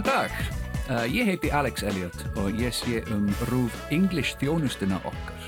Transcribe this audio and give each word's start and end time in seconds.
Góðan 0.00 0.16
dag, 0.16 0.36
uh, 0.88 1.02
ég 1.12 1.26
heiti 1.28 1.50
Alex 1.52 1.82
Elliot 1.84 2.22
og 2.40 2.54
ég 2.56 2.72
sé 2.72 3.02
um 3.12 3.26
rúf 3.50 3.74
English 3.92 4.38
þjónustuna 4.40 4.96
okkar. 5.04 5.42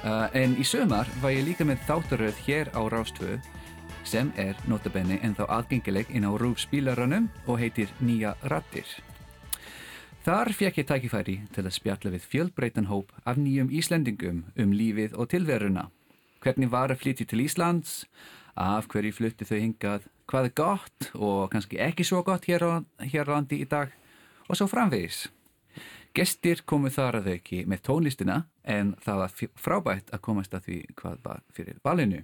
Uh, 0.00 0.30
en 0.32 0.54
í 0.56 0.64
sömar 0.64 1.10
var 1.20 1.34
ég 1.34 1.44
líka 1.44 1.66
með 1.68 1.82
þáttaröð 1.90 2.38
hér 2.46 2.70
á 2.72 2.80
Rástvö 2.88 3.36
sem 4.08 4.30
er 4.40 4.56
notabenni 4.64 5.18
en 5.20 5.36
þá 5.36 5.44
aðgengileg 5.58 6.08
inn 6.08 6.24
á 6.24 6.32
rúf 6.40 6.62
spílaranum 6.64 7.28
og 7.44 7.60
heitir 7.60 7.92
Nýja 8.00 8.32
Rattir. 8.48 8.88
Þar 10.24 10.54
fekk 10.56 10.80
ég 10.80 10.88
tækifæri 10.88 11.36
til 11.52 11.66
að 11.66 11.76
spjalla 11.76 12.14
við 12.16 12.24
fjöldbreytan 12.32 12.88
hóp 12.88 13.12
af 13.28 13.36
nýjum 13.36 13.68
Íslendingum 13.68 14.46
um 14.56 14.72
lífið 14.72 15.20
og 15.20 15.34
tilveruna. 15.36 15.90
Hvernig 16.40 16.72
var 16.72 16.96
að 16.96 17.04
flytja 17.04 17.28
til 17.28 17.44
Íslands, 17.44 18.06
af 18.56 18.88
hverju 18.88 19.12
flutti 19.20 19.44
þau 19.44 19.58
hingað, 19.58 20.08
hvað 20.30 20.48
er 20.48 20.56
gott 20.58 21.10
og 21.14 21.52
kannski 21.52 21.80
ekki 21.82 22.06
svo 22.06 22.22
gott 22.26 22.48
hér 22.50 22.64
á, 22.64 22.72
hér 23.02 23.30
landi 23.32 23.62
í 23.62 23.68
dag 23.68 23.92
og 24.48 24.58
svo 24.58 24.68
framvegis. 24.70 25.26
Gestir 26.12 26.60
komu 26.68 26.90
þar 26.92 27.20
að 27.20 27.28
þau 27.28 27.36
ekki 27.38 27.62
með 27.68 27.84
tónlistina 27.88 28.42
en 28.68 28.92
það 29.00 29.22
var 29.22 29.38
frábært 29.56 30.12
að 30.12 30.24
komast 30.26 30.54
að 30.54 30.68
því 30.68 30.78
hvað 31.00 31.22
var 31.24 31.40
fyrir 31.56 31.80
valinu. 31.84 32.20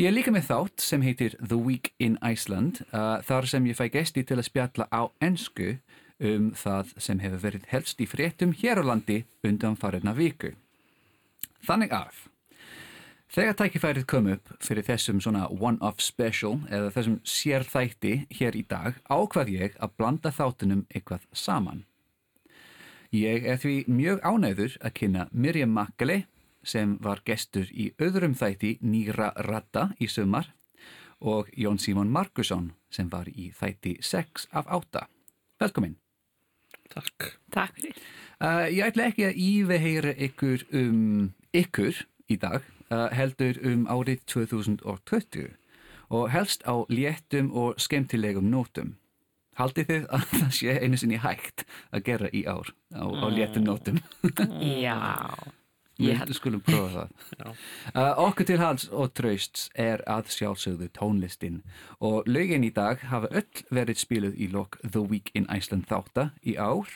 Ég 0.00 0.08
er 0.08 0.14
líka 0.16 0.32
með 0.32 0.46
þátt 0.48 0.84
sem 0.84 1.02
heitir 1.04 1.34
The 1.40 1.58
Week 1.60 1.90
in 2.00 2.16
Iceland 2.24 2.82
uh, 2.92 3.20
þar 3.24 3.48
sem 3.48 3.66
ég 3.68 3.76
fæ 3.76 3.90
gesti 3.92 4.24
til 4.24 4.38
að 4.38 4.46
spjalla 4.48 4.86
á 4.88 5.12
ennsku 5.20 5.74
um 6.20 6.50
það 6.56 6.94
sem 7.00 7.20
hefur 7.20 7.42
verið 7.42 7.66
helst 7.72 8.00
í 8.00 8.08
fréttum 8.08 8.54
hér 8.56 8.80
á 8.80 8.84
landi 8.92 9.22
undan 9.44 9.76
farinna 9.80 10.14
viku. 10.16 10.54
Þannig 11.64 11.92
að 11.96 12.22
þegar 13.30 13.56
tækifærið 13.60 14.06
kom 14.10 14.28
upp 14.32 14.50
fyrir 14.64 14.86
þessum 14.86 15.20
svona 15.22 15.46
one-off 15.50 16.02
special 16.02 16.58
eða 16.70 16.90
þessum 16.96 17.20
sérþætti 17.22 18.14
hér 18.40 18.58
í 18.58 18.64
dag 18.68 18.98
ákvað 19.10 19.52
ég 19.54 19.78
að 19.78 19.94
blanda 19.98 20.32
þáttunum 20.34 20.86
eitthvað 20.90 21.26
saman. 21.32 21.84
Ég 23.10 23.46
er 23.46 23.58
því 23.58 23.76
mjög 23.90 24.20
ánæður 24.22 24.76
að 24.82 24.96
kynna 25.00 25.26
Mirjam 25.32 25.72
Makkeli 25.74 26.24
sem 26.62 26.96
var 27.02 27.22
gestur 27.26 27.70
í 27.72 27.90
öðrum 27.98 28.36
þætti 28.38 28.76
Nýra 28.82 29.32
Ratta 29.46 29.90
í 29.98 30.06
sumar 30.10 30.52
og 31.20 31.48
Jón 31.56 31.80
Símón 31.82 32.12
Markusson 32.12 32.70
sem 32.90 33.08
var 33.10 33.28
í 33.28 33.50
þætti 33.56 33.96
6 34.02 34.48
af 34.56 34.70
8. 34.70 35.06
Velkomin. 35.60 35.96
Takk. 36.90 37.34
Takk 37.52 37.76
fyrir. 37.78 37.98
Uh, 38.40 38.66
ég 38.72 38.86
ætla 38.88 39.10
ekki 39.10 39.26
að 39.28 39.40
íveheira 39.44 40.14
ykkur 40.26 40.64
um 40.74 41.32
ykkur 41.52 41.98
í 42.30 42.38
dag, 42.40 42.64
heldur 42.90 43.58
um 43.66 43.86
árið 43.86 44.24
2020 44.26 45.52
og 46.10 46.30
helst 46.30 46.66
á 46.66 46.74
léttum 46.90 47.52
og 47.54 47.78
skemmtilegum 47.78 48.50
nótum. 48.50 48.96
Haldið 49.58 49.88
þið 49.90 50.04
að 50.10 50.26
það 50.40 50.50
sé 50.56 50.76
einu 50.82 50.98
sinni 50.98 51.22
hægt 51.22 51.64
að 51.94 52.04
gera 52.08 52.30
í 52.34 52.44
ár 52.48 52.72
á, 52.94 53.06
á 53.06 53.26
léttum 53.30 53.66
nótum? 53.66 54.02
Já. 54.84 54.98
Við 56.00 56.32
skulum 56.38 56.62
prófa 56.64 57.06
það. 57.36 57.58
Uh, 57.92 58.22
okkur 58.24 58.48
til 58.48 58.58
hals 58.62 58.88
og 58.88 59.12
trausts 59.18 59.68
er 59.74 60.02
að 60.08 60.32
sjálfsögðu 60.34 60.88
tónlistin 60.96 61.60
og 62.00 62.28
lögin 62.30 62.64
í 62.64 62.72
dag 62.74 63.04
hafa 63.10 63.30
öll 63.30 63.64
verið 63.70 64.00
spiluð 64.00 64.40
í 64.40 64.48
lok 64.52 64.80
The 64.86 65.04
Week 65.04 65.30
in 65.34 65.48
Iceland 65.52 65.90
þátta 65.90 66.30
í 66.42 66.56
ár 66.56 66.88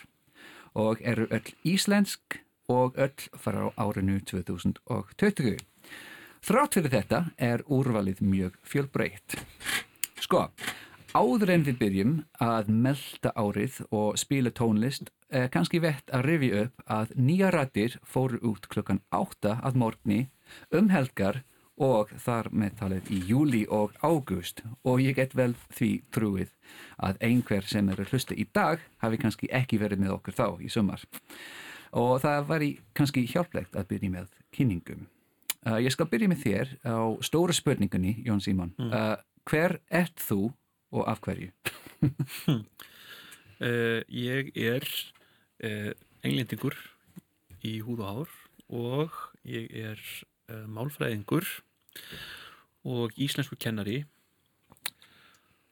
og 0.75 0.99
eru 1.05 1.29
öll 1.29 1.53
íslensk 1.63 2.41
og 2.71 2.97
öll 2.97 3.29
frá 3.37 3.69
árinu 3.77 4.17
2020. 4.25 5.61
Þrátt 6.45 6.75
fyrir 6.77 6.91
þetta 6.93 7.19
er 7.41 7.61
úrvalið 7.73 8.19
mjög 8.21 8.57
fjölbreytt. 8.69 9.33
Sko, 10.21 10.43
áður 11.17 11.51
en 11.55 11.63
við 11.65 11.79
byrjum 11.79 12.11
að 12.37 12.67
melda 12.69 13.31
árið 13.33 13.79
og 13.89 14.19
spila 14.21 14.51
tónlist 14.53 15.09
er 15.33 15.49
kannski 15.49 15.81
vett 15.81 16.13
að 16.13 16.27
rifja 16.27 16.59
upp 16.67 16.83
að 16.85 17.15
nýja 17.17 17.49
rættir 17.55 17.95
fóru 18.05 18.37
út 18.45 18.69
klukkan 18.69 19.01
8 19.09 19.55
að 19.65 19.79
morgni 19.81 20.19
um 20.69 20.91
helgar 20.93 21.41
og 21.81 22.13
þar 22.27 22.51
með 22.53 22.77
talið 22.83 23.09
í 23.09 23.23
júli 23.31 23.63
og 23.65 23.97
ágúst 24.05 24.61
og 24.85 25.01
ég 25.01 25.17
get 25.17 25.33
vel 25.33 25.55
því 25.73 25.91
trúið 26.13 26.53
að 27.01 27.25
einhver 27.25 27.65
sem 27.65 27.89
eru 27.89 28.05
hlusta 28.11 28.37
í 28.37 28.45
dag 28.53 28.85
hafi 29.01 29.17
kannski 29.25 29.49
ekki 29.49 29.81
verið 29.81 30.05
með 30.05 30.19
okkur 30.19 30.37
þá 30.37 30.47
í 30.61 30.69
sumar 30.69 31.09
og 31.89 32.21
það 32.21 32.47
var 32.53 32.69
í 32.69 32.71
kannski 32.93 33.25
hjálplegt 33.33 33.73
að 33.73 33.89
byrja 33.95 34.13
með 34.19 34.31
kynningum. 34.53 35.07
Uh, 35.65 35.79
ég 35.81 35.89
skal 35.89 36.05
byrja 36.05 36.29
með 36.29 36.41
þér 36.43 36.71
á 36.85 36.97
stóra 37.25 37.53
spurningunni, 37.57 38.19
Jón 38.21 38.41
Símon. 38.43 38.75
Uh, 38.77 39.15
hver 39.49 39.79
ert 39.89 40.21
þú 40.21 40.51
og 40.93 41.07
af 41.09 41.23
hverju? 41.25 41.49
Uh, 43.55 44.03
ég 44.11 44.51
er 44.53 44.83
englendingur 46.27 46.75
í 47.65 47.79
húð 47.85 48.01
og 48.03 48.09
hár 48.09 48.33
og 48.67 49.15
ég 49.47 49.71
er 49.71 50.01
málfræðingur 50.67 51.47
og 52.85 53.15
íslensku 53.15 53.55
kennari 53.55 54.01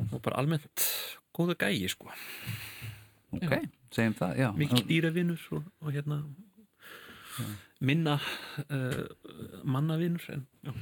og 0.08 0.16
bara 0.24 0.40
almennt 0.40 0.88
góða 1.36 1.58
gæi 1.66 1.92
sko. 1.92 2.08
Ok, 3.36 3.58
segjum 3.92 4.16
það, 4.18 4.40
já. 4.40 4.48
Mikið 4.64 4.88
dýravinur 4.90 5.46
og, 5.60 5.68
og 5.84 5.94
hérna 5.94 6.22
minna 7.84 8.18
uh, 8.64 9.04
mannavinur 9.68 10.24
en 10.34 10.46
já, 10.64 10.74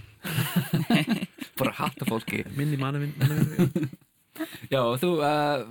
Bara 1.60 1.74
hatta 1.78 2.06
fólki. 2.08 2.44
minni 2.58 2.78
mannavin, 2.82 3.14
mannavinur 3.20 3.90
já. 4.72 4.82
Og 4.82 5.00
þú, 5.02 5.12
uh, 5.20 5.66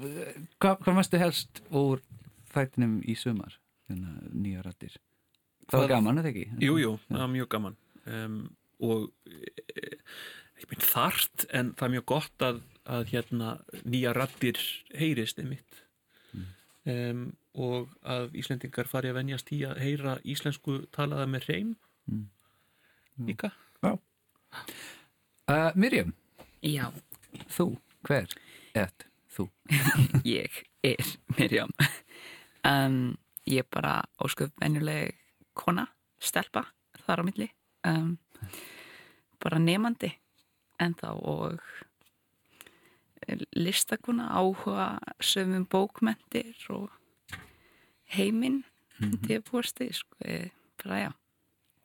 hvað, 0.63 0.81
hvað 0.85 0.99
varstu 1.01 1.21
helst 1.23 1.63
úr 1.71 2.03
þættinum 2.55 2.99
í 3.07 3.15
sumar? 3.19 3.57
Þennan 3.91 4.35
nýja 4.43 4.63
rættir. 4.67 4.99
Það 5.71 5.85
var 5.85 5.93
gaman, 5.95 6.19
eða 6.23 6.31
ekki? 6.33 6.45
Jú, 6.63 6.77
jú, 6.83 6.93
það 7.09 7.23
var 7.25 7.31
mjög 7.35 7.49
gaman 7.55 7.77
um, 8.11 8.39
og 8.83 9.07
e, 9.31 9.91
ekki 10.57 10.69
mynd 10.73 10.87
þart 10.89 11.45
en 11.55 11.71
það 11.79 11.87
er 11.87 11.93
mjög 11.95 12.07
gott 12.11 12.45
að, 12.47 12.61
að 12.91 13.05
hérna 13.13 13.51
nýja 13.85 14.15
rattir 14.17 14.59
heyrist 14.97 15.39
einmitt 15.43 15.83
um, 16.91 17.29
og 17.55 17.89
að 18.07 18.35
Íslendingar 18.39 18.87
fari 18.89 19.11
að 19.11 19.19
venjast 19.21 19.51
í 19.53 19.63
að 19.67 19.81
heyra 19.83 20.19
íslensku 20.25 20.83
talaða 20.95 21.27
með 21.31 21.49
reym 21.51 21.77
Mm. 22.11 22.27
líka 23.29 23.51
Uh, 25.51 25.71
Mirjam, 25.75 26.13
Já, 26.63 26.87
þú, 27.51 27.77
hver 28.07 28.31
ert 28.75 29.05
þú? 29.35 29.49
ég 30.25 30.61
er 30.87 31.11
Mirjam. 31.37 31.71
Um, 32.67 33.17
ég 33.47 33.65
er 33.65 33.69
bara 33.71 33.97
ósköp 34.23 34.53
venjuleg 34.63 35.15
kona, 35.59 35.87
stelpa 36.23 36.65
þar 37.05 37.23
á 37.23 37.25
milli. 37.27 37.49
Um, 37.87 38.17
bara 39.43 39.59
nefandi 39.59 40.13
en 40.81 40.95
þá 40.95 41.09
og 41.19 41.61
listakona 43.55 44.31
áhuga 44.39 44.99
sömum 45.23 45.67
bókmentir 45.71 46.55
og 46.73 46.89
heiminn 48.17 48.65
mm 48.99 49.11
-hmm. 49.11 49.27
til 49.27 49.43
búasti, 49.43 49.93
sko, 49.93 50.17
ég- 50.25 50.51
bara 50.85 50.99
já. 51.05 51.13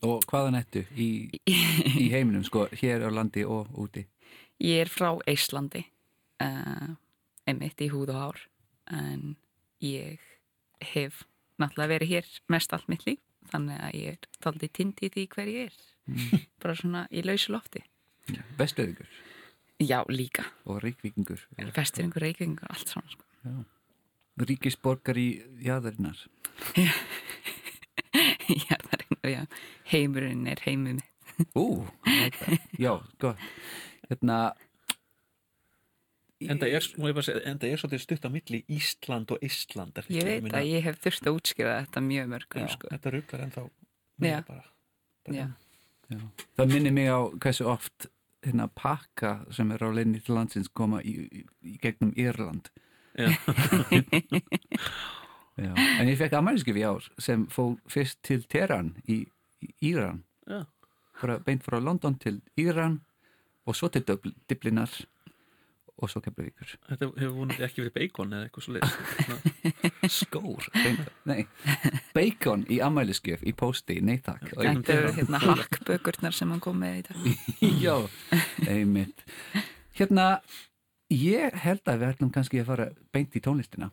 Og 0.01 0.23
hvaðan 0.27 0.55
ertu 0.55 0.85
í, 0.95 1.29
í 2.03 2.09
heiminum, 2.11 2.43
sko, 2.43 2.67
hér 2.71 3.07
á 3.07 3.09
landi 3.09 3.43
og 3.45 3.67
úti? 3.73 4.05
Ég 4.59 4.81
er 4.81 4.89
frá 4.89 5.19
Íslandi, 5.27 5.85
uh, 6.43 6.95
einmitt 7.47 7.81
í 7.81 7.89
húð 7.89 8.09
og 8.09 8.15
hár, 8.15 8.39
en 8.91 9.35
ég 9.81 10.19
hef 10.81 11.23
náttúrulega 11.59 11.87
verið 11.87 12.07
hér 12.09 12.25
mest 12.49 12.73
allt 12.73 12.87
mitt 12.87 13.05
líf, 13.05 13.19
þannig 13.51 13.79
að 13.79 13.93
ég 13.93 14.07
er 14.07 14.17
taldi 14.41 14.67
tindi 14.67 15.09
því 15.09 15.27
hver 15.27 15.47
ég 15.47 15.65
er, 15.65 15.73
bara 16.61 16.75
svona 16.75 17.07
í 17.11 17.21
lausu 17.25 17.51
lofti. 17.51 17.83
Vestöðingur 18.57 19.07
Já, 19.79 20.03
líka, 20.07 20.45
og 20.65 20.79
ríkvíkingur. 20.83 21.41
festiringur, 21.75 22.21
reykvingur, 22.21 22.67
allt 22.69 22.87
svona, 22.87 23.09
sko. 23.11 23.23
Ríkisborgar 24.41 25.17
í 25.19 25.27
jæðarinnar. 25.63 26.17
er, 26.75 26.91
já, 29.35 29.41
heimurinn 29.91 30.47
er 30.51 30.59
heimið 30.65 30.99
mitt. 30.99 31.11
Ú, 31.55 31.83
þetta. 32.07 32.57
já, 32.79 32.93
gott. 33.19 33.39
Hérna, 34.09 34.39
en 36.43 36.59
það 36.61 36.75
er, 36.77 36.77
er 36.77 36.85
er 37.71 37.81
svolítið 37.81 38.03
stutt 38.03 38.27
á 38.27 38.29
milli 38.31 38.61
Ísland 38.71 39.31
og 39.33 39.43
Ísland 39.45 39.99
Ég 40.11 40.27
veit 40.27 40.55
að 40.55 40.69
ég 40.69 40.85
hef 40.85 40.99
þurft 41.03 41.29
að 41.29 41.37
útskýra 41.39 41.77
þetta 41.85 42.03
mjög 42.05 42.31
mörgum, 42.33 42.65
já, 42.65 42.73
sko. 42.75 42.91
þetta 42.91 43.13
rugglar 43.15 43.45
en 43.45 43.53
þá 43.55 43.61
Já. 43.63 44.41
bara, 44.47 44.65
bara 45.25 45.37
Já, 45.37 45.45
Já. 46.11 46.19
Það 46.59 46.75
minnir 46.75 46.95
mig 46.95 47.09
á 47.09 47.19
hversu 47.41 47.67
oft 47.71 48.09
hérna 48.45 48.67
pakka 48.77 49.37
sem 49.55 49.71
er 49.73 49.81
á 49.81 49.89
leginni 49.89 50.21
til 50.21 50.35
landsins 50.37 50.69
koma 50.69 50.99
í, 51.01 51.15
í, 51.25 51.45
í 51.65 51.77
gegnum 51.81 52.11
Írland. 52.19 52.69
Já. 53.15 53.29
Já. 55.55 55.71
En 56.01 56.09
ég 56.11 56.17
fekk 56.19 56.33
ammæliskef 56.35 56.75
í 56.75 56.83
ár 56.83 57.05
sem 57.23 57.45
fór 57.47 57.77
fyrst 57.87 58.19
til 58.27 58.41
Teheran 58.51 58.89
í, 59.07 59.21
í 59.63 59.69
Íran. 59.93 60.17
Frá, 61.15 61.37
beint 61.45 61.63
frá 61.63 61.79
London 61.79 62.17
til 62.19 62.41
Íran 62.59 62.97
og 63.65 63.77
svo 63.79 63.87
til 63.89 64.03
Dubl- 64.03 64.35
Dublinar 64.51 64.91
og 65.95 66.09
svo 66.11 66.19
Keflavíkur 66.19 66.73
Þetta 66.89 67.07
hefur 67.07 67.31
vonandi 67.37 67.63
ekki 67.63 67.85
verið 67.85 67.93
bacon 67.95 68.33
eða 68.35 68.49
eitthvað 68.49 68.65
svo 68.65 68.73
leið 68.75 70.11
skór 70.19 70.67
nei, 71.31 71.45
bacon 72.13 72.65
í 72.67 72.81
amæliskjöf 72.83 73.45
í 73.47 73.53
pósti, 73.55 74.01
nei 74.03 74.17
takk 74.25 74.51
Þetta 74.57 74.97
eru 74.99 75.13
hérna 75.15 75.39
hakkbökurnar 75.45 76.35
sem 76.35 76.51
hann 76.51 76.59
kom 76.63 76.83
með 76.83 76.99
í 76.99 77.05
dag. 77.07 77.17
já, 77.85 77.95
einmitt 78.67 79.23
hérna, 79.95 80.27
ég 81.15 81.55
held 81.65 81.85
að 81.87 82.01
við 82.01 82.11
ætlum 82.13 82.33
kannski 82.33 82.61
að 82.61 82.69
fara 82.71 82.89
beint 83.15 83.35
í 83.37 83.43
tónlistina. 83.43 83.91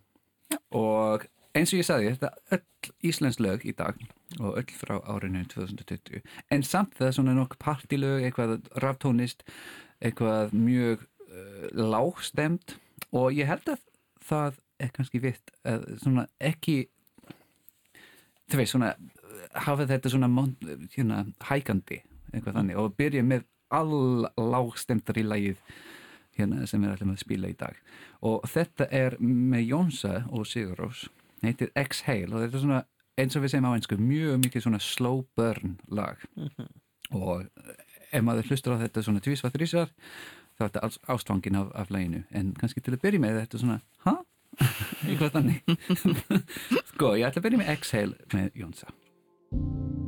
Og 0.76 1.24
eins 1.56 1.72
og 1.72 1.80
ég 1.80 1.88
sagði 1.88 2.12
þetta 2.14 2.32
er 2.32 2.58
öll 2.58 2.92
íslensk 3.10 3.42
lög 3.44 3.64
í 3.68 3.74
dag 3.76 3.98
og 4.40 4.58
öll 4.60 4.74
frá 4.74 4.96
árinu 5.04 5.44
2020 5.52 6.22
en 6.54 6.64
samt 6.64 6.96
það 6.96 7.08
er 7.08 7.16
svona 7.18 7.34
nokk 7.36 7.58
partilög 7.60 8.24
eitthvað 8.24 8.54
raftónist 8.80 9.44
eitthvað 10.00 10.54
mjög 10.56 11.04
uh, 11.04 11.68
lágstemt 11.76 12.76
og 13.12 13.36
ég 13.36 13.50
held 13.52 13.68
að 13.74 13.84
það 14.24 14.58
er 14.82 14.94
kannski 14.96 15.20
vitt 15.22 15.52
að 15.68 15.84
svona 16.00 16.24
ekki 16.40 16.78
þú 18.50 18.62
veist 18.62 18.74
svona 18.74 18.94
hafa 19.54 19.86
þetta 19.88 20.12
svona 20.12 20.28
hérna, 20.94 21.24
hækandi 21.46 22.02
eitthvað 22.32 22.58
þannig. 22.58 22.78
Og 22.80 22.94
byrja 22.96 23.24
með 23.26 23.46
all 23.72 24.28
lágstemtari 24.36 25.24
lagið 25.24 25.60
hérna 26.38 26.66
sem 26.68 26.82
við 26.82 26.94
ætlum 26.94 27.12
að 27.14 27.22
spila 27.22 27.50
í 27.50 27.56
dag. 27.58 27.78
Og 28.28 28.46
þetta 28.48 28.88
er 28.94 29.16
með 29.20 29.66
Jónsa 29.72 30.14
og 30.30 30.46
Sigurós 30.48 31.06
heitir 31.42 31.72
Exhale 31.78 32.30
og 32.30 32.44
þetta 32.44 32.58
er 32.58 32.64
svona 32.64 32.82
eins 33.20 33.36
og 33.36 33.44
við 33.44 33.54
segjum 33.54 33.68
á 33.68 33.76
einsku 33.76 33.98
mjög 34.00 34.38
mikið 34.44 34.66
svona 34.66 34.82
slow 34.82 35.24
burn 35.36 35.76
lag. 35.92 36.22
Og 37.12 37.46
ef 38.12 38.24
maður 38.24 38.52
hlustur 38.52 38.76
á 38.78 38.82
þetta 38.84 39.04
svona 39.04 39.24
tvísvað 39.24 39.56
þrísar 39.56 39.90
þá 40.56 40.62
er 40.62 40.68
þetta 40.68 40.84
alls 40.86 41.00
ástfangin 41.10 41.58
af, 41.60 41.72
af 41.74 41.92
laginu. 41.92 42.24
En 42.30 42.54
kannski 42.58 42.84
til 42.84 42.96
að 42.96 43.02
byrja 43.04 43.24
með 43.24 43.40
þetta 43.42 43.62
svona 43.64 43.80
ha? 44.06 44.18
eitthvað 45.08 45.36
þannig. 45.38 45.62
Sko 46.92 47.14
ég 47.16 47.28
ætla 47.28 47.40
að 47.40 47.48
byrja 47.48 47.62
með 47.64 47.74
Exhale 47.76 48.32
með 48.36 48.62
Jónsa 48.62 50.01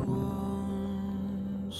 Alright. 0.00 1.74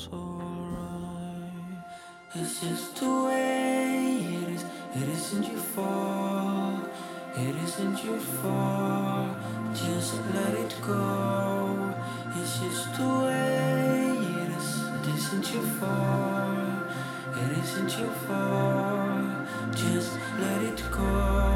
It's 2.34 2.60
just 2.60 2.96
the 3.00 3.24
way 3.24 4.18
it 4.42 4.48
is. 4.50 4.64
It 4.94 5.08
isn't 5.08 5.46
your 5.46 5.60
fault. 5.60 6.88
It 7.36 7.56
isn't 7.56 8.04
your 8.04 8.18
fault. 8.18 9.36
Just 9.74 10.14
let 10.34 10.54
it 10.54 10.74
go. 10.82 11.94
It's 12.36 12.58
just 12.60 12.94
the 12.96 13.08
way 13.08 14.18
it 14.42 14.50
is. 14.58 14.68
It 14.86 15.06
isn't 15.16 15.54
your 15.54 15.62
fault. 15.78 16.90
It 17.36 17.50
isn't 17.58 17.98
your 17.98 18.12
fault. 18.26 19.46
Just 19.74 20.12
let 20.38 20.62
it 20.62 20.82
go. 20.90 21.49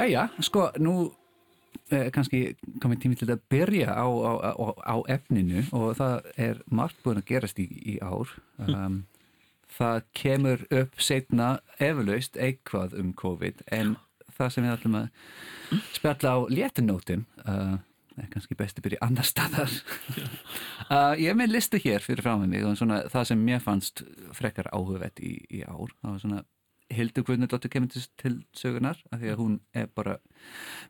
Jæja, 0.00 0.28
sko, 0.40 0.70
nú 0.80 0.94
eh, 1.92 2.08
kannski 2.14 2.54
komið 2.80 3.00
tími 3.02 3.18
til 3.20 3.28
að 3.28 3.42
byrja 3.52 3.92
á, 3.92 4.08
á, 4.08 4.32
á, 4.48 4.66
á 4.80 4.96
efninu 5.12 5.66
og 5.76 5.92
það 5.98 6.28
er 6.40 6.62
margt 6.72 7.02
búin 7.04 7.20
að 7.20 7.26
gerast 7.28 7.60
í, 7.60 7.66
í 7.68 7.98
ár. 8.00 8.32
Um, 8.64 9.02
það 9.76 10.06
kemur 10.16 10.64
upp 10.72 11.04
setna 11.04 11.50
eflaust 11.76 12.38
eitthvað 12.40 12.96
um 12.96 13.12
COVID 13.12 13.60
en 13.76 13.98
það 14.38 14.54
sem 14.54 14.64
við 14.64 14.74
ætlum 14.78 14.96
að 15.02 15.10
spjalla 15.98 16.32
á 16.32 16.38
léttunótum 16.48 17.26
uh, 17.44 17.76
er 18.16 18.30
kannski 18.32 18.56
best 18.56 18.80
að 18.80 18.86
byrja 18.88 19.02
annar 19.04 19.28
staðar. 19.28 19.74
uh, 20.88 21.12
ég 21.20 21.28
er 21.34 21.36
með 21.36 21.58
listu 21.58 21.82
hér 21.82 22.00
fyrir 22.04 22.24
frá 22.24 22.38
mig 22.40 22.64
og 22.64 22.78
svona, 22.80 23.02
það 23.12 23.28
sem 23.34 23.44
mér 23.50 23.60
fannst 23.64 24.00
frekar 24.36 24.72
áhugvett 24.72 25.20
í, 25.20 25.36
í 25.60 25.60
ár. 25.68 25.92
Það 26.00 26.14
var 26.14 26.24
svona 26.24 26.42
Hildur 26.90 27.24
Guðnardóttir 27.26 27.70
kemur 27.72 27.92
til, 27.92 28.04
til 28.18 28.36
sögunar 28.56 28.98
af 29.12 29.20
því 29.20 29.32
að 29.32 29.40
hún 29.40 29.56
er 29.74 29.86
bara 29.94 30.18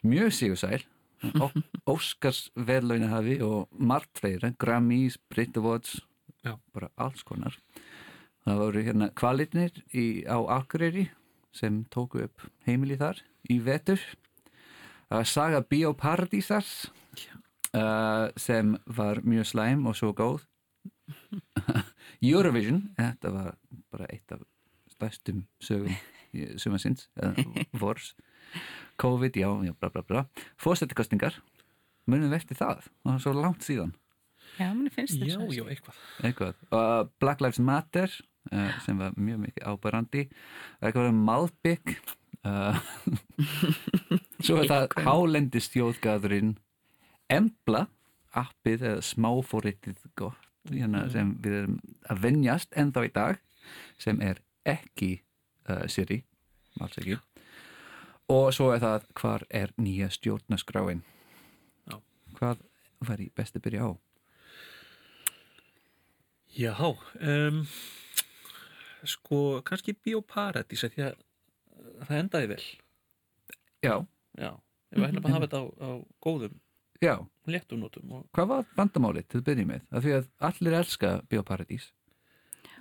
mjög 0.03 0.33
sigursæl. 0.37 0.85
Óskars 1.93 2.49
verðlaunahafi 2.57 3.41
og 3.45 3.69
margt 3.77 4.21
fleira, 4.21 4.55
Grammys, 4.59 5.19
Brit 5.29 5.57
Awards 5.61 5.99
Já. 6.45 6.57
bara 6.73 6.89
alls 6.97 7.23
konar. 7.23 7.59
Það 8.47 8.63
voru 8.63 8.85
hérna 8.87 9.11
kvalitnir 9.13 9.83
í, 9.93 10.25
á 10.25 10.41
Akureyri 10.57 11.11
sem 11.53 11.83
tóku 11.93 12.25
upp 12.25 12.47
heimili 12.65 12.97
þar 12.97 13.21
í 13.51 13.59
vetur. 13.61 14.01
Uh, 15.11 15.25
Saga 15.27 15.61
Bíóparadísar 15.61 16.65
uh, 16.65 18.31
sem 18.41 18.77
var 18.87 19.21
mjög 19.27 19.51
slæm 19.53 19.85
og 19.91 19.99
svo 19.99 20.15
góð. 20.17 20.47
Eurovision 22.31 22.87
þetta 22.97 23.35
var 23.35 23.55
bara 23.91 24.09
eitt 24.15 24.33
af 24.33 24.47
stærstum 25.01 25.45
sögum 25.65 25.97
sumarsins, 26.61 27.09
eða 27.19 27.47
vors. 27.83 28.13
COVID, 29.01 29.37
já, 29.41 29.49
já, 29.65 29.73
bla 29.81 29.91
bla 29.91 30.03
bla. 30.07 30.23
Fórstættikostningar, 30.61 31.41
munum 32.07 32.31
við 32.31 32.43
eftir 32.43 32.59
það? 32.61 32.87
Og 33.03 33.13
það 33.13 33.17
er 33.19 33.25
svo 33.25 33.35
langt 33.39 33.67
síðan. 33.67 33.93
Já, 34.59 34.67
mér 34.75 34.93
finnst 34.93 35.17
Já, 35.17 35.39
þetta 35.39 35.55
já, 35.57 35.65
eitthvað. 35.73 36.01
Eitthvað, 36.27 36.63
uh, 36.75 37.03
Black 37.23 37.41
Lives 37.45 37.61
Matter 37.63 38.11
uh, 38.53 38.73
sem 38.85 38.99
var 38.99 39.15
mjög 39.17 39.45
mikið 39.45 39.69
ábærandi 39.71 40.25
eitthvað 40.83 41.09
um 41.13 41.21
Malbygg 41.29 41.93
uh, 42.49 42.81
svo 44.45 44.59
er 44.59 44.67
það 44.67 44.85
Eitthvað. 44.89 45.07
hálendistjóðgæðurinn 45.07 46.53
Embla 47.31 47.85
appið 48.37 48.85
eða 48.91 49.07
smáfóritið 49.07 50.03
gott 50.19 50.49
hérna, 50.71 51.07
sem 51.15 51.33
við 51.43 51.57
erum 51.63 51.79
að 52.11 52.25
venjast 52.27 52.75
ennþá 52.79 53.07
í 53.07 53.13
dag 53.15 53.41
sem 54.03 54.19
er 54.25 54.43
ekki 54.69 55.13
uh, 55.69 55.87
Siri, 55.89 56.21
alls 56.81 56.99
ekki. 57.01 57.19
Og 58.31 58.53
svo 58.55 58.71
er 58.75 58.83
það 58.83 59.09
hvar 59.19 59.47
er 59.51 59.73
nýja 59.81 60.11
stjórnaskráin 60.15 61.03
Já. 61.91 61.97
hvað 62.39 62.63
var 63.07 63.23
í 63.23 63.31
besti 63.35 63.63
byrja 63.63 63.89
á? 63.89 63.91
Já, 66.51 66.75
um, 66.75 67.63
sko, 69.07 69.61
kannski 69.67 69.95
Bíóparadís 69.95 70.83
af 70.87 70.95
því 70.95 71.05
að 71.07 71.21
það 72.07 72.17
endaði 72.19 72.51
vel. 72.51 72.65
Já, 73.81 73.95
Já, 74.39 74.51
ég 74.93 75.01
var 75.01 75.11
hérna 75.11 75.23
bara 75.23 75.33
að 75.33 75.37
hafa 75.37 75.47
þetta 75.47 75.61
á, 75.61 75.67
á 75.81 75.91
góðum 76.23 76.59
já, 77.01 77.15
léttum 77.49 77.81
nótum 77.81 78.13
og 78.15 78.27
hvað 78.37 78.51
var 78.51 78.69
vandamálið 78.77 79.27
til 79.31 79.41
að 79.41 79.47
byrja 79.49 79.69
með? 79.71 79.87
Af 79.91 80.05
því 80.05 80.15
að 80.19 80.29
allir 80.51 80.77
elska 80.81 81.11
Bíóparadís. 81.31 81.89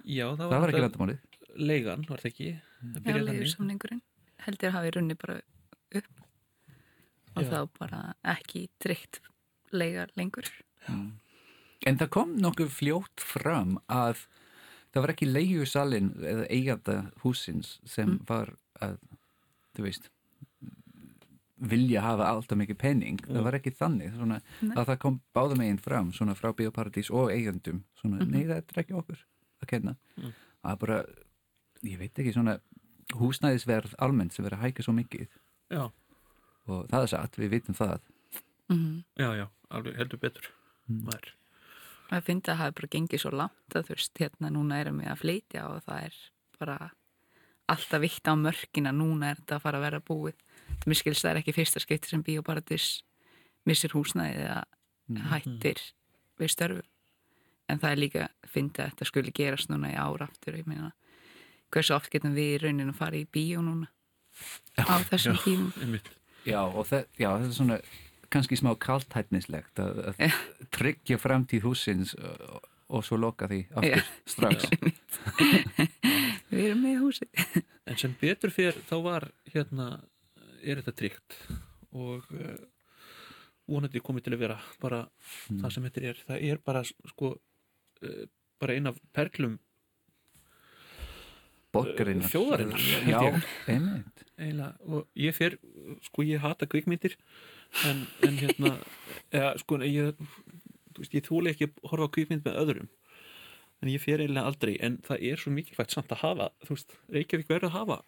Já, 0.03 0.25
það 0.27 0.43
það 0.43 0.51
var, 0.51 0.59
var 0.59 0.73
ekki 0.73 0.85
vandamálið 0.85 1.21
leigan, 1.55 2.05
var 2.09 2.21
það 2.23 2.31
ekki 2.31 2.49
Það 2.79 2.99
Já, 2.99 3.03
byrjaði 3.05 3.25
leiður 3.25 3.39
þannig. 3.39 3.53
samningurinn 3.55 4.01
held 4.45 4.63
ég 4.63 4.69
að 4.69 4.75
hafi 4.77 4.91
runni 4.95 5.17
bara 5.19 5.37
upp 5.99 6.25
og 7.35 7.43
Já. 7.43 7.49
þá 7.49 7.59
bara 7.79 8.01
ekki 8.35 8.67
tryggt 8.79 9.21
leigar 9.71 10.13
lengur 10.19 10.49
En 11.87 11.97
það 11.99 12.09
kom 12.11 12.31
nokkuð 12.41 12.71
fljótt 12.75 13.23
fram 13.23 13.77
að 13.87 14.25
það 14.93 15.03
var 15.03 15.13
ekki 15.13 15.27
leigusalinn 15.29 16.09
eða 16.17 16.47
eiganda 16.51 16.95
húsins 17.23 17.77
sem 17.87 18.17
var 18.27 18.55
að, 18.83 18.97
þú 19.77 19.85
veist, 19.85 20.09
vilja 21.59 22.01
hafa 22.03 22.27
alltaf 22.31 22.57
mikið 22.59 22.77
penning. 22.79 23.19
Það 23.27 23.45
var 23.45 23.57
ekki 23.59 23.73
þannig. 23.75 24.13
Svona, 24.15 24.39
að 24.73 24.91
það 24.91 24.99
kom 25.03 25.17
báðum 25.35 25.61
meginn 25.61 25.81
fram, 25.83 26.11
svona 26.15 26.35
frá 26.39 26.51
Bíóparadís 26.55 27.11
og 27.11 27.31
eigandum. 27.33 27.83
Svona, 27.99 28.23
nei, 28.23 28.45
þetta 28.47 28.75
er 28.75 28.83
ekki 28.83 28.97
okkur 28.99 29.23
að 29.59 29.71
kenna. 29.73 29.95
Mm. 30.17 30.35
Það 30.59 30.71
er 30.73 30.81
bara, 30.83 30.99
ég 31.83 31.97
veit 31.99 32.19
ekki, 32.19 32.33
svona 32.35 32.57
húsnæðisverð 33.19 33.95
almennt 34.03 34.33
sem 34.35 34.45
verið 34.45 34.59
að 34.59 34.65
hækka 34.67 34.83
svo 34.85 34.93
mikið. 34.97 35.27
Já, 35.73 35.89
Og 36.69 36.85
það 36.91 37.01
er 37.01 37.07
satt, 37.09 37.37
við 37.41 37.49
vitum 37.55 37.75
það. 37.77 37.99
mm 38.69 39.03
já, 39.17 39.29
já, 39.39 39.45
alveg 39.71 39.95
heldur 39.97 40.19
betur 40.19 40.49
Mm. 40.89 41.03
Maður. 41.05 41.27
að 42.09 42.23
finna 42.25 42.41
að 42.41 42.47
það 42.49 42.57
hafi 42.57 42.73
bara 42.79 42.87
gengið 42.93 43.19
svo 43.21 43.29
langt 43.31 43.75
að 43.75 43.83
þú 43.85 43.93
veist, 43.93 44.13
hérna 44.17 44.49
núna 44.49 44.79
erum 44.81 44.99
við 45.01 45.09
að 45.11 45.19
flytja 45.21 45.65
og 45.69 45.83
það 45.85 46.03
er 46.05 46.15
bara 46.59 46.77
alltaf 47.69 48.01
vitt 48.01 48.25
á 48.25 48.33
mörkina, 48.33 48.91
núna 48.91 49.29
er 49.29 49.35
þetta 49.37 49.55
að 49.55 49.61
fara 49.61 49.77
að 49.77 49.85
vera 49.85 49.99
búið. 50.01 50.33
Mér 50.87 50.97
skilst 50.97 51.21
það 51.21 51.29
er 51.31 51.37
ekki 51.43 51.53
fyrsta 51.53 51.79
skipti 51.83 52.09
sem 52.09 52.23
Bíóparadís 52.25 53.03
missir 53.69 53.93
húsnæðið 53.93 54.41
eða 54.49 54.63
hættir 55.29 55.81
við 56.39 56.49
störfu. 56.55 56.81
En 57.69 57.77
það 57.79 57.91
er 57.91 58.01
líka 58.01 58.23
að 58.25 58.49
finna 58.49 58.73
að 58.85 58.89
þetta 58.89 59.05
skuli 59.05 59.31
gerast 59.31 59.69
núna 59.69 59.91
í 59.93 59.97
ára 59.97 60.25
aftur, 60.25 60.57
ég 60.57 60.65
meina 60.65 60.91
hversu 61.73 61.95
oft 61.95 62.11
getum 62.13 62.35
við 62.37 62.53
í 62.55 62.59
rauninu 62.65 62.93
að 62.93 62.99
fara 62.99 63.19
í 63.19 63.25
bíó 63.29 63.63
núna 63.65 63.89
á 64.79 64.95
þessum 65.09 65.37
tímum. 65.43 65.73
Einmitt. 65.83 66.11
Já, 66.47 66.61
og 66.63 66.85
það, 66.87 67.07
já, 67.19 67.29
þetta 67.35 67.49
er 67.49 67.57
svona 67.57 67.79
kannski 68.33 68.57
smá 68.59 68.71
kaltætnislegt 68.79 69.81
að, 69.81 70.01
að 70.11 70.21
Já. 70.23 70.33
tryggja 70.75 71.17
framtíð 71.19 71.65
húsins 71.65 72.13
og, 72.17 72.67
og 72.89 73.05
svo 73.05 73.19
loka 73.19 73.49
því 73.49 73.61
aftur 73.73 73.97
Já. 73.97 74.03
strax. 74.29 74.69
Við 76.49 76.63
erum 76.65 76.83
með 76.85 76.99
húsið. 77.03 77.45
En 77.89 77.99
sem 77.99 78.15
betur 78.21 78.53
fyrir 78.53 78.79
þá 78.89 78.95
var 79.05 79.27
hérna, 79.53 79.89
er 80.61 80.81
þetta 80.81 80.95
tryggt 80.97 81.37
og 81.97 82.25
uh, 82.37 82.57
vonandi 83.69 84.01
komið 84.01 84.27
til 84.27 84.35
að 84.37 84.43
vera 84.45 84.59
bara 84.81 85.03
það 85.49 85.73
sem 85.75 85.87
þetta 85.89 86.05
er. 86.11 86.21
Það 86.29 86.45
er 86.49 86.61
bara 86.65 86.83
sko 86.87 87.33
uh, 87.35 88.23
bara 88.61 88.75
ein 88.77 88.89
af 88.89 88.97
perlum 89.15 89.57
Borgarinnar. 91.75 92.29
Þjóðarinnar, 92.31 92.85
Já, 93.05 93.19
ég. 93.27 93.43
einmitt. 93.69 94.23
eiginlega 94.39 94.89
og 94.89 95.05
ég 95.21 95.35
fer, 95.37 95.57
sko 96.07 96.25
ég 96.25 96.41
hata 96.41 96.65
kvikmyndir 96.69 97.13
en, 97.85 98.05
en 98.25 98.39
hérna 98.41 98.71
eða, 99.35 99.51
sko 99.61 99.77
ég 99.85 100.15
þú 100.17 101.03
veist, 101.03 101.13
ég 101.13 101.27
þúli 101.27 101.53
ekki 101.53 101.69
að 101.69 101.91
horfa 101.91 102.09
á 102.09 102.13
kvikmynd 102.17 102.47
með 102.47 102.59
öðrum 102.63 102.89
en 103.79 103.93
ég 103.93 104.01
fer 104.03 104.23
eiginlega 104.23 104.49
aldrei 104.49 104.73
en 104.83 104.97
það 105.05 105.25
er 105.29 105.39
svo 105.43 105.53
mikilvægt 105.55 105.93
samt 105.95 106.11
að 106.15 106.23
hafa 106.25 106.49
þú 106.65 106.75
veist, 106.75 106.97
Reykjavík 107.13 107.51
verður 107.53 107.69
að 107.69 107.77
hafa 107.77 107.99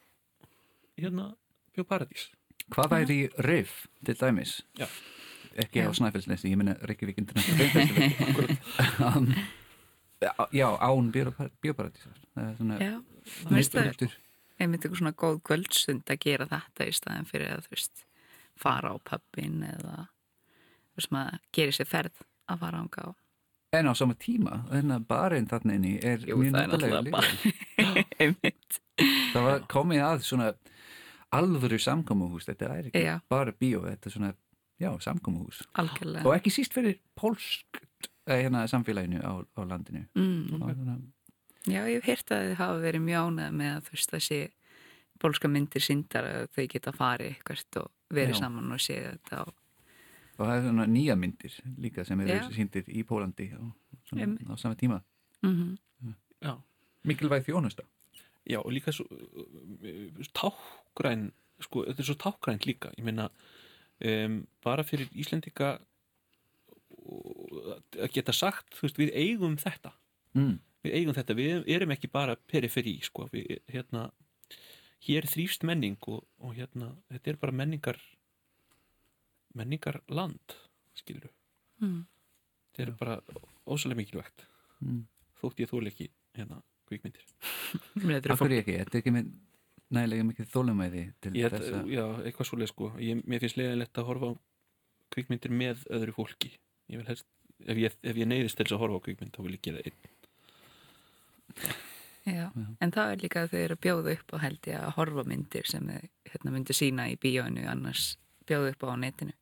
hérna 1.00 1.30
Bjóparadís 1.78 2.30
Hvað 2.72 2.92
væri 2.94 3.16
í 3.18 3.30
RIF 3.44 3.72
til 4.06 4.16
dæmis? 4.16 4.52
Já. 4.80 4.86
Ekki 5.60 5.84
á. 5.84 5.92
Snæfellsnesi, 5.92 6.52
ég 6.52 6.60
meina 6.60 6.78
Reykjavík 6.88 7.20
um, 9.08 9.34
já, 10.54 10.68
án 10.82 11.12
svona 12.60 12.78
Já, 12.82 12.94
það 13.48 13.56
nýttur. 13.90 14.18
einmitt 14.62 14.84
eitthvað 14.86 15.00
svona 15.02 15.16
góð 15.24 15.40
kvöldstund 15.50 16.14
að 16.14 16.22
gera 16.26 16.48
þetta 16.52 16.88
í 16.88 16.94
staðin 16.98 17.30
fyrir 17.30 17.56
að 17.56 17.66
þú 17.66 17.76
veist 17.76 18.06
fara 18.62 18.94
á 18.94 18.96
pubbin 19.10 19.64
eða 19.66 19.96
þú 20.92 21.02
veist 21.02 21.14
maður 21.16 21.40
gerir 21.58 21.78
sér 21.80 21.90
ferð 21.90 22.22
að 22.52 22.64
fara 22.66 22.84
ánga 22.84 23.08
á 23.10 23.12
En 23.72 23.88
á 23.88 23.96
sama 23.96 24.18
tíma, 24.20 24.66
þennan 24.68 25.06
barinn 25.08 25.46
þarna 25.48 25.78
inni 25.78 25.94
er 26.04 26.20
Jú, 26.28 26.36
mjög 26.42 26.58
náttúrulega 26.58 27.06
líka. 27.08 27.22
einmitt 28.20 28.80
Það 29.32 29.46
var 29.46 29.62
komið 29.72 30.02
að 30.04 30.26
svona 30.28 30.50
alvöru 31.32 31.80
samkomuhús, 31.80 32.50
þetta 32.50 32.68
er 32.68 32.90
ekki 32.90 33.04
Já. 33.06 33.14
bara 33.32 33.54
bíó, 33.56 33.86
þetta 33.88 34.10
er 34.10 34.16
svona, 34.18 34.34
já, 34.76 34.90
algjörlega 35.80 36.28
Og 36.28 36.36
ekki 36.36 36.52
síst 36.52 36.76
fyrir 36.76 36.98
pólskt 37.16 37.80
eh, 37.80 38.11
hérna, 38.28 38.68
samfélaginu 38.68 39.22
á, 39.22 39.32
á 39.42 39.62
landinu. 39.66 40.06
mm. 40.16 40.62
Og 40.62 40.76
svona, 40.76 40.98
Já, 41.68 41.86
ég 41.86 42.02
hef 42.02 42.06
heyrt 42.10 42.32
að 42.34 42.44
þið 42.50 42.56
hafa 42.58 42.78
verið 42.82 43.02
mjónað 43.06 43.52
með 43.54 43.72
að 43.76 43.84
þú 43.86 43.92
veist 43.96 44.12
þessi 44.16 44.40
bólska 45.22 45.48
myndir 45.48 45.84
síndar 45.86 46.26
að 46.26 46.48
þau 46.56 46.64
geta 46.68 46.92
farið 46.92 47.36
hvert 47.46 47.78
og 47.78 47.92
verið 48.10 48.34
Já. 48.34 48.40
saman 48.42 48.72
og 48.74 48.80
séð 48.82 49.04
þetta 49.12 49.42
og 49.46 49.54
og 50.42 50.48
það 50.48 50.56
er 50.56 50.64
svona 50.66 50.86
nýja 50.90 51.16
myndir 51.20 51.54
líka 51.78 52.06
sem 52.08 52.22
eru 52.26 52.54
síndir 52.56 52.88
í 52.90 53.04
Pólandi 53.06 53.52
á, 53.54 53.62
svona, 54.10 54.26
á 54.42 54.54
sama 54.58 54.76
tíma. 54.76 55.02
mm 55.44 55.78
já, 56.42 56.58
Mikilvæg 57.06 57.46
þjónusta. 57.46 57.84
já 58.50 58.58
og 58.58 58.72
líka 58.74 58.90
svo 58.92 59.06
tákgræn 60.34 61.32
sko, 61.62 61.86
þetta 61.86 62.02
er 62.02 62.08
svo 62.10 62.16
tákgrænt 62.18 62.66
líka 62.66 62.90
ég 62.98 63.04
meina 63.06 63.30
um, 64.02 64.48
bara 64.64 64.84
fyrir 64.84 65.10
Íslendinga 65.14 65.78
og 67.06 67.31
að 67.52 68.12
geta 68.16 68.34
sagt 68.36 68.76
þú 68.78 68.88
veist, 68.88 68.98
við 69.02 69.14
eigum 69.16 69.58
þetta 69.62 69.92
Mm. 70.36 70.60
við 70.86 70.94
eigum 70.96 71.14
þetta, 71.18 71.36
við 71.36 71.66
erum 71.68 71.92
ekki 71.92 72.08
bara 72.12 72.36
periferi 72.48 72.94
sko, 73.04 73.26
við, 73.34 73.58
hérna 73.68 74.06
hér 75.08 75.26
þrýfst 75.28 75.64
menning 75.68 75.98
og, 76.08 76.24
og 76.40 76.54
hérna, 76.56 76.94
þetta 77.12 77.34
er 77.34 77.40
bara 77.42 77.52
menningar 77.52 77.98
menningar 79.56 80.02
land 80.10 80.56
skilur 80.96 81.32
Mm. 81.82 82.06
þetta 82.72 82.84
er 82.88 82.92
bara 83.00 83.16
ósælega 83.68 83.98
mikilvægt 83.98 84.46
Mm. 84.82 85.08
þótt 85.42 85.60
ég 85.60 85.70
þóli 85.70 85.88
ekki 85.92 86.10
hérna 86.38 86.62
kvikmyndir 86.88 87.24
Þetta 87.96 88.26
eru 88.26 88.34
Af 88.34 88.40
hverju 88.40 88.60
ekki? 88.62 88.76
Þetta 88.78 88.96
er 88.96 89.02
ekki 89.02 89.14
með 89.16 89.32
nægilega 89.92 90.26
mikið 90.30 90.48
þólumæði 90.54 91.04
til 91.22 91.32
ég, 91.36 91.50
þess 91.52 91.72
að 91.76 91.90
já, 91.92 92.06
eitthvað 92.26 92.48
svoleið 92.50 92.72
sko 92.72 92.92
ég, 93.02 93.24
mér 93.28 93.40
finnst 93.44 93.58
leiðinlegt 93.60 93.98
að 94.00 94.08
horfa 94.08 94.30
á 94.32 94.34
kvikmyndir 95.12 95.52
með 95.52 95.84
öðru 95.92 96.14
fólki 96.16 96.52
ég 96.92 97.02
vil 97.02 97.08
helst, 97.10 97.26
ef 97.68 97.80
ég, 97.80 97.96
ef 98.02 98.18
ég 98.18 98.28
neyðist 98.30 98.58
til 98.58 98.66
þess 98.66 98.78
að 98.78 98.84
horfa 98.84 99.00
á 99.02 99.06
kvikmynd 99.08 99.36
þá 99.36 99.42
vil 99.46 99.56
ég 99.56 99.64
gera 99.68 99.84
einn. 99.86 99.98
Já, 102.22 102.46
en 102.54 102.94
það 102.94 103.12
er 103.12 103.24
líka 103.24 103.42
að 103.42 103.54
þau 103.54 103.62
eru 103.62 103.78
að 103.78 103.84
bjóða 103.86 104.14
upp 104.16 104.34
á 104.34 104.38
held 104.44 104.68
ég 104.70 104.78
að 104.78 104.96
horfa 104.98 105.24
myndir 105.28 105.70
sem 105.70 105.88
þau 105.90 106.10
hérna, 106.32 106.54
myndir 106.54 106.78
sína 106.78 107.08
í 107.10 107.18
bíóinu 107.22 107.66
annars 107.70 108.12
bjóða 108.50 108.76
upp 108.76 108.86
á 108.86 108.88
á 108.94 108.96
netinu. 109.02 109.36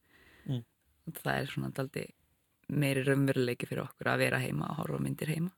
Mm. 0.50 0.64
og 1.10 1.20
það 1.20 1.36
er 1.36 1.50
svona 1.52 1.72
daldi 1.76 2.06
meiri 2.70 3.04
raunveruleiki 3.04 3.68
fyrir 3.68 3.84
okkur 3.84 4.10
að 4.10 4.22
vera 4.24 4.40
heima 4.42 4.70
og 4.72 4.80
horfa 4.80 5.02
á 5.02 5.06
myndir 5.06 5.34
heima. 5.34 5.52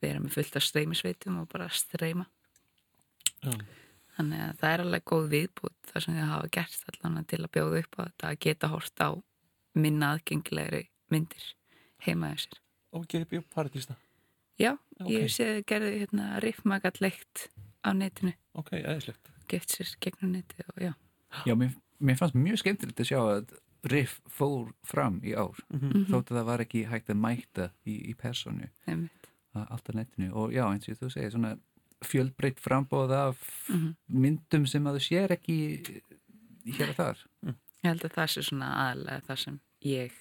Vera 0.00 0.20
með 0.20 0.36
fullt 0.36 0.56
af 0.56 0.64
streymisveitum 0.64 1.42
og 1.42 1.48
bara 1.52 1.68
streyma. 1.72 2.26
Já, 3.40 3.52
þannig 4.20 4.44
að 4.44 4.54
það 4.60 4.74
er 4.74 4.84
alveg 4.84 5.04
góð 5.08 5.26
viðbútt 5.34 5.90
það 5.90 6.04
sem 6.04 6.16
þau 6.16 6.30
hafa 6.34 6.52
gert 6.56 6.88
allan 6.92 7.26
til 7.28 7.40
að 7.40 7.52
bjóða 7.56 7.82
upp 7.82 7.96
á 7.96 8.00
þetta 8.02 8.30
að 8.30 8.40
geta 8.44 8.70
hort 8.74 9.00
á 9.00 9.10
minna 9.80 10.14
aðgengilegri 10.14 10.82
myndir 11.10 11.54
heima 12.06 12.32
þessir 12.34 12.58
og 12.92 13.06
gerir 13.08 13.26
bjó 13.30 13.42
paradísna. 13.54 13.96
Já, 14.58 14.76
Ok. 15.00 15.08
ég 15.10 15.28
sé 15.30 15.44
að 15.60 15.64
gerði 15.66 15.92
hérna 16.00 16.40
riffmagat 16.42 17.00
leikt 17.00 17.48
á 17.86 17.92
netinu. 17.94 18.34
Ok, 18.54 18.72
aðeinslegt 18.82 19.30
gift 19.48 19.68
sér 19.70 19.94
gegnum 20.00 20.32
neti 20.32 20.62
og 20.68 20.82
já. 20.82 20.92
Já, 21.46 21.54
mér, 21.54 21.74
mér 22.00 22.16
fannst 22.18 22.34
mjög 22.34 22.58
skemmtilegt 22.58 23.00
að 23.00 23.10
sjá 23.10 23.20
að 23.20 23.58
Riff 23.82 24.20
fór 24.28 24.74
fram 24.84 25.22
í 25.24 25.32
ár. 25.32 25.56
Mhm. 25.72 26.04
þótt 26.12 26.28
að 26.30 26.36
það 26.36 26.44
var 26.44 26.58
ekki 26.60 26.82
hægt 26.90 27.08
að 27.08 27.16
mæta 27.16 27.70
í, 27.86 28.10
í 28.10 28.14
personu 28.14 28.68
einmitt. 28.86 29.30
að 29.54 29.70
allt 29.70 29.88
á 29.88 29.92
netinu. 29.96 30.34
Og 30.34 30.52
já, 30.52 30.64
eins 30.68 30.88
og 30.88 30.98
þú 31.00 31.08
segir 31.10 31.30
svona 31.32 31.58
fjölbreytt 32.04 32.60
frambóð 32.60 33.10
af 33.10 33.38
Mhm. 33.70 33.94
myndum 34.12 34.66
sem 34.68 34.84
að 34.84 34.96
þú 34.98 35.00
sér 35.08 35.30
ekki 35.30 36.02
hér 36.76 36.90
og 36.90 36.96
þar. 36.96 37.16
Ég 37.46 37.54
held 37.84 38.00
að 38.04 38.12
það 38.12 38.28
sé 38.28 38.42
svona 38.44 38.68
aðalega 38.76 39.22
það 39.26 39.38
sem 39.38 39.60
ég 39.82 40.12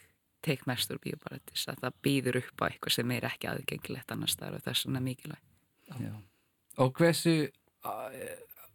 tek 0.46 0.65
mest 0.69 0.91
úr 0.93 1.01
bíóbaratis 1.03 1.67
að 1.72 1.84
það 1.84 2.01
býður 2.05 2.41
upp 2.41 2.63
á 2.63 2.67
eitthvað 2.69 2.96
sem 2.96 3.12
er 3.15 3.27
ekki 3.29 3.50
aðgengilegt 3.51 4.13
annars 4.13 4.36
staðar 4.38 4.60
og 4.60 4.65
það 4.65 4.74
er 4.74 4.81
svona 4.84 5.03
mikilvæg 5.03 5.46
Já. 5.98 6.13
Og 6.77 6.93
hversu 6.96 7.36
uh, 7.86 8.13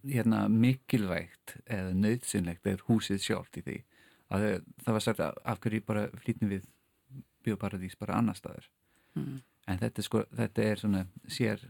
hérna, 0.04 0.44
mikilvægt 0.50 1.56
eða 1.64 1.94
nöðsynlegt 1.96 2.66
er 2.68 2.82
húsið 2.88 3.22
sjálft 3.22 3.58
í 3.60 3.64
því? 3.64 3.78
Að 4.34 4.46
það 4.82 4.96
var 4.96 5.04
sagt 5.04 5.22
að 5.22 5.40
af 5.52 5.60
hverju 5.62 5.86
bara 5.86 6.04
flýtnum 6.24 6.52
við 6.52 6.68
bioparadís 7.46 7.96
bara 8.00 8.18
annar 8.18 8.38
staðar? 8.38 8.68
Mm. 9.14 9.42
en 9.70 9.78
þetta 9.78 10.02
sko, 10.02 10.24
þetta 10.34 10.62
er 10.66 10.80
svona 10.80 11.00
sér, 11.30 11.60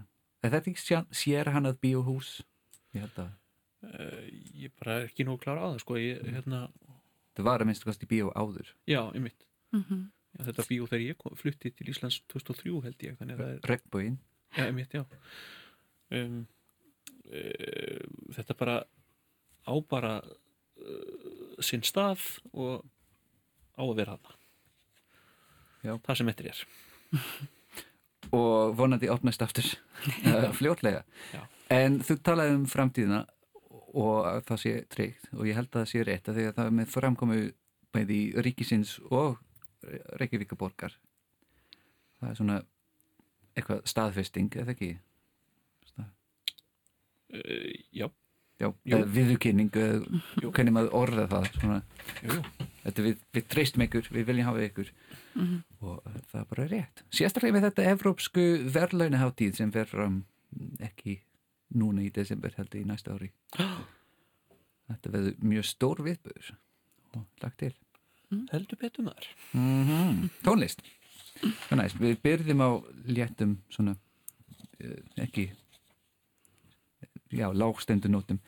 er 0.40 0.52
þetta 0.54 0.70
ekki 0.70 0.80
sér, 0.80 1.02
sér 1.12 1.50
hann 1.52 1.68
að 1.68 1.82
bíóhús? 1.84 2.38
Ég 2.96 3.04
held 3.04 3.18
að 3.20 3.34
uh, 3.84 4.22
ég 4.64 4.72
bara 4.80 4.96
er 4.96 5.10
ekki 5.10 5.26
nóg 5.28 5.42
klára 5.42 5.68
á 5.68 5.68
það 5.74 5.82
sko. 5.84 5.98
Ég, 6.00 6.22
hérna, 6.24 6.62
það 7.36 7.50
var 7.50 7.60
að 7.60 7.68
minnst 7.68 7.84
kosti 7.84 8.08
bíó 8.08 8.32
áður. 8.32 8.72
Já, 8.88 9.02
einmitt 9.12 9.44
Mm 9.74 9.84
-hmm. 9.88 10.04
já, 10.38 10.44
þetta 10.48 10.66
bíó 10.68 10.86
þegar 10.86 11.04
ég 11.04 11.18
kom, 11.18 11.36
flutti 11.36 11.70
til 11.70 11.88
Íslands 11.90 12.20
2003 12.32 12.82
held 12.84 13.02
ég, 13.02 13.16
að 13.20 13.38
það 13.42 13.68
Regnbóin 13.70 14.18
Já, 14.54 14.66
einmitt, 14.66 14.94
já. 14.94 15.04
Um, 16.14 16.46
uh, 17.26 18.04
þetta 18.36 18.54
bara 18.54 18.76
á 19.66 19.74
bara 19.90 20.12
uh, 20.22 21.58
sinn 21.58 21.82
stað 21.82 22.22
og 22.52 22.84
á 23.74 23.82
að 23.82 23.96
vera 23.96 24.14
þarna. 24.14 24.38
Já. 25.82 25.98
Það 25.98 26.16
sem 26.16 26.28
eftir 26.28 26.46
er. 26.46 26.64
og 28.34 28.76
vonandi 28.78 29.10
opnast 29.12 29.42
aftur 29.44 29.66
uh, 30.24 30.50
fljótlega 30.58 31.04
Já. 31.32 31.42
en 31.74 32.00
þú 32.04 32.16
talaði 32.24 32.56
um 32.56 32.66
framtíðina 32.70 33.24
og 33.94 34.24
að 34.26 34.40
það 34.48 34.62
sé 34.62 34.72
tryggt 34.90 35.28
og 35.34 35.44
ég 35.48 35.58
held 35.58 35.70
að 35.70 35.80
það 35.82 35.90
sé 35.92 36.04
rétt 36.08 36.30
að 36.30 36.38
því 36.38 36.46
að 36.48 36.56
það 36.56 36.70
er 36.70 36.76
með 36.78 36.94
framkomu 36.94 37.40
bæði 37.94 38.16
í 38.16 38.44
ríkisins 38.46 38.96
og 39.10 39.36
Reykjavíkaborgar 40.20 40.96
það 42.20 42.30
er 42.30 42.38
svona 42.40 42.60
eitthvað 43.54 43.82
staðfesting 43.88 44.54
eða 44.60 44.74
ekki? 44.74 44.92
Uh, 47.34 47.72
já, 47.90 48.06
Já, 48.60 48.68
Jú. 48.70 48.94
eða 48.94 49.06
viðurkynning 49.10 49.70
hvernig 49.74 50.74
maður 50.76 50.92
orða 50.94 51.24
það 51.32 51.46
svona, 51.56 51.78
jú, 52.22 52.36
jú. 52.36 52.66
þetta 52.84 53.04
við, 53.08 53.24
við 53.34 53.46
treystum 53.50 53.82
ykkur, 53.88 54.10
við 54.14 54.28
viljum 54.28 54.46
hafa 54.46 54.62
ykkur. 54.68 54.92
Og 55.82 55.96
uh, 55.96 56.20
það 56.30 56.38
er 56.38 56.46
bara 56.52 56.66
rétt. 56.70 57.02
Sérstaklega 57.10 57.56
með 57.56 57.66
þetta 57.66 57.86
evrópsku 57.90 58.44
verðlaunaháttíð 58.76 59.58
sem 59.58 59.74
fer 59.74 59.90
fram 59.90 60.20
mm, 60.54 60.70
ekki 60.86 61.16
núna 61.74 62.04
í 62.06 62.12
desember 62.14 62.54
heldur 62.54 62.84
í 62.84 62.86
næsta 62.86 63.16
ári. 63.16 63.32
Þetta 64.84 65.10
verður 65.16 65.46
mjög 65.50 65.66
stór 65.66 66.04
viðböður 66.04 66.54
og 67.16 67.42
lagt 67.42 67.58
til 67.62 67.72
Heldur 68.52 68.80
betur 68.80 69.06
maður. 69.08 69.28
mm 69.56 70.28
tónlist. 70.46 70.82
Það 71.44 71.72
er 71.74 71.80
næst, 71.82 71.98
við 72.00 72.18
byrðum 72.24 72.62
á 72.64 72.70
léttum 73.10 73.56
svona 73.74 73.96
uh, 73.96 75.00
ekki 75.24 75.48
já, 77.34 77.48
lágstendunótum 77.50 78.38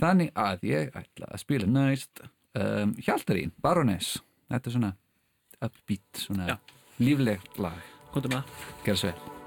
þannig 0.00 0.30
að 0.38 0.62
ég 0.70 0.94
ætla 0.96 1.28
að 1.34 1.42
spila 1.42 1.66
næst 1.68 2.22
um, 2.54 2.94
Hjaltarín, 3.02 3.52
Baroness 3.60 4.20
þetta 4.48 4.70
er 4.70 4.76
svona 4.78 4.92
upbeat 5.60 6.22
svona 6.24 6.46
Já. 6.54 6.56
líflegt 7.02 7.58
lag. 7.60 7.82
Kontum 8.14 8.38
að. 8.38 8.56
gerð 8.86 9.02
svo 9.02 9.12
vel 9.12 9.39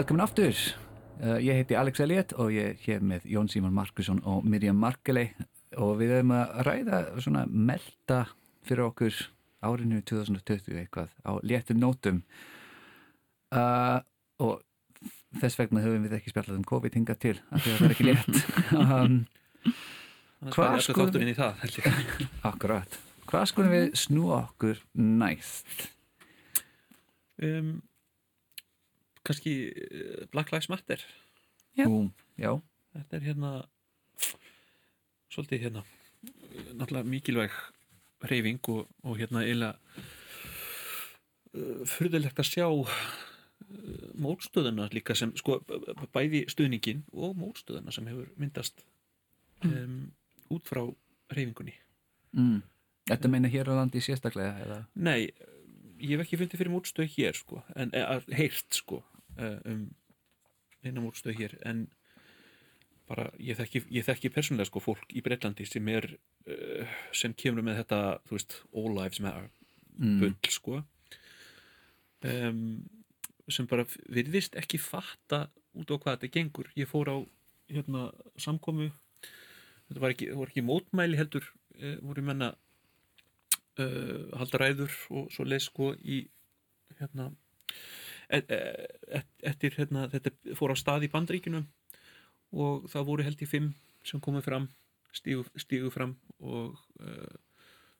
Velkomin 0.00 0.22
aftur. 0.24 0.56
Uh, 1.20 1.34
ég 1.44 1.58
heiti 1.58 1.76
Alex 1.76 2.00
Elliot 2.00 2.30
og 2.40 2.54
ég 2.54 2.70
er 2.70 2.76
hér 2.86 3.02
með 3.04 3.26
Jón 3.28 3.50
Símon 3.52 3.74
Markusson 3.76 4.22
og 4.24 4.46
Mirjam 4.48 4.78
Markeley 4.80 5.34
og 5.76 5.98
við 6.00 6.14
höfum 6.14 6.30
að 6.38 6.54
ræða 6.64 7.00
svona 7.20 7.42
melda 7.52 8.20
fyrir 8.64 8.86
okkur 8.86 9.18
árinu 9.60 9.98
2020 10.08 10.78
eitthvað 10.80 11.12
á 11.20 11.36
léttum 11.44 11.82
nótum 11.82 12.22
uh, 13.52 14.00
og 14.40 14.62
þess 15.42 15.60
vegna 15.60 15.84
höfum 15.84 16.08
við 16.08 16.16
ekki 16.16 16.32
spjallað 16.32 16.62
um 16.62 16.64
COVID 16.72 16.96
hingað 16.96 17.20
til 17.26 17.34
af 17.50 17.60
því 17.60 17.74
að 17.74 17.76
það 17.76 17.84
er 17.90 17.94
ekki 17.98 18.08
létt 18.08 18.40
um, 18.80 19.20
Hvað 20.56 20.80
sko- 20.88 21.10
er. 21.12 21.28
Hvað 23.28 23.46
skulum 23.52 23.76
við 23.76 23.92
snúa 24.06 24.40
okkur 24.46 24.80
næst? 24.96 25.90
um, 27.44 27.82
kannski 29.30 29.54
eh, 29.70 30.28
Black 30.34 30.52
Lives 30.52 30.70
Matter 30.72 31.02
Já. 31.78 31.86
Ú, 31.86 32.10
já. 32.36 32.52
þetta 32.96 33.16
er 33.16 33.26
hérna 33.28 33.50
svolítið 35.30 35.66
hérna 35.66 35.84
eh, 35.86 36.70
náttúrulega 36.74 37.10
mikilvæg 37.14 37.58
reyfing 38.30 38.72
og, 38.74 38.88
og 39.06 39.16
hérna 39.16 39.44
eiginlega 39.46 39.78
uh, 41.56 41.84
fyrðulegt 41.88 42.42
að 42.42 42.50
sjá 42.50 42.66
uh, 42.68 42.96
mótstöðuna 44.20 44.90
líka 44.92 45.16
sem 45.16 45.32
sko 45.40 45.62
bæði 46.12 46.42
stuðningin 46.52 47.06
og 47.14 47.38
mótstöðuna 47.38 47.94
sem 47.94 48.10
hefur 48.10 48.28
myndast 48.36 48.84
um, 49.64 50.10
út 50.52 50.68
frá 50.68 50.82
reyfingunni 51.32 51.78
Mm. 52.36 52.60
Þetta 53.10 53.30
meina 53.30 53.50
hér 53.50 53.70
á 53.74 53.74
landi 53.74 54.02
sérstaklega 54.04 54.52
eða? 54.62 54.76
Nei, 55.02 55.30
ég 55.98 56.14
hef 56.14 56.24
ekki 56.24 56.38
fundið 56.40 56.62
fyrir 56.62 56.72
mótstöð 56.74 57.08
hér 57.16 57.38
sko, 57.38 57.62
en 57.74 57.90
heyrt 58.36 58.78
sko 58.78 59.00
eh, 59.00 59.09
um 59.70 59.86
eina 60.84 61.02
mótstöð 61.04 61.38
hér 61.38 61.56
en 61.68 61.86
bara 63.10 63.26
ég 63.42 63.58
þekki, 63.58 63.82
ég 63.90 64.06
þekki 64.06 64.30
persónulega 64.32 64.68
sko 64.70 64.80
fólk 64.84 65.12
í 65.12 65.22
Breitlandi 65.24 65.66
sem 65.66 65.88
er 65.92 66.06
uh, 66.46 66.98
sem 67.12 67.34
kemur 67.34 67.66
með 67.66 67.82
þetta 67.82 68.00
þú 68.28 68.36
veist, 68.38 68.60
all 68.74 68.94
lives 68.96 69.20
matter 69.24 69.50
Mm. 70.00 70.20
bull 70.20 70.34
sko. 70.48 70.78
Um, 72.24 72.88
sem 73.50 73.66
bara 73.68 73.84
virðist 74.08 74.54
ekki 74.56 74.78
fatta 74.80 75.48
út 75.76 75.90
á 75.92 75.96
hvað 76.00 76.14
þetta 76.14 76.30
gengur. 76.36 76.70
Ég 76.78 76.88
fór 76.88 77.10
á 77.12 77.16
hérna, 77.68 78.06
samkomu. 78.40 78.90
Þetta 79.90 80.00
var 80.00 80.14
ekki, 80.14 80.30
var 80.38 80.48
ekki 80.52 80.64
mótmæli 80.64 81.18
heldur 81.20 81.44
uh, 81.76 81.98
voru 82.06 82.24
menna 82.24 82.52
uh, 83.76 84.30
halda 84.40 84.62
ræður 84.62 84.96
og 85.10 85.28
svo 85.34 85.44
leið 85.44 85.66
sko 85.66 85.92
í 86.00 86.22
hérna 87.00 87.28
eftir 88.30 89.74
hérna 89.76 90.06
þetta 90.12 90.54
fór 90.58 90.74
á 90.74 90.76
stað 90.78 91.06
í 91.08 91.12
bandríkinum 91.12 91.66
og 92.50 92.86
það 92.90 93.06
voru 93.08 93.26
held 93.26 93.42
í 93.42 93.48
fimm 93.48 93.72
sem 94.06 94.22
komið 94.22 94.46
fram 94.46 94.68
stígu, 95.14 95.44
stígu 95.58 95.90
fram 95.92 96.14
og 96.38 96.78
uh, 97.02 97.38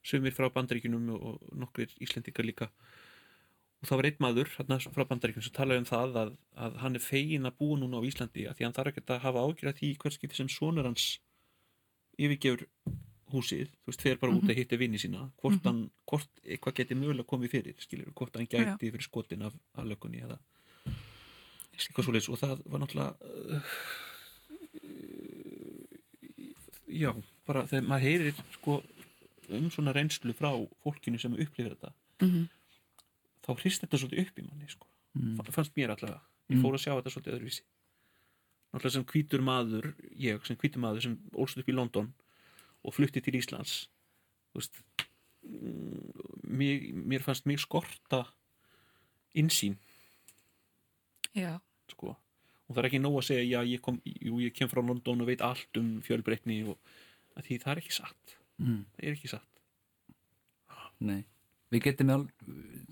sumir 0.06 0.34
frá 0.34 0.48
bandaríkunum 0.52 1.10
og 1.16 1.40
nokkrir 1.58 1.92
Íslendingar 2.00 2.46
líka. 2.46 2.70
Og 3.80 3.88
það 3.88 4.00
var 4.00 4.08
einn 4.10 4.22
maður 4.22 4.52
hérna, 4.56 4.78
frá 4.92 5.04
bandaríkunum 5.08 5.44
sem 5.44 5.56
talaði 5.56 5.82
um 5.82 5.88
það 5.88 6.18
að, 6.22 6.32
að 6.66 6.78
hann 6.84 6.98
er 6.98 7.04
fegin 7.04 7.48
að 7.48 7.58
búa 7.60 7.80
núna 7.80 8.00
á 8.00 8.06
Íslandi 8.08 8.46
að 8.48 8.58
því 8.58 8.66
hann 8.66 8.76
þarf 8.76 8.92
ekki 8.92 9.06
að 9.06 9.22
hafa 9.26 9.44
ágjörð 9.46 9.78
því 9.80 9.92
hverski 10.02 10.32
sem 10.36 10.50
sonur 10.52 10.88
hans 10.88 11.06
yfirgefur 12.20 12.66
húsið, 13.32 13.68
þú 13.84 13.86
veist, 13.92 14.02
fer 14.02 14.16
bara 14.20 14.32
út 14.36 14.48
að 14.50 14.56
hitta 14.60 14.76
vinni 14.80 14.98
sína, 14.98 15.30
hvort 15.42 15.62
hann, 15.64 15.90
hvort 16.08 16.28
eitthvað 16.44 16.74
geti 16.80 16.94
mögulega 16.98 17.26
komið 17.30 17.50
fyrir, 17.54 17.74
skilur, 17.82 18.12
hvort 18.14 18.36
hann 18.36 18.46
gæti 18.50 18.90
fyrir 18.90 19.02
skotin 19.06 19.42
af 19.48 19.54
aðlökunni 19.78 20.22
eða 20.26 20.38
eitthvað 21.80 22.22
svo 22.24 22.34
og 22.34 22.40
það 22.42 22.62
var 22.66 22.80
náttúrulega 22.82 23.12
uh, 23.20 23.62
já, 26.90 27.12
bara 27.48 27.64
þegar 27.70 27.86
maður 27.88 28.06
heyrir 28.06 28.40
sko 28.56 28.80
um 29.50 29.68
svona 29.72 29.94
reynslu 29.96 30.34
frá 30.36 30.50
fólkinu 30.84 31.18
sem 31.20 31.32
upplifir 31.34 31.74
þetta 31.74 31.92
Mhm. 32.20 32.48
þá 33.46 33.50
hrist 33.62 33.82
þetta 33.82 33.98
svolítið 33.98 34.20
upp 34.26 34.38
í 34.38 34.42
manni 34.46 34.68
sko. 34.68 34.86
Mm. 35.16 35.36
Fa- 35.36 35.52
fannst 35.52 35.74
mér 35.76 35.90
allavega 35.94 36.20
ég 36.50 36.56
Mm. 36.56 36.62
fór 36.62 36.74
að 36.76 36.82
sjá 36.84 36.92
þetta 37.00 37.10
svolítið 37.14 37.34
öðruvísi 37.38 37.62
náttúrulega 38.72 38.92
sem 38.92 39.04
hvítur 39.04 39.40
maður 39.42 39.94
ég 40.18 40.46
sem 40.46 40.56
hvítur 40.56 40.78
maður 40.80 41.02
sem 41.02 41.16
ólst 41.34 41.58
upp 41.58 41.68
í 41.68 41.72
London 41.74 42.12
og 42.84 42.94
flutti 42.96 43.20
til 43.20 43.36
Íslands 43.40 43.88
veist 44.54 44.80
mm, 45.42 46.10
mér, 46.50 46.86
mér 46.94 47.22
fannst 47.26 47.46
mér 47.46 47.60
skorta 47.62 48.24
insýn 49.38 49.76
Já, 51.36 51.60
sko. 51.92 52.16
og 52.66 52.74
það 52.74 52.82
er 52.82 52.88
ekki 52.90 53.00
nóg 53.02 53.20
að 53.20 53.26
segja 53.28 53.44
já, 53.46 53.60
ég, 53.70 53.80
kom, 53.84 54.00
jú, 54.04 54.40
ég 54.42 54.54
kem 54.56 54.68
frá 54.70 54.80
London 54.82 55.20
og 55.22 55.28
veit 55.30 55.42
allt 55.46 55.78
um 55.78 56.00
fjölbreytni 56.02 56.62
og 56.66 56.78
að 57.38 57.46
því 57.46 57.58
það 57.62 57.72
er 57.76 57.82
ekki 57.84 57.96
satt 58.00 58.36
Mm. 58.60 58.82
það 58.92 59.04
er 59.08 59.14
ekki 59.16 59.28
satt 59.32 59.46
Nei. 61.00 61.22
Við 61.72 61.80
getum 61.86 62.10
al, 62.12 62.24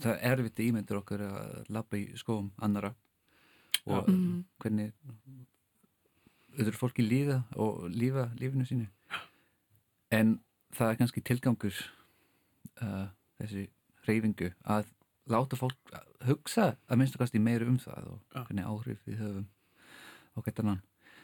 það 0.01 0.15
er 0.25 0.31
erfitt 0.39 0.61
ímyndur 0.65 1.03
okkur 1.03 1.21
að 1.27 1.67
labba 1.77 1.99
í 2.01 2.07
skóum 2.17 2.47
annara 2.65 2.95
og 3.85 4.07
Já. 4.09 4.15
Mhm. 4.15 4.39
hvernig 4.63 4.93
öðru 6.57 6.73
fólki 6.81 7.05
líða 7.05 7.43
og 7.61 7.85
lífa 7.93 8.31
lífinu 8.41 8.65
sínu 8.65 8.87
en 10.15 10.39
það 10.77 10.93
er 10.93 11.01
kannski 11.01 11.23
tilgangur 11.25 11.77
uh, 12.83 13.09
þessi 13.41 13.69
reyfingu 14.09 14.53
að 14.65 14.89
láta 15.29 15.59
fólk 15.61 15.93
hugsa 16.25 16.77
að 16.89 17.01
minnstu 17.01 17.21
kannski 17.21 17.41
meira 17.43 17.69
um 17.69 17.79
það 17.83 18.13
og 18.15 18.21
Já. 18.33 18.45
hvernig 18.49 18.69
áhrif 18.69 19.03
við 19.07 19.21
höfum 19.23 19.47
á 20.33 20.39
getanann 20.47 20.83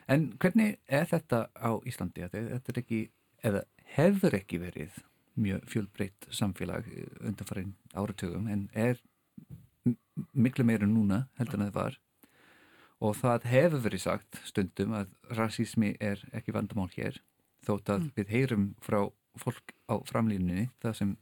en 0.09 0.27
hvernig 0.40 0.79
er 0.88 1.09
þetta 1.09 1.47
á 1.57 1.70
Íslandi? 1.88 2.27
Þetta- 2.29 2.73
er 2.75 2.81
ekki, 2.83 3.01
eða 3.42 3.64
hefur 3.97 4.37
ekki 4.37 4.61
verið 4.61 5.03
mjög 5.35 5.64
fjölbreytt 5.66 6.29
samfélag 6.31 6.87
undanfarið 7.20 7.73
áratugum 7.94 8.49
en 8.53 8.68
er 8.75 9.01
miklu 10.33 10.64
meira 10.64 10.87
núna 10.87 11.25
heldur 11.38 11.59
en 11.61 11.66
það 11.66 11.75
var. 11.79 11.97
Og 13.01 13.16
það 13.18 13.49
hefur 13.51 13.83
verið 13.85 14.05
sagt 14.05 14.38
stundum 14.47 14.94
að 14.97 15.11
rasísmi 15.37 15.97
er 16.01 16.23
ekki 16.33 16.55
vandamál 16.55 16.88
hér 16.94 17.18
þótt 17.68 17.92
að 17.94 18.00
Mm. 18.05 18.11
við 18.16 18.29
heyrum 18.35 18.64
frá 18.85 19.00
fólk 19.37 19.72
á 19.90 19.94
framlýninni 20.07 20.68
það 20.83 20.94
sem 21.00 21.16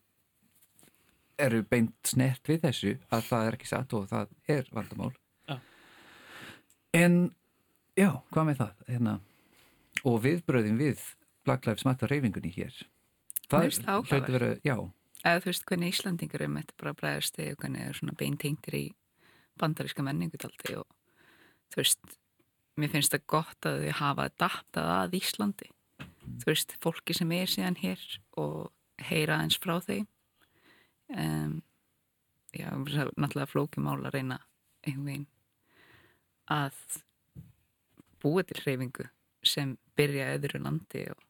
eru 1.39 1.63
beint 1.65 1.95
snert 2.07 2.45
við 2.49 2.61
þessu 2.67 2.93
að 3.11 3.23
það 3.31 3.47
er 3.49 3.57
ekki 3.57 3.69
satt 3.71 3.93
og 3.97 4.09
það 4.11 4.29
er 4.53 4.69
vandamál 4.73 5.13
Já. 5.49 5.57
en 6.95 7.17
já, 7.99 8.11
hvað 8.33 8.47
með 8.51 8.61
það 8.63 8.87
hérna, 8.93 9.15
og 10.05 10.19
viðbröðin 10.25 10.79
við 10.81 11.03
Black 11.47 11.67
Lives 11.67 11.85
Matter 11.89 12.09
reyfingunni 12.13 12.53
hér 12.55 12.77
það 13.49 13.67
það 13.87 13.95
áhugavert. 13.97 14.33
vera, 14.37 14.51
já 14.65 14.77
eða 15.25 15.41
þú 15.43 15.51
veist 15.51 15.67
hvernig 15.71 15.93
Íslandingur 15.95 16.45
um 16.47 16.57
þetta 16.61 16.79
bara 16.83 16.95
við 17.03 17.53
og 17.53 17.61
hvernig 17.63 17.87
er 17.89 17.99
svona 17.99 18.17
beintengtir 18.19 18.75
í 18.79 18.85
bandaríska 19.61 20.03
menningu 20.05 20.39
og 20.83 20.87
þú 21.73 21.81
veist, 21.83 22.17
mér 22.77 22.93
finnst 22.93 23.13
það 23.17 23.27
gott 23.27 23.69
að 23.69 23.85
þau 23.87 23.93
hafa 24.01 24.29
adaptað 24.31 24.93
að 25.01 25.17
Íslandi 25.21 25.71
þú 26.43 26.51
veist, 26.51 26.77
fólki 26.83 27.17
sem 27.17 27.33
er 27.37 27.51
síðan 27.51 27.79
hér 27.81 28.03
og 28.41 28.73
heyra 29.03 29.41
eins 29.43 29.59
frá 29.63 29.79
þeim 29.85 30.07
um, 31.17 31.61
já, 32.55 32.69
náttúrulega 32.73 33.51
flókimál 33.51 34.01
að 34.03 34.19
reyna 34.19 34.39
einhvern 34.83 35.09
veginn 35.09 35.27
að 36.53 37.03
búa 38.23 38.45
til 38.47 38.61
hreyfingu 38.63 39.09
sem 39.47 39.77
byrja 39.99 40.33
öðru 40.37 40.63
landi 40.63 41.07
og 41.11 41.23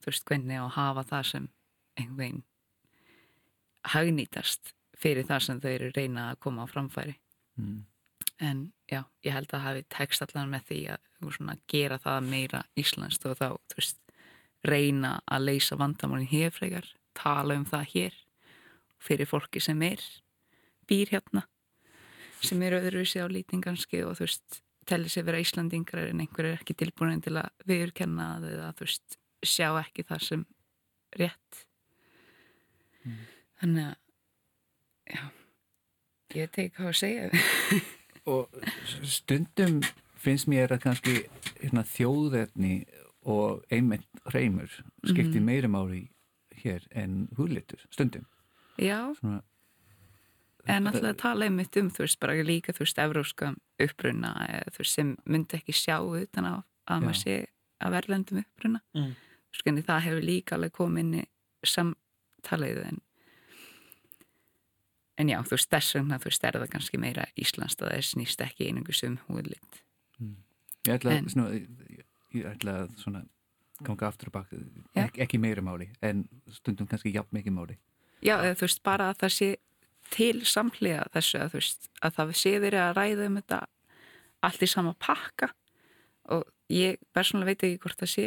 þú 0.00 0.12
veist 0.12 0.26
hvernig 0.28 0.60
að 0.60 0.74
hafa 0.76 1.06
það 1.12 1.28
sem 1.30 1.48
einhvern 1.96 2.20
veginn 2.20 2.42
hagnýtast 3.90 4.74
fyrir 5.00 5.28
það 5.28 5.46
sem 5.46 5.62
þau 5.62 5.70
eru 5.70 5.92
reyna 5.96 6.26
að 6.30 6.42
koma 6.44 6.66
á 6.68 6.72
framfæri 6.72 7.14
mm. 7.56 7.78
en 8.44 8.66
já, 8.90 9.04
ég 9.24 9.36
held 9.36 9.54
að 9.56 9.64
hafi 9.66 9.86
tekst 9.92 10.24
allan 10.26 10.52
með 10.52 10.66
því 10.68 10.80
að 10.96 11.32
svona, 11.36 11.56
gera 11.70 12.00
það 12.02 12.28
meira 12.28 12.62
íslenskt 12.80 13.24
og 13.28 13.38
þá 13.40 13.46
þú 13.48 13.80
veist, 13.80 14.00
reyna 14.66 15.18
að 15.30 15.46
leysa 15.50 15.78
vandamálin 15.80 16.28
hér 16.30 16.52
frekar, 16.52 16.88
tala 17.16 17.56
um 17.56 17.64
það 17.68 17.86
hér 17.94 18.18
fyrir 19.00 19.28
fólki 19.28 19.62
sem 19.62 19.80
er 19.82 20.02
býr 20.90 21.14
hérna 21.14 21.46
sem 22.44 22.60
eru 22.64 22.80
öðruvísi 22.80 23.20
á 23.20 23.26
lítinn 23.28 23.62
kannski 23.64 24.02
og 24.04 24.16
þú 24.18 24.26
veist, 24.26 24.60
telli 24.88 25.10
sig 25.12 25.26
vera 25.26 25.40
Íslandingar 25.42 26.08
en 26.08 26.22
einhver 26.24 26.48
er 26.48 26.58
ekki 26.58 26.76
tilbúin 26.78 27.20
til 27.24 27.36
að 27.38 27.50
viðurkenna 27.68 28.30
eða 28.40 28.70
þú 28.78 28.86
veist, 28.86 29.18
sjá 29.44 29.68
ekki 29.80 30.04
það 30.08 30.24
sem 30.26 30.46
rétt. 31.20 31.60
Þannig 33.60 33.90
að 33.90 33.96
já, 35.14 35.22
ég 36.34 36.46
veit 36.46 36.60
ekki 36.64 36.74
hvað 36.78 36.92
að 36.92 36.98
segja. 37.00 37.82
Og 38.30 38.60
stundum 39.08 39.80
finnst 40.20 40.48
mér 40.50 40.74
að 40.74 40.82
kannski 40.84 41.14
hérna, 41.60 41.84
þjóðefni 41.88 42.74
og 43.24 43.64
einmitt 43.70 44.06
reymur 44.34 44.68
skipti 45.04 45.38
Mhm. 45.40 45.44
meira 45.44 45.68
máli 45.68 46.08
hér 46.64 46.86
en 46.92 47.28
húlitur 47.36 47.80
stundum 47.90 48.26
já, 48.78 49.14
Svona, 49.20 49.42
En 50.66 50.86
alltaf 50.86 51.02
að 51.02 51.16
tala 51.16 51.44
einmitt 51.46 51.76
um, 51.80 51.88
þú 51.90 52.04
veist, 52.04 52.18
bara 52.20 52.34
líka, 52.44 52.72
þú 52.72 52.84
veist, 52.84 52.98
evróska 52.98 53.54
uppruna, 53.80 54.34
eða, 54.48 54.72
þú 54.74 54.78
veist, 54.82 54.92
sem 54.94 55.16
myndi 55.24 55.56
ekki 55.56 55.72
sjá 55.72 55.96
utan 56.04 56.44
á 56.44 56.54
að 56.86 57.00
maður 57.02 57.16
sé 57.16 57.36
að 57.80 57.94
verðlendum 57.96 58.38
uppruna. 58.44 58.80
Mm. 58.94 59.14
En 59.66 59.82
það 59.82 60.00
hefur 60.04 60.22
líka 60.22 60.54
alveg 60.56 60.72
komið 60.72 60.98
inn 61.00 61.14
í 61.14 61.24
samtalið 61.64 62.84
en 62.86 63.00
en 65.18 65.28
já, 65.28 65.38
þú 65.44 65.56
veist, 65.56 65.70
þess 65.70 65.94
vegna, 65.98 66.18
þú 66.18 66.24
veist, 66.30 66.44
er 66.44 66.52
það 66.60 66.70
kannski 66.74 66.98
meira 66.98 67.26
íslenskt 67.36 67.82
að 67.82 67.90
það 67.92 68.04
snýst 68.08 68.40
ekki 68.44 68.68
einungus 68.68 69.02
um 69.04 69.18
húðlit. 69.28 69.82
Ég 70.88 70.94
ætla, 70.96 71.18
að, 71.20 71.66
ég, 72.36 72.46
ætla 72.54 72.76
að 72.84 72.96
svona 73.00 73.24
ganga 73.84 74.10
aftur 74.10 74.30
og 74.30 74.36
bak 74.36 74.52
Já. 74.52 75.06
Ek, 75.06 75.18
ekki 75.26 75.40
meira 75.40 75.62
máli 75.64 75.88
en 76.04 76.26
stundum 76.52 76.88
kannski 76.90 77.12
jafn 77.14 77.32
mikið 77.36 77.56
máli. 77.56 77.78
Já, 78.20 78.36
eða 78.36 78.56
þú 78.58 78.66
veist, 78.66 78.82
bara 78.84 79.10
að 79.10 79.20
það 79.22 79.34
sé 79.36 79.50
til 80.10 80.44
samhliða 80.48 81.06
þessu 81.14 81.40
að 81.40 81.56
veist, 81.56 81.90
að 82.02 82.16
það 82.18 82.32
sé 82.42 82.52
verið 82.60 82.84
að 82.84 82.94
ræða 82.98 83.26
um 83.30 83.38
þetta 83.40 83.60
allt 84.48 84.64
í 84.64 84.70
sama 84.70 84.94
pakka. 85.00 85.50
Og 86.34 86.46
ég 86.72 87.00
persónulega 87.14 87.54
veit 87.54 87.66
ekki 87.68 87.82
hvort 87.84 88.02
það 88.02 88.12
sé 88.14 88.26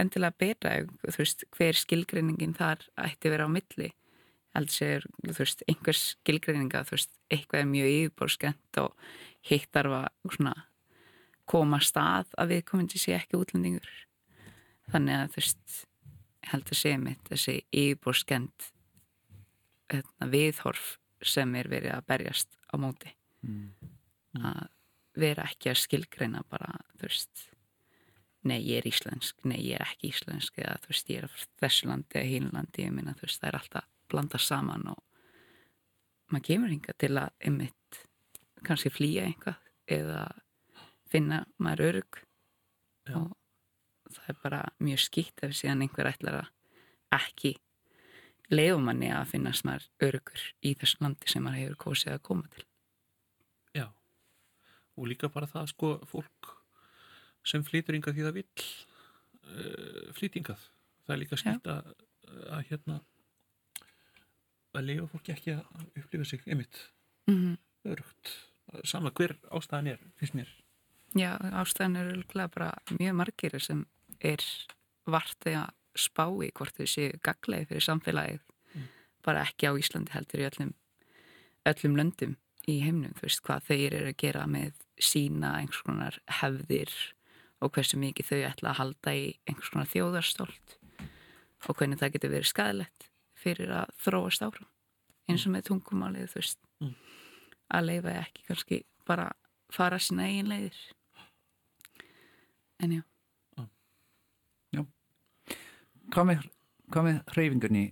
endilega 0.00 0.38
betra, 0.40 0.76
þú 1.04 1.16
veist, 1.18 1.44
hver 1.56 1.76
skilgreiningin 1.76 2.56
þar 2.56 2.86
ætti 3.04 3.32
vera 3.32 3.48
á 3.48 3.50
milli. 3.52 3.90
Heldur 4.56 4.74
sér, 4.74 5.04
þú 5.22 5.36
veist, 5.36 5.64
einhver 5.70 5.98
skilgreininga, 5.98 6.82
þú 6.88 6.96
veist, 6.96 7.12
eitthvað 7.30 7.60
er 7.60 7.68
mjög 7.70 7.92
yfirborskent 7.98 8.80
og 8.82 9.10
hitt 9.46 9.68
þarf 9.74 9.98
að 10.00 10.34
svona 10.36 10.54
koma 11.50 11.80
að 11.80 11.88
stað 11.90 12.34
að 12.38 12.54
viðkomandi 12.54 13.00
sé 13.02 13.14
ekki 13.16 13.38
útlendingur. 13.40 13.94
Þannig 14.90 15.16
að 15.16 15.32
þú 15.32 15.40
veist 15.40 15.78
held 16.50 16.72
að 16.72 16.80
sé 16.80 16.96
mitt 16.98 17.30
þessi 17.30 17.56
yfirborskent 17.68 18.70
hérna, 19.90 20.30
viðhorf 20.32 20.96
sem 21.20 21.54
er 21.58 21.68
verið 21.70 21.94
að 21.96 22.06
berjast 22.08 22.58
á 22.70 22.74
móti. 22.80 23.12
Að 24.40 24.68
vera 25.20 25.46
ekki 25.50 25.72
að 25.72 25.80
skilgreina 25.82 26.44
bara, 26.48 26.78
þú 26.96 27.08
veist 27.08 27.46
nei, 28.46 28.60
ég 28.62 28.80
er 28.80 28.88
íslensk, 28.88 29.36
nei, 29.44 29.58
ég 29.66 29.76
er 29.76 29.84
ekki 29.84 30.14
íslensk 30.14 30.60
eða 30.62 30.78
þú 30.84 30.92
veist, 30.92 31.10
ég 31.12 31.20
er 31.20 31.26
af 31.28 31.46
þessu 31.60 31.90
landi 31.90 32.16
eða 32.16 32.30
hínu 32.30 32.52
landi, 32.54 32.84
ég 32.86 32.94
minna, 32.94 33.16
þú 33.18 33.26
veist, 33.26 33.40
það 33.42 33.50
er 33.50 33.58
alltaf 33.58 33.88
blanda 34.10 34.40
saman 34.40 34.86
og 34.94 35.02
maður 36.30 36.46
kemur 36.46 36.72
hinga 36.72 36.94
til 36.98 37.12
að 37.18 37.34
einmitt 37.46 38.00
kannski 38.66 38.92
flýja 38.92 39.26
einhvað 39.28 39.58
eða 39.90 40.22
finna 41.10 41.44
maður 41.58 41.86
örug 41.90 42.20
Já. 43.08 43.16
og 43.16 44.14
það 44.14 44.30
er 44.32 44.38
bara 44.42 44.60
mjög 44.82 45.02
skýtt 45.06 45.44
ef 45.46 45.56
síðan 45.58 45.84
einhver 45.84 46.10
ætlar 46.10 46.40
að 46.42 46.50
ekki 47.20 47.54
leiðum 48.50 48.88
manni 48.88 49.10
að 49.14 49.30
finnast 49.34 49.66
maður 49.66 49.86
örugur 50.08 50.44
í 50.66 50.74
þessu 50.78 51.02
landi 51.04 51.30
sem 51.30 51.44
maður 51.46 51.62
hefur 51.62 51.80
kosið 51.86 52.16
að 52.16 52.22
koma 52.26 52.50
til. 52.54 52.64
Já, 53.76 53.86
og 54.96 55.10
líka 55.10 55.30
bara 55.32 55.50
það 55.50 55.70
sko 55.74 55.92
fólk 56.10 56.54
sem 57.46 57.64
flytur 57.64 57.96
yngað 57.98 58.18
því 58.18 58.26
það 58.26 58.38
vill 58.40 58.66
uh, 59.50 60.10
flytingað 60.18 60.66
það 61.06 61.14
er 61.14 61.22
líka 61.22 61.40
skilt 61.40 61.70
að, 61.70 61.92
að 62.50 62.64
hérna 62.70 63.00
að 64.76 64.86
leiða 64.86 65.10
fólki 65.10 65.34
ekki 65.34 65.54
að 65.56 65.86
upplifa 65.98 66.26
sig 66.30 66.46
einmitt 66.46 66.88
Mm 67.30 67.36
-hmm. 67.36 67.56
örugt 67.90 68.50
sama 68.84 69.10
hver 69.10 69.36
ástæðan 69.50 69.86
er, 69.86 69.98
finnst 70.16 70.34
mér 70.34 70.48
Já, 71.18 71.34
ástæðan 71.42 71.96
er 71.98 72.12
örugglega 72.12 72.52
bara 72.54 72.70
mjög 72.94 73.16
margir 73.18 73.56
sem 73.58 73.82
er 74.22 74.44
vartið 75.10 75.56
að 75.64 75.72
spá 75.98 76.26
í 76.44 76.50
hvort 76.54 76.76
þau 76.76 76.86
séu 76.86 77.16
gaglegi 77.24 77.66
fyrir 77.70 77.86
samfélagið. 77.86 78.44
Bara 79.26 79.42
ekki 79.44 79.68
á 79.68 79.72
Íslandi 79.74 80.14
heldur 80.14 80.40
í 80.40 80.46
öllum, 80.46 80.70
öllum 81.68 81.96
löndum 81.98 82.36
í 82.70 82.78
heimnum, 82.84 83.16
þú 83.18 83.26
veist 83.26 83.42
hvað 83.44 83.66
þeir 83.66 83.96
eru 83.98 84.12
að 84.12 84.20
gera 84.22 84.44
með 84.46 84.84
sína 85.00 85.56
einhvers 85.58 85.82
konar 85.84 86.20
hefðir 86.40 86.94
og 87.60 87.72
hversu 87.74 87.98
mikið 88.00 88.30
þau 88.30 88.40
ætla 88.52 88.70
að 88.70 88.78
halda 88.78 89.14
í 89.16 89.24
einhvers 89.48 89.72
konar 89.72 89.90
þjóðarstolt 89.90 90.76
og 91.66 91.76
hvernig 91.76 92.00
það 92.00 92.14
getur 92.14 92.34
verið 92.36 92.52
skæðilegt 92.52 93.10
fyrir 93.40 93.74
að 93.82 93.92
þróast 94.04 94.44
áfram 94.46 94.70
eins 95.30 95.44
og 95.46 95.54
með 95.54 95.66
tungumálið, 95.70 96.30
þú 96.32 96.40
veist. 96.40 96.62
Mm. 96.80 96.94
að 97.70 97.86
leifa 97.86 98.14
ekki 98.22 98.46
kannski 98.48 98.78
bara 99.06 99.26
fara 99.70 99.98
sína 100.00 100.26
eigin 100.30 100.48
leiðir 100.50 100.78
en 102.80 102.98
já. 102.98 103.02
Hvað 106.10 106.26
með, 106.26 106.46
hvað 106.90 107.04
með 107.06 107.18
hreyfingunni? 107.34 107.82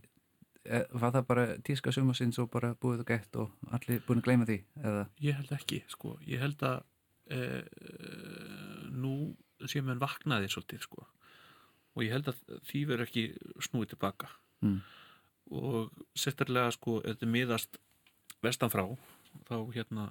Eh, 0.68 0.86
var 1.00 1.12
það 1.14 1.26
bara 1.28 1.44
tíska 1.64 1.92
sumarsins 1.94 2.38
og 2.42 2.48
bara 2.50 2.72
búið 2.74 3.04
og 3.04 3.12
gett 3.12 3.36
og 3.38 3.74
allir 3.76 4.00
búin 4.08 4.18
að 4.18 4.26
gleyma 4.26 4.48
því 4.48 4.56
eða? 4.82 5.04
Ég 5.22 5.38
held 5.38 5.52
ekki, 5.54 5.78
sko, 5.92 6.16
ég 6.26 6.42
held 6.42 6.64
að 6.66 6.80
e, 7.30 7.38
nú 8.90 9.12
sé 9.70 9.80
menn 9.84 10.02
vaknaði 10.02 10.50
svolítið, 10.50 10.82
sko. 10.88 11.06
Og 11.94 12.04
ég 12.04 12.16
held 12.16 12.32
að 12.32 12.42
því 12.68 12.82
verður 12.90 13.06
ekki 13.06 13.24
snúið 13.68 13.94
tilbaka. 13.94 14.32
Mm. 14.58 14.80
og 15.54 15.92
sérstaklega, 16.18 16.72
sko, 16.74 16.96
ef 17.06 17.14
þetta 17.14 17.26
miðast 17.30 17.78
vestan 18.42 18.72
frá 18.72 18.82
þá 19.46 19.54
hérna 19.70 20.08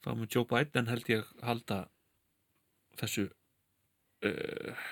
þá 0.00 0.08
mun 0.16 0.30
Joe 0.32 0.48
Biden 0.48 0.88
held 0.88 1.10
ég 1.12 1.28
halda 1.44 1.84
þessu 3.00 3.26
uh, 3.26 4.86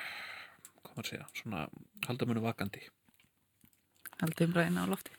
hvað 0.81 0.91
maður 0.95 1.05
að 1.05 1.11
segja 1.13 1.29
svona 1.41 1.63
halda 2.09 2.29
munum 2.31 2.47
vakandi 2.47 2.83
haldum 4.21 4.53
ræðina 4.55 4.85
á 4.87 4.93
lofti. 4.93 5.11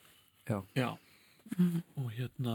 Já. 0.48 0.90
Og 2.00 2.12
hérna 2.16 2.54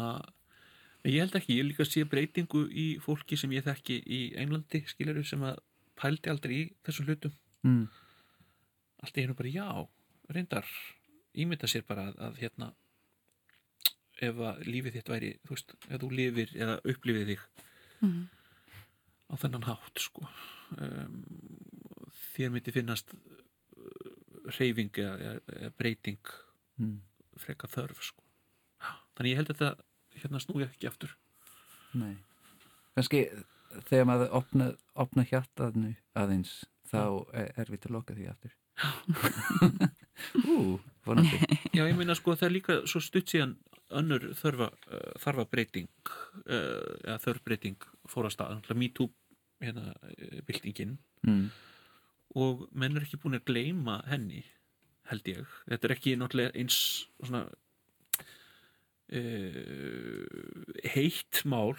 ég 1.04 1.20
held 1.20 1.36
ekki, 1.38 1.58
ég 1.58 1.66
líka 1.68 1.84
sé 1.86 2.04
breytingu 2.08 2.64
í 2.70 2.86
fólki 3.04 3.36
sem 3.38 3.52
ég 3.54 3.64
þekki 3.66 3.98
í 4.06 4.20
Englandi 4.40 4.80
skilur 4.88 5.20
sem 5.26 5.42
að 5.46 5.60
pældi 6.00 6.32
aldrei 6.32 6.54
í 6.56 6.64
þessum 6.86 7.08
hlutum. 7.10 7.34
Mm. 7.60 7.88
allt 9.04 9.16
í 9.18 9.22
hennu 9.24 9.34
bara 9.36 9.50
já, 9.52 9.66
reyndar 10.32 10.66
ímynda 11.36 11.68
sér 11.68 11.84
bara 11.88 12.06
að, 12.08 12.16
að 12.24 12.38
hérna 12.40 12.70
ef 14.20 14.40
að 14.48 14.62
lífið 14.64 14.96
þitt 14.96 15.10
væri 15.12 15.30
þú 15.44 15.54
veist, 15.54 15.74
ef 15.88 16.00
þú 16.00 16.10
lifir 16.16 16.54
eða 16.56 16.78
upplifið 16.84 17.30
þig 17.34 17.44
Mhm. 18.00 18.22
Á 19.30 19.34
þennan 19.38 19.66
hátt 19.68 20.02
sko. 20.02 20.26
Um, 20.78 21.20
þér 22.34 22.52
myndi 22.54 22.74
finnast 22.74 23.14
reyfing 24.58 24.90
eða, 24.98 25.38
eða, 25.46 25.72
breyting 25.78 26.32
Mm. 26.80 27.00
freka 27.36 27.68
þörf 27.68 27.98
sko. 28.00 28.22
Þannig 29.16 29.34
ég 29.34 29.36
held 29.36 29.50
að 29.52 29.58
þetta 29.58 30.20
hérna 30.22 30.40
snúi 30.40 30.62
ekki 30.64 30.88
aftur. 30.88 31.10
Nei. 31.92 32.14
Kannski 32.96 33.20
þegar 33.90 34.06
maður 34.08 34.32
opna, 34.38 34.70
opna 34.96 35.24
hjartaðinu 35.28 35.90
aðeins 36.16 36.54
þá 36.88 37.02
er 37.36 37.52
erfitt 37.60 37.84
að 37.84 37.94
loka 37.98 38.16
því 38.16 38.30
aftur. 38.32 38.54
Ú, 40.48 40.78
vonandi. 41.04 41.36
Já, 41.76 41.84
ég 41.84 41.96
meina 41.98 42.16
sko 42.16 42.32
það 42.32 42.48
er 42.48 42.54
líka 42.56 42.78
svo 42.88 43.02
stutt 43.04 43.28
síðan 43.28 43.58
önnur 43.98 44.28
þörfa, 44.38 44.70
uh, 44.90 45.10
þarfa 45.22 45.46
breyting 45.50 45.90
uh, 46.44 46.94
eða 47.04 47.18
þörfbreyting 47.24 47.88
fór 48.10 48.28
að 48.28 48.36
stað, 48.36 48.54
náttúrulega 48.56 48.82
MeToo 48.84 49.10
hérna, 49.60 49.92
byltingin. 50.48 50.94
Mm. 51.28 51.50
og 52.40 52.62
menn 52.72 52.96
er 52.96 53.04
ekki 53.04 53.18
búin 53.20 53.36
að 53.36 53.50
gleyma 53.50 53.98
henni 54.08 54.40
held 55.10 55.26
ég, 55.28 55.50
þetta 55.68 55.88
er 55.88 55.94
ekki 55.96 56.14
náttúrulega 56.16 56.54
eins 56.56 56.78
svona 57.18 57.42
uh, 59.18 60.24
heitt 60.94 61.42
mál 61.44 61.76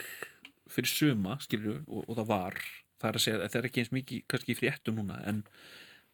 fyrir 0.71 0.91
suma, 0.91 1.39
skilju 1.41 1.79
og, 1.87 2.05
og 2.05 2.13
það 2.19 2.29
var, 2.29 2.59
það 3.01 3.09
er 3.09 3.19
að 3.19 3.25
segja 3.25 3.39
að 3.39 3.47
það 3.47 3.59
er 3.61 3.69
ekki 3.71 3.83
eins 3.83 3.93
mikið 3.97 4.23
kannski 4.29 4.53
í 4.53 4.59
fréttum 4.59 4.99
núna 4.99 5.17
en 5.27 5.43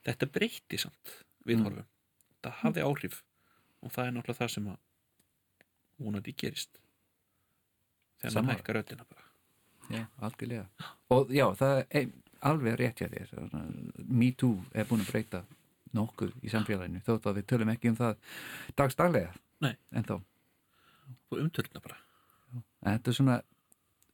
þetta 0.08 0.32
breyti 0.38 0.80
samt 0.82 1.18
viðhorfum 1.48 1.88
það 2.44 2.60
hafði 2.62 2.86
áhrif 2.86 3.22
og 3.84 3.94
það 3.94 4.06
er 4.06 4.16
náttúrulega 4.16 4.42
það 4.42 4.54
sem 4.56 4.70
að 4.72 4.84
vonandi 6.02 6.34
gerist. 6.38 6.80
Þegar 8.22 8.44
maður 8.44 8.58
hækkar 8.58 8.80
röddina 8.80 9.06
bara. 9.08 9.28
Já, 9.88 10.04
algjörlega. 10.28 10.90
Og 11.16 11.30
já, 11.32 11.46
það 11.56 11.84
er 11.96 12.08
alveg 12.48 12.80
rétt 12.80 13.02
hjá 13.02 13.08
þér 13.12 13.32
Me 14.08 14.32
Too 14.38 14.58
er 14.74 14.88
búin 14.90 15.04
að 15.04 15.12
breyta 15.14 15.44
nokkuð 15.96 16.34
í 16.44 16.52
samfélaginu 16.52 17.02
þótt 17.06 17.30
að 17.30 17.40
við 17.40 17.48
tölum 17.50 17.72
ekki 17.74 17.92
um 17.92 17.98
það 17.98 18.18
dagstaglega 18.78 19.34
en 19.68 20.06
þá, 20.06 20.16
og 21.32 21.40
umtörna 21.40 21.82
bara. 21.82 21.98
En 22.84 22.98
þetta 22.98 23.12
er 23.12 23.18
svona 23.18 23.38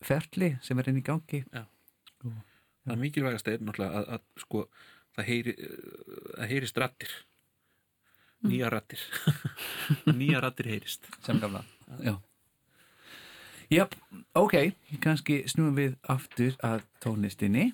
ferli 0.03 0.53
sem 0.63 0.79
er 0.79 0.91
inn 0.91 1.01
í 1.01 1.05
gangi. 1.05 1.43
Það 2.83 3.01
mikilvægast 3.01 3.49
er 3.51 3.63
náttúrulega 3.63 3.99
að, 3.99 4.09
að 4.15 4.43
sko 4.43 4.65
það 5.15 5.29
heyri 5.29 5.53
heyrist 6.51 6.79
rattir 6.81 7.13
nýja 8.43 8.71
rattir 8.73 9.03
nýja 10.19 10.41
rattir 10.43 10.71
heyrist. 10.71 11.07
Sem 11.23 11.39
gamla 11.43 11.63
já. 12.03 12.15
Jáp, 13.73 13.95
ok, 14.37 14.55
kannski 15.01 15.41
snúum 15.49 15.77
við 15.77 15.95
aftur 16.11 16.57
að 16.65 16.83
tónlistinni. 17.01 17.71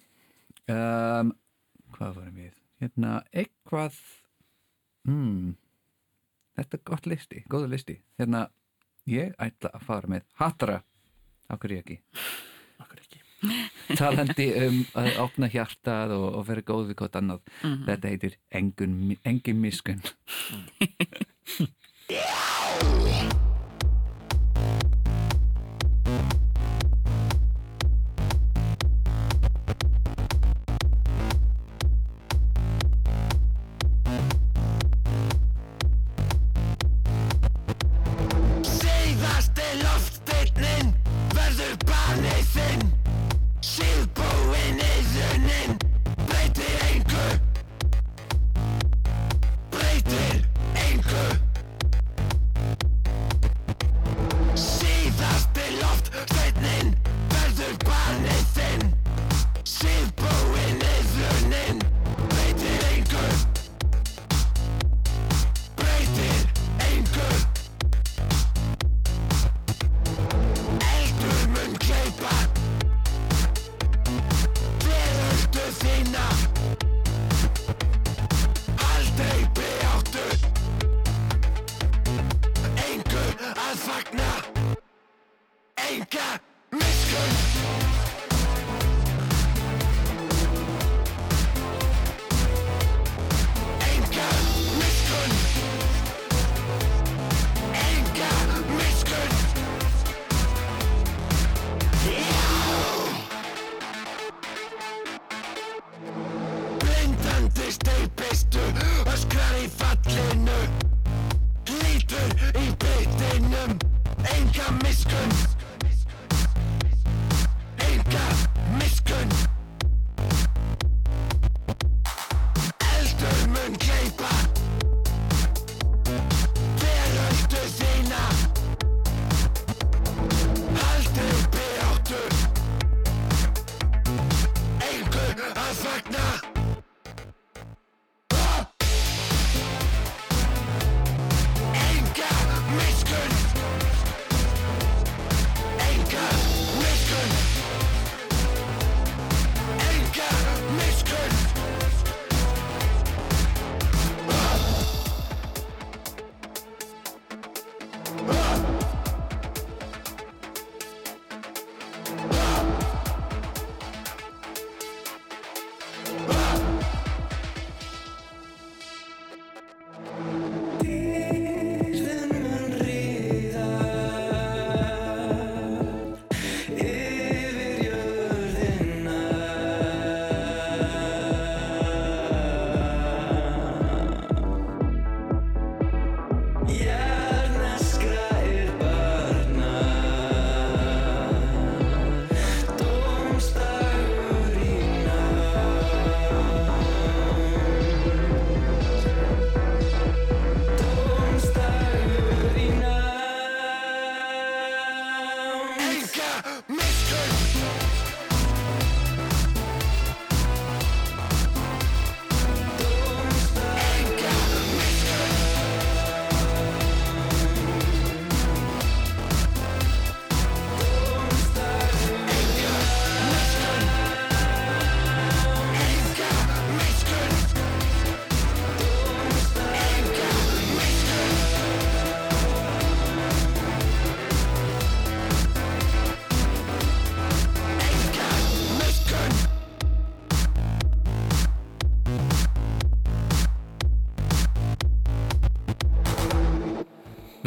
Um, 0.69 1.33
hvað 1.97 2.19
varum 2.21 2.37
við? 2.37 2.53
Hérna, 2.79 3.15
eitthvað 3.35 3.97
hmm, 5.09 5.57
þetta 6.55 6.79
er 6.79 6.85
gott 6.87 7.09
listi, 7.09 7.43
góður 7.51 7.73
listi. 7.73 7.97
Hérna, 8.21 8.45
ég 9.09 9.33
ætla 9.41 9.73
að 9.73 9.89
fara 9.89 10.13
með 10.15 10.29
hattara 10.39 10.79
okkur 11.51 11.75
ég 11.75 11.83
ekki? 11.83 11.99
Akkur 12.79 13.03
ekki? 13.03 13.23
Talandi 13.99 14.47
um 14.65 14.79
að 14.99 15.09
opna 15.23 15.47
hjartað 15.51 16.13
og, 16.17 16.27
og 16.39 16.47
vera 16.49 16.65
góð 16.65 16.91
við 16.91 16.99
gott 17.03 17.15
annað. 17.19 17.41
Þetta 17.87 18.13
heitir 18.13 18.33
engun, 18.59 18.95
engin 19.23 19.59
miskun 19.63 20.01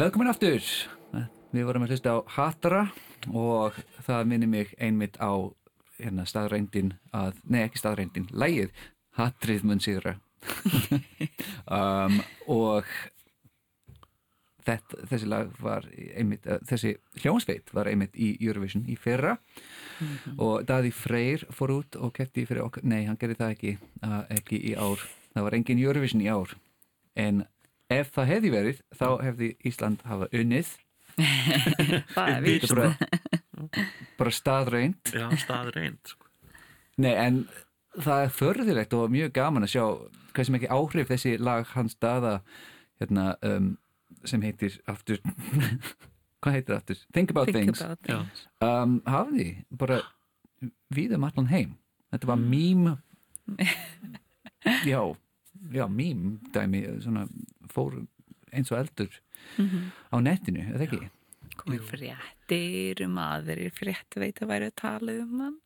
Velkomin 0.03 0.27
aftur. 0.27 0.65
Við 1.55 1.63
vorum 1.63 1.85
að 1.85 1.93
hlusta 1.93 2.11
á 2.11 2.17
Hattara 2.35 2.79
og 3.31 3.77
það 4.03 4.25
minnir 4.27 4.49
mig 4.51 4.73
einmitt 4.75 5.15
á 5.15 5.31
hérna 5.95 6.25
staðrændin 6.27 6.89
að, 7.15 7.37
nei 7.47 7.61
ekki 7.61 7.79
staðrændin, 7.79 8.25
lægið 8.35 8.73
Hattrið 9.15 9.63
mun 9.69 9.79
sigra. 9.83 10.17
Um, 11.63 12.17
og 12.51 12.89
þetta, 14.67 15.05
þessi 15.07 15.29
lag 15.31 15.53
var 15.63 15.87
einmitt, 15.87 16.43
uh, 16.51 16.59
þessi 16.67 16.91
hljónsveit 17.23 17.71
var 17.71 17.87
einmitt 17.87 18.19
í 18.19 18.33
Eurovision 18.43 18.83
í 18.91 18.97
fyrra. 18.99 19.37
Og 20.35 20.67
Daði 20.67 20.91
Freyr 20.91 21.47
fór 21.55 21.77
út 21.77 21.95
og 21.95 22.11
kefti 22.19 22.43
fyrir 22.49 22.65
okkur, 22.65 22.83
nei 22.83 23.05
hann 23.07 23.17
gerði 23.21 23.39
það 23.39 23.55
ekki 23.55 23.73
uh, 24.03 24.19
ekki 24.35 24.59
í 24.73 24.75
ár, 24.75 25.07
það 25.31 25.47
var 25.47 25.57
engin 25.61 25.85
Eurovision 25.85 26.27
í 26.27 26.29
ár 26.33 26.57
en 27.15 27.45
ef 27.97 28.11
það 28.15 28.29
hefði 28.33 28.51
verið 28.53 28.81
þá 28.99 29.05
hefði 29.27 29.49
Ísland 29.69 30.03
hafa 30.09 30.27
unnið 30.39 30.71
Það 32.15 32.29
er 32.33 32.41
víst. 32.47 32.71
er 32.71 32.75
bara, 32.79 32.89
bara 34.19 34.33
staðrænt 34.33 35.11
Já, 35.13 35.27
staðreind 35.43 35.99
sko. 36.09 36.29
Nei, 37.03 37.11
en 37.17 37.43
það 38.01 38.23
er 38.27 38.31
förðilegt 38.33 38.95
og 38.97 39.11
mjög 39.13 39.33
gaman 39.35 39.65
að 39.67 39.73
sjá 39.75 39.83
hvað 40.33 40.47
sem 40.49 40.57
ekki 40.57 40.71
áhrif 40.73 41.11
þessi 41.13 41.35
lag 41.41 41.67
hans 41.75 41.93
staða 41.97 42.39
hérna, 43.01 43.27
um, 43.45 43.71
sem 44.25 44.41
heitir 44.45 44.79
aftur 44.89 45.21
hvað 46.43 46.57
heitir 46.57 46.77
aftur? 46.79 47.01
Think 47.13 47.33
About 47.33 47.51
Think 47.53 47.69
Things 47.75 47.81
about 47.85 48.01
things. 48.09 48.47
um, 48.65 48.97
hafði 49.09 49.47
bara 49.69 50.01
við 50.93 51.13
um 51.17 51.27
allan 51.29 51.49
heim 51.53 51.75
þetta 52.13 52.29
var 52.33 52.41
mím 52.41 52.87
já, 54.87 55.01
já, 55.73 55.85
mím 55.89 56.39
dæmi, 56.53 56.83
svona 57.03 57.25
fór 57.73 57.99
eins 58.53 58.71
og 58.71 58.79
eldur 58.79 59.19
á 60.13 60.15
netinu, 60.21 60.69
eða 60.71 60.87
ekki? 60.87 61.09
komið 61.59 61.85
fréttir 61.91 63.01
um 63.05 63.17
aðrir 63.21 63.73
frétt 63.75 64.17
veit 64.19 64.41
að 64.41 64.51
væri 64.51 64.69
að 64.69 64.77
tala 64.81 65.15
um 65.21 65.41
hann. 65.43 65.57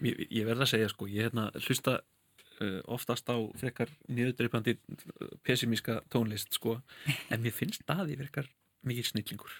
Ég, 0.00 0.22
ég 0.32 0.48
verð 0.48 0.64
að 0.64 0.72
segja 0.72 0.90
sko, 0.92 1.08
ég 1.10 1.28
hérna 1.28 1.48
hlusta 1.60 1.98
uh, 2.00 2.80
oftast 2.88 3.28
á 3.28 3.36
frekar 3.60 3.92
niðurdreipandi 4.08 4.76
uh, 4.76 5.32
pessimíska 5.46 6.00
tónlist 6.12 6.56
sko, 6.56 6.78
en 7.32 7.44
mér 7.44 7.56
finnst 7.56 7.84
það 7.88 8.14
ég 8.14 8.22
frekar 8.24 8.50
mikið 8.88 9.10
snillingur. 9.10 9.56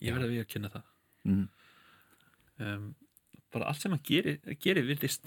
Ég 0.00 0.16
verð 0.16 0.28
að 0.28 0.34
við 0.34 0.44
að 0.44 0.50
kynna 0.54 0.72
það. 0.72 0.88
Mm. 1.28 1.46
um, 2.64 2.84
bara 3.52 3.66
allt 3.68 3.82
sem 3.82 3.92
hann 3.92 4.04
gerir, 4.06 4.38
gerir 4.62 4.86
virðist 4.86 5.26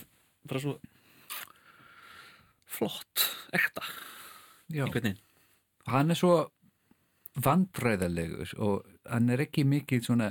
bara 0.49 0.62
svo 0.64 0.78
flott, 2.74 3.28
ekta 3.54 3.84
hann 5.88 6.11
er 6.11 6.15
svo 6.19 6.34
vandræðalegur 7.43 8.53
og 8.61 8.86
hann 9.09 9.30
er 9.34 9.41
ekki 9.45 9.63
mikið 9.65 10.05
svona 10.05 10.30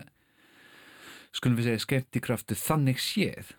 skulum 1.34 1.56
við 1.58 1.70
segja 1.70 1.82
skemmtikraftur 1.86 2.58
þannig 2.60 3.00
séð. 3.02 3.52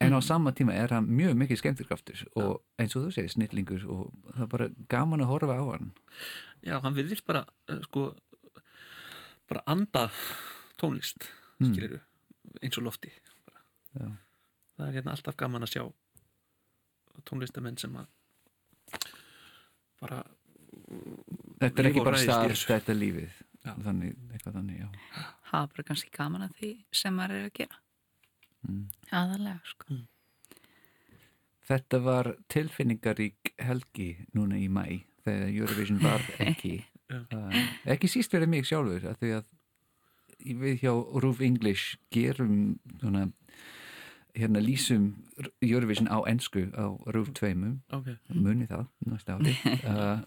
En 0.00 0.14
á 0.16 0.20
sama 0.24 0.52
tíma 0.56 0.72
er 0.72 0.94
hann 0.96 1.08
mjög 1.12 1.34
mikið 1.36 1.58
skemmtikraftur 1.60 2.22
og 2.40 2.62
eins 2.80 2.96
og 2.96 3.04
þú 3.06 3.10
segir 3.12 3.32
snillingur 3.34 3.82
og 3.92 4.06
það 4.34 4.44
er 4.46 4.50
bara 4.54 4.68
gaman 4.88 5.20
að 5.24 5.30
horfa 5.32 5.56
á 5.60 5.64
hann. 5.74 5.90
Já, 6.64 6.78
hann 6.80 6.96
virðist 6.96 7.26
bara 7.28 7.44
uh, 7.68 7.80
sko 7.84 8.06
bara 9.50 9.62
anda 9.66 10.08
tónlist 10.80 11.28
Mm. 11.60 11.74
skilur 11.74 12.00
eins 12.64 12.78
og 12.80 12.84
lofti. 12.86 13.10
Það 13.92 14.86
er 14.86 14.94
hérna 14.94 15.12
alltaf 15.12 15.36
gaman 15.36 15.66
að 15.66 15.74
sjá 15.74 15.82
tónlistamenn 17.28 17.76
sem 17.76 17.92
að 18.00 18.06
bara 20.00 20.22
þetta 21.60 21.82
er 21.82 21.90
ekki 21.90 22.04
bara 22.04 22.20
starf, 22.20 22.64
þetta 22.68 22.92
er 22.94 22.98
lífið. 23.00 23.38
Já. 23.60 23.74
þannig, 23.84 24.16
eitthvað 24.32 24.54
þannig, 24.56 24.76
já. 24.80 25.24
Hafa 25.50 25.72
bara 25.74 25.86
kannski 25.90 26.12
gaman 26.14 26.46
að 26.46 26.54
því 26.60 26.70
sem 26.96 27.16
maður 27.16 27.36
er 27.36 27.48
að 27.50 27.56
gera. 27.60 27.80
Mm. 28.60 28.80
aðalega 29.16 29.60
sko. 29.64 29.98
Þetta 31.70 32.00
var 32.04 32.28
tilfinningarík 32.52 33.52
helgi 33.62 34.10
núna 34.36 34.58
í 34.60 34.66
mæ 34.68 34.84
þegar 35.24 35.54
Eurovision 35.54 36.00
var 36.02 36.24
ekki. 36.48 36.74
Uh, 37.10 37.56
ekki 37.90 38.10
síst 38.10 38.32
verið 38.34 38.52
mig 38.52 38.68
sjálfur 38.68 39.08
af 39.10 39.20
því 39.20 39.32
að 39.38 39.48
við 40.60 40.84
hjá 40.84 40.92
Rúf 41.24 41.40
English 41.44 41.96
gerum 42.14 42.78
svona 43.00 43.26
hérna 44.34 44.62
lýsum 44.62 45.12
Eurovision 45.64 46.10
á 46.10 46.18
ensku 46.30 46.66
á 46.76 46.86
Rúf 47.14 47.32
2 47.36 47.54
ok, 47.96 48.12
muni 48.34 48.68
það 48.70 48.86
uh, 49.90 50.20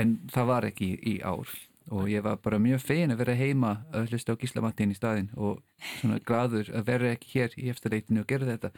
en 0.00 0.18
það 0.32 0.50
var 0.50 0.68
ekki 0.70 0.90
í 0.98 1.20
ár. 1.22 1.48
Og 1.92 2.08
ég 2.08 2.22
var 2.24 2.38
bara 2.40 2.56
mjög 2.58 2.80
fegin 2.80 3.12
að 3.12 3.20
vera 3.20 3.34
heima 3.36 3.74
að 3.92 4.14
hlusta 4.14 4.32
á 4.32 4.40
Gísla 4.40 4.62
Mattin 4.64 4.94
í 4.94 4.96
staðinn 4.96 5.28
og 5.36 5.60
svona 5.98 6.16
gladur 6.24 6.70
að 6.72 6.86
vera 6.88 7.10
ekki 7.12 7.34
hér 7.34 7.56
í 7.60 7.68
eftirleitinu 7.68 8.22
og 8.22 8.30
gera 8.30 8.48
þetta. 8.48 8.70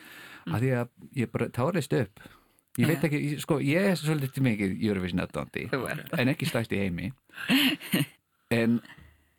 Af 0.50 0.58
því 0.58 0.72
að 0.80 0.90
ég 1.20 1.30
bara 1.30 1.48
tárist 1.54 1.94
upp. 1.94 2.24
Ég 2.76 2.90
veit 2.90 3.06
ekki, 3.06 3.20
sko, 3.40 3.60
ég 3.62 3.92
er 3.92 3.96
svolítið 3.96 4.42
mikið 4.44 4.74
Eurovision 4.84 5.22
er 5.94 6.02
en 6.18 6.32
ekki 6.34 6.50
stæst 6.50 6.74
í 6.74 6.82
heimi. 6.82 7.12
En 8.54 8.76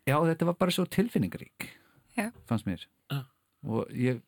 já, 0.04 0.18
þetta 0.20 0.50
var 0.50 0.56
bara 0.60 0.72
svo 0.74 0.84
tilfinningarík 0.84 1.64
Já. 2.18 2.26
fannst 2.44 2.66
mér. 2.68 2.82
Já. 3.08 3.22
og 3.64 3.88
ég 3.96 4.20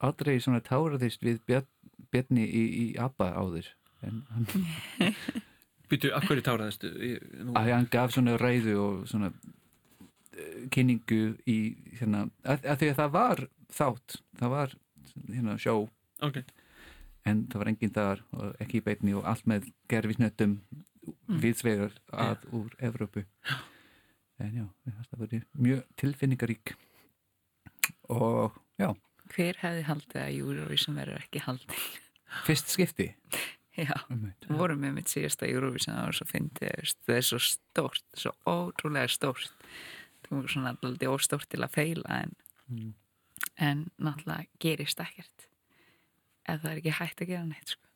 aldrei 0.00 0.40
svona 0.40 0.60
táraðist 0.64 1.22
við 1.22 1.40
Björn, 1.46 1.66
Björni 2.12 2.44
í, 2.46 2.62
í 2.82 2.86
ABBA 2.98 3.28
áður 3.38 3.68
en 4.02 4.22
hann 4.30 4.46
Býtu, 5.90 6.10
af 6.16 6.24
hverju 6.26 6.42
nú- 7.44 7.54
að 7.60 7.68
hann 7.74 7.88
gaf 7.92 8.12
svona 8.14 8.38
ræðu 8.40 8.74
og 8.80 9.02
svona 9.08 9.28
eh, 10.32 10.64
kynningu 10.72 11.36
í 11.46 11.58
hérna, 12.00 12.24
að, 12.42 12.64
að 12.64 12.78
því 12.80 12.88
að 12.90 12.98
það 13.02 13.12
var 13.18 13.42
þátt, 13.74 14.16
það 14.40 14.50
var 14.54 14.74
hérna 15.28 15.56
sjó. 15.60 15.74
Ok, 16.24 16.40
en 17.28 17.44
það 17.52 17.60
var 17.60 17.70
enginn 17.74 17.92
þar 17.94 18.22
og 18.32 18.56
ekki 18.64 18.80
í 18.80 18.84
beinni 18.86 19.14
og 19.18 19.24
allt 19.28 19.46
með 19.50 19.70
gerfisnöttum 19.92 20.58
Mm. 21.28 21.36
viðsvegar 21.42 21.92
að 22.16 22.46
úr 22.56 22.70
Evrópu. 22.80 23.26
En 24.40 24.54
já, 24.56 24.62
það 25.10 25.18
var 25.20 25.34
mjög 25.60 25.82
tilfinningarík. 26.00 26.70
Og 28.08 28.54
já, 28.80 28.88
hver 29.34 29.58
hefði 29.62 29.82
haldið 29.88 30.20
að 30.22 30.38
Eurovision 30.38 30.96
verður 30.98 31.20
ekki 31.24 31.42
haldið 31.44 31.84
fyrst 32.46 32.72
skipti 32.74 33.08
já, 33.76 33.94
einmitt. 34.10 34.46
vorum 34.50 34.80
með 34.84 34.96
mitt 35.00 35.10
síðasta 35.12 35.48
Eurovision 35.50 35.96
var 35.98 36.14
svo 36.16 36.26
þú 36.30 36.42
veist, 36.62 36.98
það 37.06 37.16
er 37.20 37.26
svo 37.28 37.40
stórt 37.42 38.04
svo 38.24 38.32
ótrúlega 38.46 39.10
stórt 39.10 39.52
það 40.24 40.36
var 40.38 40.52
svona 40.54 40.74
alltaf 40.82 41.14
óstórt 41.18 41.48
til 41.52 41.62
að 41.66 41.74
feila 41.80 42.20
en, 42.24 42.36
Mm. 42.64 42.94
en 43.60 43.80
náttúrulega 44.00 44.46
gerist 44.58 45.00
ekkert 45.02 45.42
ef 46.48 46.62
það 46.62 46.70
er 46.70 46.78
ekki 46.80 46.94
hægt 46.96 47.20
að 47.20 47.28
gera 47.28 47.44
neitt 47.44 47.74
sko. 47.74 47.88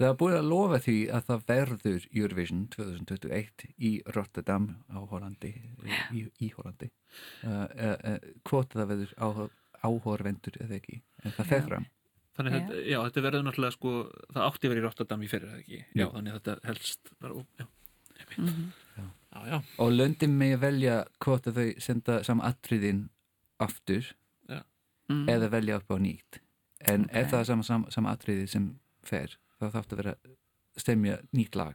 Það 0.00 0.06
er 0.08 0.18
búið 0.22 0.34
að 0.38 0.46
lofa 0.48 0.80
því 0.80 0.96
að 1.12 1.24
það 1.28 1.42
verður 1.50 2.04
Eurovision 2.16 2.60
2021 2.72 3.64
í 3.76 3.90
Rotterdam 4.16 4.68
á 4.88 4.98
Hollandi 5.10 5.50
í, 6.16 6.22
í 6.40 6.50
Hollandi 6.56 6.88
uh, 6.88 7.66
uh, 7.68 7.96
uh, 8.12 8.28
hvort 8.48 8.72
það 8.72 8.92
verður 8.94 9.14
áhor, 9.20 9.50
áhorvendur 9.84 10.56
eða 10.64 10.78
ekki 10.78 11.00
en 11.24 11.34
það 11.36 11.50
fer 11.52 11.60
Já. 11.60 11.66
fram 11.68 11.88
þannig 12.38 12.54
Já. 12.54 12.56
að 12.56 12.70
þetta, 12.70 12.84
já, 12.88 12.98
þetta 13.06 13.24
verður 13.26 13.44
náttúrulega 13.46 13.76
sko, 13.76 13.92
það 14.30 14.46
átti 14.46 14.70
verið 14.72 14.82
í 14.82 14.86
Rotterdam 14.86 15.26
í 15.26 15.30
fyrir 15.30 15.52
það 15.52 15.60
ekki 15.60 15.80
já, 15.80 16.00
Já. 16.00 16.06
þannig 16.14 16.32
að 16.32 16.40
þetta 16.40 16.70
helst 16.70 17.12
bara, 17.20 17.36
ó, 17.36 17.40
já, 17.60 17.68
mm 18.38 18.64
já, 19.30 19.42
já, 19.46 19.58
og 19.80 19.92
löndin 19.94 20.32
með 20.38 20.56
að 20.56 20.64
velja 20.64 20.96
hvort 21.24 21.46
að 21.50 21.60
þau 21.60 21.84
senda 21.84 22.16
saman 22.26 22.48
atriðin 22.48 23.04
aftur 23.60 24.08
mm. 24.48 25.28
eða 25.30 25.50
velja 25.52 25.78
upp 25.80 25.92
á 25.92 25.96
nýtt 26.00 26.40
en 26.88 27.06
Ok. 27.06 27.14
ef 27.20 27.30
það 27.32 27.40
er 27.42 27.48
sama, 27.50 27.66
sama, 27.68 27.92
sama 27.92 28.14
atriði 28.16 28.48
sem 28.50 28.66
fer 29.06 29.36
þá 29.60 29.66
þátt 29.76 29.92
að 29.94 30.00
vera 30.02 30.14
stemja 30.80 31.18
nýtt 31.36 31.56
lag 31.60 31.74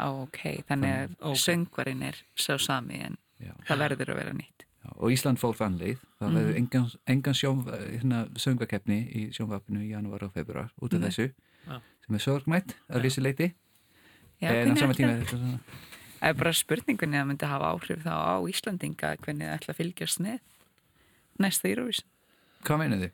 ok, 0.00 0.40
þannig 0.68 1.14
að 1.20 1.36
söngvarinn 1.36 2.02
er 2.08 2.16
sá 2.36 2.56
sami 2.58 3.00
en 3.04 3.16
Já. 3.40 3.52
það 3.68 3.82
verður 3.84 4.12
að 4.14 4.20
vera 4.22 4.32
nýtt 4.36 4.64
Já, 4.80 4.90
og 4.96 5.12
Ísland 5.12 5.36
fór 5.40 5.56
þann 5.58 5.76
leið 5.80 5.98
það 6.20 6.28
Mhm. 6.30 6.36
verður 6.38 6.56
engan, 6.56 6.86
engan 7.06 7.34
sjón, 7.36 7.58
hérna, 7.68 8.20
söngvakeppni 8.36 8.98
í 9.12 9.26
sjónvapinu 9.36 9.82
í 9.84 9.90
janúar 9.92 10.22
og 10.24 10.32
februar 10.32 10.70
út 10.80 10.94
af 10.94 11.00
Nei. 11.00 11.08
þessu 11.10 11.26
Já. 11.68 11.80
sem 12.06 12.14
er 12.14 12.18
sorgmætt 12.24 12.74
að 12.88 12.96
Já. 12.96 13.02
vissi 13.02 13.20
leiti 13.20 13.54
Já, 14.40 14.48
en 14.56 14.72
á 14.72 14.76
sama 14.80 14.94
tíma 14.94 15.12
er 15.12 15.20
þetta 15.24 15.36
svona 15.36 15.58
Það 16.20 16.28
er 16.28 16.34
bara 16.34 16.52
spurningunni 16.52 17.16
að 17.16 17.26
myndi 17.28 17.46
hafa 17.48 17.68
áhrif 17.72 18.02
þá 18.04 18.12
á 18.12 18.36
Íslandinga 18.48 19.16
hvernig 19.20 19.46
það 19.48 19.56
ætla 19.58 19.72
að 19.72 19.78
fylgjast 19.80 20.20
með 20.20 20.38
næsta 21.40 21.68
Eurovision. 21.68 22.06
hvað 22.64 22.78
meinið 22.80 23.00
þið? 23.04 23.12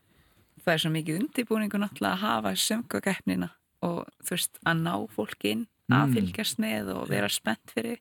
Það 0.66 0.72
er 0.74 0.78
svo 0.82 0.91
mikið 0.91 1.18
undirbúningu 1.20 1.78
náttúrulega 1.78 2.14
að 2.14 2.22
hafa 2.26 2.51
söngvakeppnina 2.55 3.51
og 3.84 4.06
þú 4.24 4.36
veist 4.36 4.58
að 4.64 4.82
ná 4.82 4.94
fólk 5.12 5.44
inn 5.44 5.66
að 5.86 6.08
Mm. 6.08 6.14
fylgjast 6.16 6.58
með 6.58 6.88
og 6.96 7.08
vera 7.08 7.28
spennt 7.30 7.70
fyrir 7.70 8.00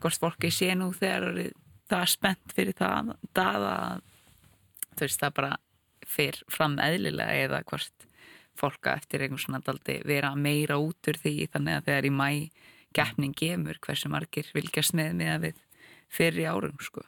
hvort 0.00 0.20
fólki 0.20 0.50
sé 0.50 0.74
nú 0.74 0.92
þegar 0.92 1.52
það 1.88 2.00
er 2.00 2.10
spennt 2.12 2.54
fyrir 2.56 2.74
það, 2.78 3.14
það 3.34 3.66
að 3.68 4.02
þú 4.94 5.00
veist 5.04 5.20
það 5.20 5.34
bara 5.34 5.56
fyrr 6.06 6.42
fram 6.48 6.78
eðlilega 6.78 7.44
eða 7.44 7.62
hvort 7.64 8.08
fólka 8.56 8.94
eftir 8.96 9.24
einhvern 9.24 9.42
svona 9.42 9.60
daldi 9.64 9.98
vera 10.06 10.34
meira 10.34 10.78
út 10.78 11.10
úr 11.10 11.18
því 11.18 11.48
þannig 11.52 11.76
að 11.76 11.84
þegar 11.88 12.08
í 12.08 12.12
mæ 12.14 12.50
keppning 12.94 13.34
gemur 13.34 13.80
hversu 13.82 14.08
margir 14.08 14.46
fylgjast 14.54 14.94
með 14.94 15.16
með 15.18 15.32
að 15.34 15.40
við 15.48 15.64
fyrir 16.08 16.52
árum 16.54 16.78
sko 16.80 17.02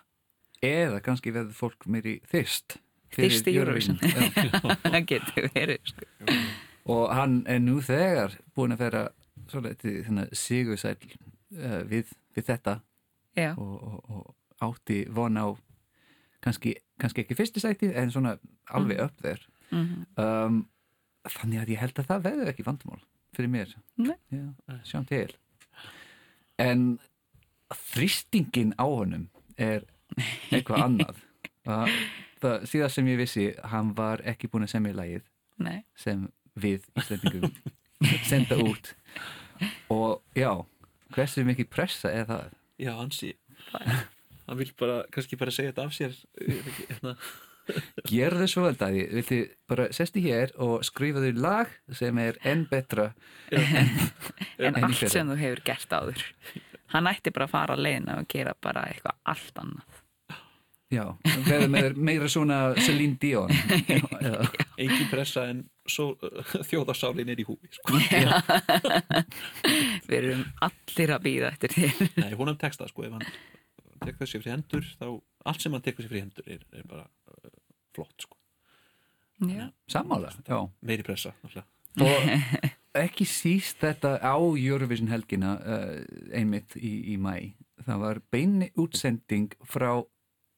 eða 0.64 1.00
kannski 1.04 1.32
verður 1.32 1.54
fólk 1.54 1.86
meiri 1.86 2.18
fyrir 2.26 2.82
Þyrst 3.16 3.46
í 3.48 3.52
Eurovision. 3.56 3.98
Já. 4.02 4.60
það 4.82 5.04
getur 5.06 5.46
verið 5.54 5.78
sko. 5.88 6.08
Og 6.86 7.14
hann 7.14 7.40
er 7.50 7.60
nú 7.62 7.80
þegar 7.84 8.36
búin 8.54 8.74
að 8.74 8.82
vera 8.84 9.04
svona 9.50 10.26
sigursæl 10.32 10.96
uh, 10.96 11.82
við, 11.88 12.12
við 12.36 12.48
þetta. 12.50 12.80
Og, 13.36 13.74
og, 13.82 14.10
og 14.10 14.64
átti 14.64 15.02
von 15.12 15.36
á 15.36 15.46
kannski, 16.40 16.76
kannski 17.00 17.24
ekki 17.24 17.36
fyrstu 17.36 17.60
sæti 17.60 17.90
en 17.92 18.12
svona 18.14 18.36
alveg 18.72 19.02
upp 19.08 19.20
þér. 19.24 19.44
Mm 19.74 20.06
um, 20.22 20.64
þannig 21.26 21.58
að 21.58 21.70
ég 21.74 21.80
held 21.82 21.98
að 21.98 22.08
það 22.10 22.24
verður 22.28 22.50
ekki 22.52 22.64
vandamál 22.66 23.00
fyrir 23.34 23.50
mér. 23.50 23.72
Já, 23.98 24.44
sjáum 24.86 25.06
til. 25.08 25.32
En 26.62 26.84
þrýstingin 27.74 28.76
á 28.78 28.86
honum 28.86 29.26
er 29.58 29.82
eitthvað 30.54 30.84
annað. 30.84 31.22
Það, 31.66 31.88
það 32.38 32.64
síðan 32.70 32.92
sem 32.94 33.08
ég 33.10 33.16
vissi 33.18 33.44
hann 33.72 33.88
var 33.98 34.20
ekki 34.30 34.46
búin 34.46 34.62
að 34.62 34.70
semja 34.70 34.94
lagið 34.94 35.24
nei. 35.58 35.80
sem 35.98 36.20
við 36.56 36.86
Íslandingum 36.96 37.52
senda 38.28 38.58
út. 38.62 38.92
Og 39.92 40.22
já, 40.36 40.50
hversu 41.16 41.44
mikið 41.46 41.70
pressa 41.72 42.12
er 42.12 42.28
það? 42.28 42.54
já, 42.82 42.92
ansi. 43.00 43.34
Hann 44.46 44.58
vil 44.60 44.70
bara, 44.78 45.02
kannski 45.10 45.38
bara 45.40 45.54
segja 45.54 45.72
þetta 45.72 45.86
af 45.88 45.94
sér 45.96 46.16
hérna, 46.86 47.16
Gerðu 48.06 48.46
svo 48.46 48.62
vel 48.62 48.76
dagi, 48.78 49.06
viltu 49.10 49.40
bara 49.66 49.88
sesti 49.94 50.22
hér 50.22 50.52
og 50.62 50.84
skrifa 50.86 51.22
þau 51.24 51.40
lag 51.42 51.72
sem 51.98 52.18
er 52.22 52.38
enn 52.46 52.62
betra 52.70 53.08
en 53.50 54.68
En 54.68 54.78
í 54.78 54.84
allt 54.86 55.10
sem 55.10 55.26
þú 55.26 55.38
hefur 55.40 55.62
gert 55.66 55.96
áður. 55.96 56.22
Hann 56.94 57.10
ætti 57.10 57.32
bara 57.34 57.48
að 57.48 57.54
fara 57.56 57.74
að 57.74 57.82
leiðina 57.88 58.20
og 58.20 58.28
gera 58.30 58.54
bara 58.62 58.86
eitthvað 58.92 59.18
allt 59.34 59.62
annað 59.64 60.02
Já, 60.94 61.02
verður 61.48 61.70
með 61.72 61.96
meira 61.98 62.28
svona 62.30 62.60
Celine 62.78 63.18
Dion. 63.18 63.50
Eða, 63.90 64.44
engin 64.78 65.08
pressa 65.10 65.48
en 65.50 65.64
svo, 65.82 66.12
þjóðarsálin 66.68 67.32
er 67.32 67.42
í 67.42 67.46
húfi 67.48 67.72
sko. 67.74 67.98
við 70.06 70.16
erum 70.20 70.44
allir 70.68 71.14
að 71.16 71.26
býða 71.26 71.50
eftir 71.50 71.74
þér. 71.74 72.06
Nei, 72.22 72.32
hún 72.38 72.52
er 72.52 72.58
textað 72.60 72.92
sko, 72.92 73.08
ef 73.08 73.16
hann 73.16 73.26
tekur 74.04 74.28
sér 74.28 74.42
fyrir 74.42 74.54
hendur 74.56 74.88
þá 74.96 75.06
allt 75.50 75.62
sem 75.62 75.76
hann 75.76 75.84
tekur 75.84 76.04
sér 76.04 76.12
fyrir 76.12 76.26
hendur 76.26 76.50
er, 76.50 76.64
er 76.76 76.88
bara 76.88 77.06
uh, 77.06 77.54
flott 77.96 78.26
sko. 78.26 78.38
já, 79.50 79.70
Sammála, 79.92 80.32
já. 80.46 80.58
meiri 80.80 81.06
pressa 81.06 81.34
ekki 82.96 83.26
síst 83.28 83.80
þetta 83.84 84.16
á 84.20 84.36
Eurovision 84.36 85.10
helgina 85.12 85.56
uh, 85.60 86.02
einmitt 86.32 86.76
í, 86.76 87.14
í 87.14 87.16
mæ 87.20 87.52
það 87.86 88.02
var 88.02 88.20
beini 88.32 88.70
útsending 88.80 89.56
frá 89.68 89.98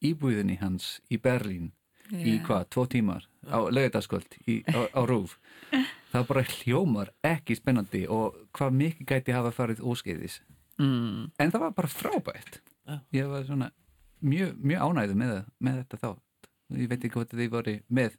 íbúðinni 0.05 0.59
hans 0.61 0.99
í 1.11 1.19
Berlín 1.21 1.73
í 2.13 2.39
Já. 2.39 2.43
hvað, 2.47 2.69
tvo 2.73 2.85
tímar? 2.89 3.27
Á 3.49 3.59
lögðarskvöld 3.73 4.39
á, 4.73 4.81
á 4.93 5.01
rúf 5.09 5.37
það 6.13 6.29
bara 6.31 6.45
hljómar 6.53 7.13
ekki 7.27 7.57
spennandi 7.59 8.05
og 8.13 8.37
hvað 8.57 8.79
mikið 8.83 9.11
gæti 9.13 9.37
hafa 9.37 9.53
farið 9.55 9.83
óskeiðis. 9.85 10.41
Mm, 10.79 11.29
en 11.37 11.53
það 11.53 11.65
var 11.67 11.77
bara 11.77 11.91
frábært. 11.93 12.61
Já. 12.89 12.97
ég 13.13 13.29
var 13.29 13.45
svona 13.45 13.69
mjög, 14.25 14.55
mjög 14.65 14.81
ánægðu 14.87 15.19
með, 15.21 15.35
með 15.61 15.83
þetta 15.83 16.01
þátt. 16.05 16.49
Ég 16.79 16.89
veit 16.89 17.03
ekki 17.03 17.13
hvað 17.17 17.35
þið 17.35 17.53
voru 17.53 17.75
með. 17.89 18.17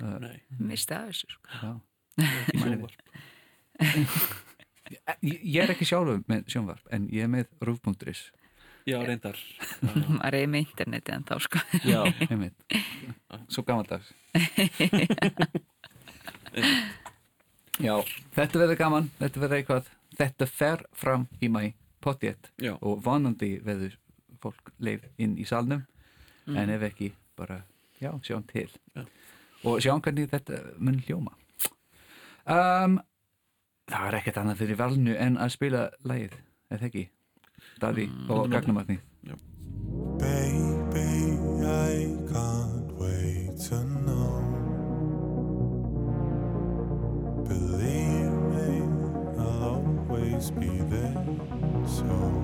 Uh, 0.00 0.16
Nei, 0.22 0.38
misti 0.58 0.96
af 0.96 1.10
þessu 1.10 1.26
sko. 1.34 1.42
já. 1.60 1.72
ég, 5.24 5.40
ég 5.42 5.60
er 5.64 5.72
ekki 5.74 5.86
sjálfur 5.88 6.22
með 6.30 6.48
sjónvarp 6.52 6.88
en 6.94 7.06
ég 7.12 7.26
er 7.26 7.30
með 7.32 7.52
rúf.is 7.64 8.26
Já, 8.84 8.98
reyndar. 9.00 9.38
Maður 10.18 10.34
er 10.36 10.48
með 10.52 10.66
interneti 10.66 11.12
en 11.14 11.22
þá 11.24 11.38
sko. 11.40 11.60
Já, 11.88 12.02
einmitt. 12.28 12.74
Svo 13.48 13.64
gammaldags 13.66 14.10
já, 17.86 17.94
þetta 18.36 18.60
verður 18.60 18.78
gaman. 18.78 19.08
Þetta 19.18 19.40
verður 19.42 19.56
eitthvað, 19.58 19.88
þetta 20.18 20.48
fer 20.50 20.84
fram 20.96 21.24
í 21.40 21.48
mæ, 21.48 21.62
potjett 22.04 22.50
og 22.80 23.00
vonandi 23.06 23.54
verður 23.64 23.96
fólk 24.42 24.72
leif 24.84 25.08
inn 25.16 25.38
í 25.40 25.48
salnum. 25.48 25.86
En 26.52 26.68
ef 26.68 26.84
ekki, 26.90 27.14
bara, 27.40 27.62
já, 28.02 28.12
sjáum 28.26 28.44
til. 28.50 28.68
Já. 28.92 29.06
og 29.64 29.80
sjáum 29.80 30.04
hvernig 30.04 30.28
þetta 30.34 30.60
mun 30.76 31.00
hljóma. 31.06 31.32
Um, 32.44 33.00
það 33.88 34.08
er 34.10 34.18
ekkert 34.20 34.42
annað 34.42 34.60
fyrir 34.60 34.76
valnu 34.76 35.14
en 35.16 35.40
að 35.40 35.54
spila 35.56 35.86
lagið, 36.04 36.36
eða 36.68 36.90
ekki 36.90 37.08
Daði 37.80 38.08
og 38.28 38.48
gagnumatni 38.50 38.98
Baby, 40.18 41.38
I 41.66 42.16
can't 42.32 42.92
wait 42.98 43.58
to 43.68 43.78
know. 44.06 44.40
Believe 47.48 48.32
me, 48.54 48.82
I'll 49.38 50.08
always 50.08 50.50
be 50.52 50.70
there. 50.88 51.26
So. 51.86 52.43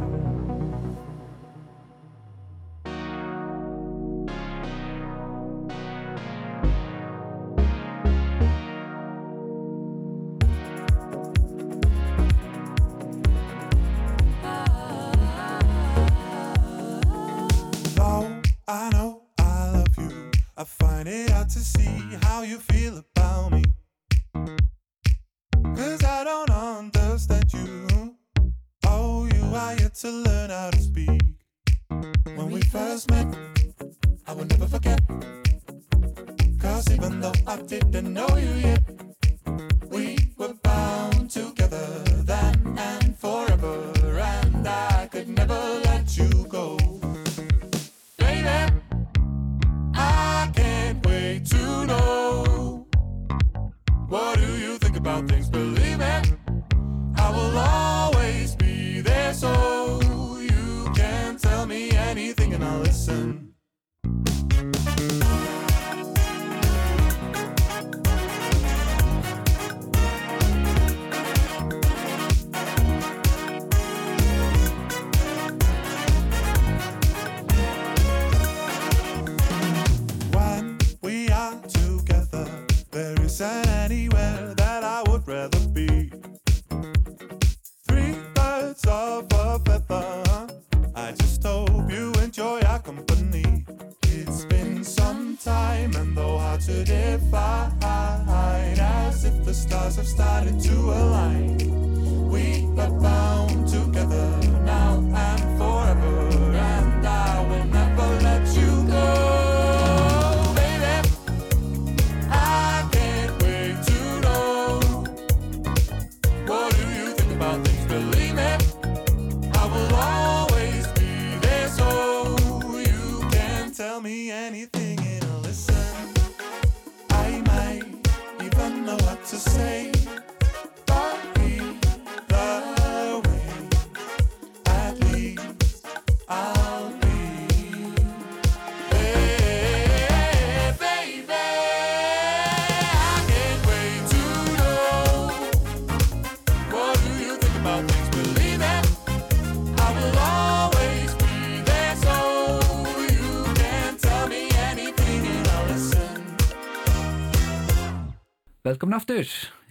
Velkomin 158.80 158.96
aftur, 158.96 159.26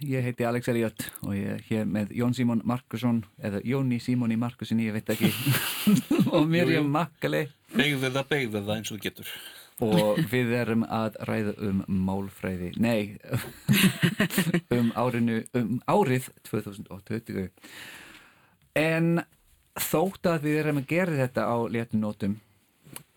ég 0.06 0.22
heiti 0.22 0.44
Alex 0.46 0.68
Elliot 0.70 1.00
og 1.26 1.32
ég 1.34 1.48
er 1.50 1.62
hér 1.66 1.88
með 1.90 2.12
Jón 2.14 2.30
Símon 2.30 2.60
Markusson 2.62 3.16
eða 3.42 3.58
Jóni 3.66 3.98
Símoni 3.98 4.36
Markusin, 4.38 4.78
ég 4.84 4.94
veit 4.94 5.10
ekki. 5.10 5.32
Og 6.36 6.46
Mirjam 6.46 6.86
Makkali 6.94 7.40
Begðu 7.72 8.12
það, 8.14 8.28
begðu 8.30 8.62
það 8.68 8.70
eins 8.76 8.92
og 8.92 9.00
þú 9.00 9.08
getur. 9.08 9.34
Og 9.82 10.22
við 10.30 10.54
erum 10.60 10.86
að 10.86 11.18
ræða 11.26 11.56
um 11.72 11.82
málfræði, 12.06 12.70
nei 12.78 13.18
um 14.78 14.94
árinu 14.94 15.42
um 15.58 15.82
árið 15.90 16.30
2020 16.46 17.50
en 18.78 19.12
þótt 19.90 20.34
að 20.36 20.50
við 20.52 20.64
erum 20.64 20.84
að 20.84 20.90
gera 20.94 21.22
þetta 21.24 21.50
á 21.50 21.56
léttum 21.66 22.06
nótum 22.06 22.42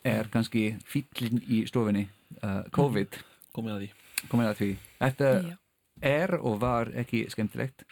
er 0.01 0.33
kannski 0.33 0.71
fýllin 0.89 1.45
í 1.45 1.67
stofinni 1.69 2.07
uh, 2.41 2.63
COVID. 2.73 3.25
Komið 3.53 3.75
að 3.77 3.83
því. 3.83 3.97
Komið 4.31 4.55
að 4.55 4.63
því. 4.63 4.77
Þetta 5.03 5.37
Já. 5.37 5.59
Er 6.03 6.37
og 6.39 6.59
var 6.61 6.91
ekki 6.99 7.25
skemmtilegt. 7.31 7.85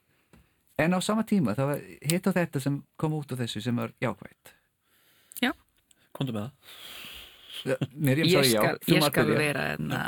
En 0.81 0.95
á 0.97 0.99
sama 1.03 1.23
tíma 1.27 1.55
það 1.57 1.73
var 1.73 1.85
hitt 2.11 2.27
og 2.27 2.35
þetta 2.35 2.63
sem 2.63 2.81
kom 2.99 3.13
út 3.19 3.31
af 3.31 3.43
þessu 3.43 3.61
sem 3.63 3.77
var 3.77 3.93
jákvætt. 4.01 4.55
Komdu 6.15 6.35
með 6.35 6.47
það. 6.47 7.89
Mirjam 7.93 8.27
Ég 8.27 8.33
sagði 8.33 8.53
já, 8.55 8.61
ég 8.89 9.05
skal 9.05 9.31
vera 9.37 9.65
enna, 9.75 9.99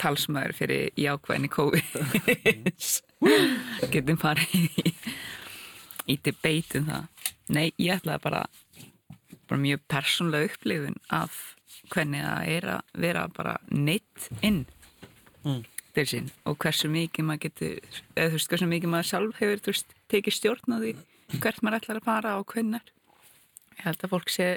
talsmaður 0.00 0.54
fyrir 0.56 0.88
jákvæðinni 0.98 1.50
COVID 1.52 1.90
getum 3.92 4.18
farið 4.20 4.54
í, 4.56 4.94
í 6.14 6.16
debate 6.24 6.80
um 6.80 6.88
það. 6.88 7.26
Nei, 7.52 7.66
ég 7.76 7.98
ætlaði 7.98 8.24
bara 8.24 8.42
bara 9.48 9.60
mjög 9.62 9.84
persónlega 9.88 10.50
upplifun 10.50 10.98
af 11.12 11.36
hvernig 11.92 12.24
það 12.24 12.50
er 12.56 12.68
að 12.74 12.96
vera 13.04 13.26
bara 13.32 13.54
neitt 13.72 14.28
inn. 14.44 14.64
Mm. 15.44 15.62
Til 15.98 16.06
sín 16.08 16.28
og 16.48 16.58
hversu 16.62 16.90
mikið 16.92 17.26
maður 17.26 17.44
getur 17.48 18.02
eða 18.14 18.30
þú 18.30 18.38
veist, 18.38 18.52
hversu 18.52 18.70
mikið 18.70 18.94
maður 18.94 19.10
sjálf 19.10 19.40
hefur 19.42 19.64
þú 19.64 19.74
veist, 19.74 19.96
tekið 20.12 20.38
stjórn 20.38 20.76
á 20.76 20.78
því 20.78 20.92
hvert 21.36 21.60
maður 21.62 21.80
ætlar 21.82 22.00
að 22.00 22.08
fara 22.08 22.36
og 22.40 22.46
hvernig 22.54 22.94
ég 23.78 23.84
held 23.84 24.04
að 24.06 24.14
fólk 24.14 24.32
sé 24.32 24.48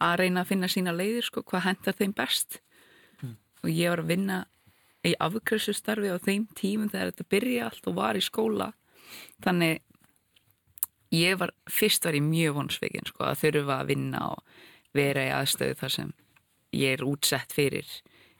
að 0.00 0.16
reyna 0.22 0.44
að 0.44 0.50
finna 0.54 0.70
sína 0.70 0.94
leiðir 0.96 1.26
sko, 1.28 1.42
hvað 1.44 1.66
hendar 1.66 1.96
þeim 1.98 2.14
best. 2.16 2.60
Og 3.60 3.68
ég 3.68 3.92
var 3.92 4.02
að 4.02 4.12
vinna 4.14 4.38
í 5.04 5.12
afgræssustarfi 5.20 6.12
á 6.12 6.16
þeim 6.20 6.46
tímum 6.56 6.90
þegar 6.92 7.12
þetta 7.12 7.30
byrja 7.34 7.68
allt 7.68 7.90
og 7.90 7.96
var 7.98 8.16
í 8.16 8.24
skóla. 8.24 8.70
Þannig 9.44 9.82
ég 11.16 11.36
var, 11.40 11.52
fyrst 11.68 12.06
var 12.06 12.16
ég 12.16 12.24
mjög 12.24 12.56
vonsveikin 12.56 13.08
sko, 13.08 13.26
að 13.28 13.42
þurfa 13.44 13.80
að 13.80 13.92
vinna 13.92 14.24
og 14.32 14.56
vera 14.96 15.26
í 15.26 15.34
aðstöðu 15.34 15.76
þar 15.82 15.94
sem 15.96 16.14
ég 16.76 16.96
er 16.96 17.04
útsett 17.06 17.52
fyrir 17.52 17.90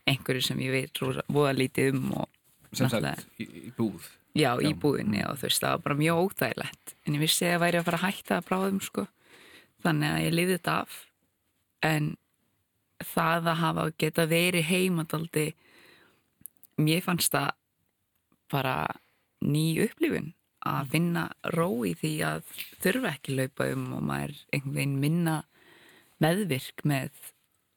einhverju 0.09 0.45
sem 0.45 0.63
ég 0.65 0.73
veit 0.75 1.03
voða 1.29 1.53
lítið 1.57 1.95
um 1.95 2.17
og 2.23 2.77
sem 2.77 2.91
sagt 2.91 3.27
í, 3.41 3.47
í 3.69 3.73
búð. 3.77 4.09
Já, 4.39 4.55
í 4.63 4.71
Já. 4.71 4.77
búðinni 4.79 5.25
og 5.27 5.41
þú 5.41 5.49
veist, 5.49 5.63
það 5.63 5.73
var 5.75 5.85
bara 5.87 5.99
mjög 5.99 6.21
óþægilegt. 6.25 6.95
En 7.05 7.17
ég 7.17 7.25
vissi 7.25 7.47
að 7.47 7.55
ég 7.57 7.63
væri 7.65 7.81
að 7.81 7.87
fara 7.89 7.99
að 7.99 8.05
hætta 8.07 8.37
að 8.37 8.47
bráðum 8.47 8.83
sko, 8.87 9.07
þannig 9.83 10.13
að 10.15 10.25
ég 10.25 10.37
lifði 10.37 10.59
þetta 10.59 10.77
af. 10.85 10.99
En 11.91 12.11
það 13.01 13.51
að 13.51 13.61
hafa 13.65 13.87
geta 13.99 14.27
verið 14.31 14.69
heimadaldi 14.69 15.47
mér 16.81 17.03
fannst 17.05 17.35
það 17.35 17.51
bara 18.51 18.77
ný 19.41 19.65
upplifun 19.87 20.33
að 20.69 20.91
finna 20.93 21.23
ró 21.57 21.69
í 21.89 21.95
því 21.97 22.13
að 22.27 22.57
þurfa 22.85 23.15
ekki 23.15 23.37
laupa 23.39 23.69
um 23.73 23.87
og 23.97 24.03
maður 24.05 24.35
einhvern 24.53 24.77
veginn 24.77 24.99
minna 25.01 25.37
meðvirk 26.21 26.85
með 26.85 27.31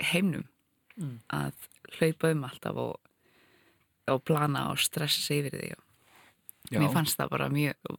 heimnum. 0.04 0.50
Að 1.32 1.56
hlaupa 1.98 2.32
um 2.34 2.46
alltaf 2.48 2.80
og, 2.84 2.94
og 4.12 4.24
plana 4.28 4.70
og 4.72 4.80
stressa 4.82 5.36
yfir 5.36 5.58
því 5.58 5.74
og 5.76 5.84
Já. 6.72 6.80
mér 6.80 6.94
fannst 6.94 7.20
það 7.20 7.34
bara 7.36 7.50
mjög 7.52 7.98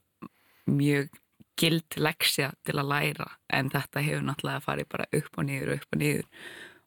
mjög 0.65 1.09
gild 1.55 1.97
leksja 1.97 2.51
til 2.67 2.77
að 2.79 2.89
læra 2.91 3.27
en 3.53 3.69
þetta 3.71 4.03
hefur 4.03 4.25
náttúrulega 4.27 4.63
farið 4.63 4.89
bara 4.91 5.09
upp 5.19 5.37
og 5.37 5.47
niður 5.47 5.75
upp 5.77 5.93
og 5.93 6.01
niður. 6.01 6.25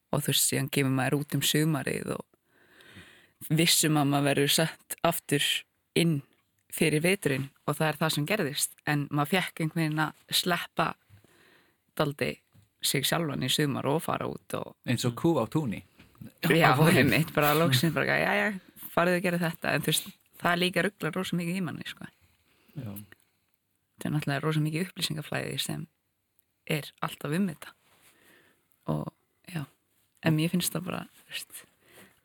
Og 0.09 0.25
þú 0.25 0.33
veist 0.33 0.49
síðan 0.49 0.71
kemur 0.73 0.97
maður 0.97 1.19
út 1.21 1.37
um 1.37 1.45
sumarið 1.45 2.15
og 2.17 3.49
vissum 3.49 3.99
að 4.01 4.11
maður 4.13 4.29
verður 4.31 4.55
sett 4.57 4.99
aftur 5.07 5.47
inn 5.99 6.19
fyrir 6.75 7.03
veturinn 7.05 7.49
og 7.67 7.79
það 7.79 7.89
er 7.89 8.01
það 8.03 8.15
sem 8.15 8.29
gerðist. 8.29 8.77
En 8.89 9.07
maður 9.11 9.35
fekk 9.37 9.63
einhvern 9.63 9.83
veginn 9.83 10.05
að 10.05 10.37
sleppa 10.41 10.89
daldi 11.99 12.33
sig 12.85 13.07
sjálfan 13.09 13.43
í 13.43 13.51
sumar 13.51 13.89
og 13.91 14.03
fara 14.05 14.29
út 14.31 14.55
og 14.59 14.77
eins 14.87 15.07
og 15.09 15.17
kú 15.19 15.35
á 15.41 15.45
túni 15.51 15.83
já, 16.55 16.71
einmitt, 16.89 17.33
bara 17.35 17.55
lóksins 17.57 17.95
bara, 17.95 18.19
já, 18.19 18.33
já, 18.39 18.49
farið 18.95 19.19
að 19.19 19.25
gera 19.27 19.43
þetta 19.43 19.75
en 19.75 19.85
þú 19.85 19.93
veist, 19.93 20.11
það 20.41 20.53
er 20.53 20.63
líka 20.63 20.85
rugglar 20.87 21.17
rosa 21.17 21.39
mikið 21.39 21.61
í 21.61 21.65
manni, 21.65 21.89
sko. 21.89 22.09
Já. 22.79 22.91
Það 23.99 24.09
er 24.09 24.15
náttúrulega 24.15 24.45
rosa 24.45 24.63
mikið 24.63 24.87
upplýsingaflæði 24.87 25.59
sem 25.63 25.87
er 26.69 26.93
alltaf 27.05 27.35
um 27.35 27.49
þetta 27.51 27.75
og 28.89 29.11
já, 29.53 29.65
en 30.25 30.39
mér 30.39 30.53
finnst 30.55 30.73
það 30.75 30.89
bara, 30.89 31.03
þú 31.21 31.35
veist, 31.35 31.63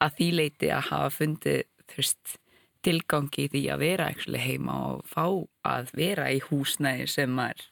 að 0.04 0.16
því 0.20 0.30
leiti 0.38 0.72
að 0.72 0.88
hafa 0.92 1.12
fundið, 1.18 1.62
þú 1.90 2.00
veist, 2.00 2.38
tilgangi 2.84 3.46
í 3.46 3.52
því 3.52 3.62
að 3.72 3.84
vera 3.84 4.10
heima 4.44 4.74
og 4.90 5.06
fá 5.08 5.26
að 5.68 5.94
vera 5.96 6.28
í 6.34 6.42
húsnæði 6.44 7.08
sem 7.12 7.32
maður 7.32 7.64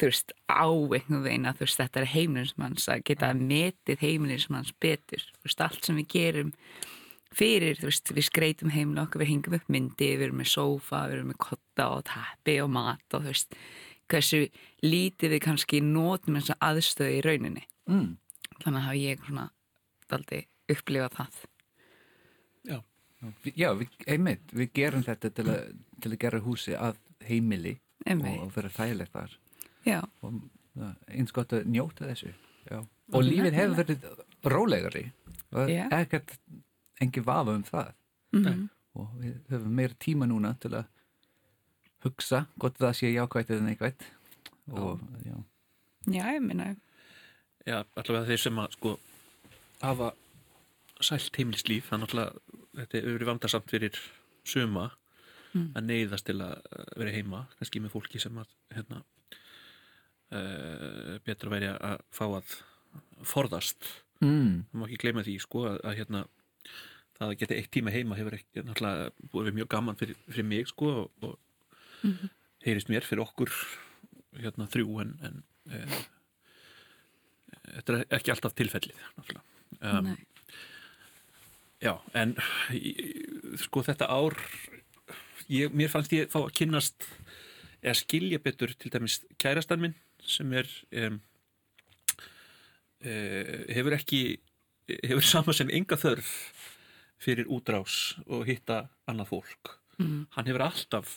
þú 0.00 0.10
veist, 0.10 0.34
á 0.50 0.66
einhvern 0.66 1.22
veginn 1.24 1.46
að 1.48 1.60
þú 1.60 1.66
veist, 1.66 1.80
þetta 1.80 2.00
er 2.00 2.10
heimilin 2.14 2.50
sem 2.50 2.64
hans 2.64 2.88
að 2.90 3.04
geta 3.10 3.30
metið 3.38 4.02
heimilin 4.02 4.42
sem 4.42 4.58
hans 4.58 4.74
betur. 4.82 5.24
Þú 5.38 5.48
veist, 5.48 5.64
allt 5.64 5.88
sem 5.88 6.00
við 6.00 6.08
gerum 6.14 6.52
fyrir, 7.34 7.78
þú 7.78 7.88
veist, 7.90 8.12
við 8.14 8.28
skreitum 8.28 8.74
heimilin 8.74 9.02
okkur 9.04 9.24
við 9.24 9.32
hengum 9.32 9.56
upp 9.58 9.70
myndi, 9.72 10.10
við 10.14 10.28
erum 10.28 10.42
með 10.42 10.50
sófa 10.54 11.04
við 11.08 11.18
erum 11.18 11.32
með 11.32 11.40
kotta 11.46 11.88
og 11.96 12.04
tappi 12.10 12.58
og 12.62 12.70
mat 12.74 13.16
og 13.16 13.24
þú 13.24 13.32
veist, 13.32 13.58
hversu 14.10 14.42
lítið 14.84 15.36
við 15.36 15.44
kannski 15.46 15.80
notum 15.84 16.38
þessa 16.38 16.58
aðstöðu 16.62 17.18
í 17.18 17.24
rauninni. 17.24 17.66
Mm. 17.90 18.16
þannig 18.62 18.84
hafa 18.86 18.96
ég 18.96 19.24
svona 19.26 19.48
daldi 20.08 20.38
upplifað 20.72 21.16
það. 21.18 21.40
Já, 22.64 22.78
Já, 23.56 23.70
við, 23.76 23.96
einmitt, 24.08 24.52
við 24.52 24.70
gerum 24.76 25.04
þetta 25.04 25.30
til 25.36 25.46
að, 25.48 25.72
til 26.00 26.12
að 26.12 26.20
gera 26.24 26.40
húsi 26.44 26.76
að 26.76 26.98
heimili 27.24 27.78
Einmitt. 28.04 28.38
og, 28.38 28.46
og 28.48 28.54
vera 28.56 28.72
þægilegt 28.72 29.14
þar 29.14 29.36
já, 29.86 30.00
og 30.24 30.40
ja, 30.74 30.92
eins 31.12 31.34
gott 31.34 31.52
að 31.54 31.68
njóta 31.70 32.08
þessu 32.10 32.32
Já. 32.64 32.80
og 33.12 33.26
lífið 33.26 33.58
hefur 33.58 33.76
verið 33.82 34.06
rólegari 34.48 35.04
og 35.54 35.70
ekkert 35.70 36.38
engin 37.02 37.26
vafa 37.26 37.54
um 37.58 37.66
það. 37.66 37.92
Mm 38.34 38.64
og 38.94 39.14
við 39.18 39.38
höfum 39.50 39.72
meira 39.74 39.96
tíma 39.98 40.26
núna 40.30 40.54
til 40.62 40.70
að 40.78 40.90
hugsa 42.04 42.44
hvort 42.60 42.76
það 42.78 42.98
sé 42.98 43.10
jákvætt 43.10 43.52
eða 43.54 43.68
neikvætt. 43.68 44.04
Og 44.70 45.00
já, 45.24 45.34
já, 46.06 46.22
ég 46.36 46.44
minna 46.44 46.70
já, 47.66 47.82
allavega 47.96 48.28
þeir 48.28 48.42
sem 48.44 48.60
að 48.62 48.76
sko 48.76 48.92
hafa 49.82 50.12
sælt 51.04 51.36
heimilislíf, 51.36 51.90
er 51.92 52.00
náttúrulega 52.00 52.60
þetta 52.78 53.00
hefur 53.00 53.16
verið 53.18 53.30
vandarsamt 53.32 53.72
fyrir 53.72 53.98
suma 54.46 54.92
að 55.54 55.84
neyðast 55.86 56.26
til 56.26 56.40
að 56.42 56.54
uh, 56.66 56.86
vera 56.98 57.12
heima, 57.14 57.44
kannski 57.58 57.82
með 57.82 57.92
fólki 57.94 58.20
sem 58.22 58.38
að 58.40 58.48
hérna 58.74 59.02
uh, 60.34 61.18
betra 61.26 61.52
væri 61.52 61.70
að 61.74 62.02
fá 62.14 62.24
að 62.28 62.56
forðast 63.24 63.90
mm. 64.22 64.64
það 64.70 64.80
má 64.80 64.86
ekki 64.88 65.02
gleyma 65.04 65.24
því 65.26 65.36
sko 65.42 65.66
að, 65.70 65.78
að 65.84 66.00
hérna 66.00 66.24
það 67.14 67.28
að 67.28 67.38
geta 67.40 67.58
eitt 67.58 67.70
tíma 67.74 67.94
heima 67.94 68.18
hefur 68.18 68.36
ekki 68.38 68.64
náttúrulega 68.64 69.30
búið 69.32 69.48
við 69.48 69.58
mjög 69.60 69.70
gaman 69.74 69.98
fyrir, 69.98 70.20
fyrir 70.28 70.48
mig 70.50 70.70
sko 70.70 70.90
og, 71.04 71.26
og 71.28 71.38
heyrist 72.64 72.90
mér 72.92 73.06
fyrir 73.06 73.24
okkur 73.24 73.52
hérna 74.40 74.68
þrjú 74.70 75.00
en, 75.04 75.12
en 75.24 75.42
e, 75.70 75.82
þetta 77.76 77.98
er 77.98 78.06
ekki 78.18 78.34
alltaf 78.34 78.56
tilfellið 78.58 79.02
náttúrulega 79.18 79.98
um, 79.98 80.10
Nei. 80.10 80.16
já 81.84 81.94
en 82.18 82.34
sko 83.62 83.84
þetta 83.86 84.10
ár 84.10 84.38
ég, 85.48 85.70
mér 85.70 85.92
fannst 85.92 86.14
ég 86.16 86.32
fá 86.32 86.40
að 86.42 86.54
kynnast 86.58 87.08
eða 87.84 87.98
skilja 88.00 88.40
betur 88.42 88.72
til 88.80 88.90
dæmis 88.92 89.20
kærastan 89.38 89.82
minn 89.82 89.96
sem 90.26 90.52
er 90.56 90.68
um, 91.04 91.20
uh, 93.04 93.64
hefur 93.74 93.96
ekki 93.98 94.22
hefur 94.88 95.24
sama 95.24 95.54
sem 95.56 95.70
enga 95.72 95.96
þörf 96.00 96.30
fyrir 97.24 97.48
útrás 97.52 98.14
og 98.26 98.46
hitta 98.48 98.86
annað 99.08 99.32
fólk 99.36 99.78
Mm. 99.94 100.24
hann 100.34 100.48
hefur 100.48 100.64
alltaf 100.64 101.10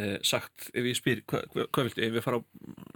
uh, 0.00 0.16
sagt 0.24 0.70
ef 0.72 0.86
ég 0.88 0.96
spyr 0.96 1.18
hva, 1.28 1.42
hva, 1.52 1.66
hvað 1.68 1.90
viltu, 1.90 2.00
ef 2.06 2.14
við 2.14 2.22
fara 2.24 2.38
á, 2.40 2.42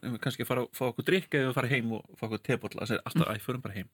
ef 0.01 0.14
við 0.14 0.20
kannski 0.24 0.47
fara 0.49 0.62
að 0.64 0.70
fá 0.78 0.85
okkur 0.87 1.07
drikk 1.11 1.35
eða 1.37 1.51
við 1.51 1.59
fara 1.59 1.70
heim 1.74 1.91
og 1.93 2.07
fá 2.16 2.24
okkur 2.24 2.41
tebolla, 2.47 2.87
það 2.87 2.89
segir 2.89 3.03
alltaf 3.11 3.28
að 3.28 3.37
ég 3.37 3.45
förum 3.45 3.64
bara 3.66 3.76
heim 3.76 3.91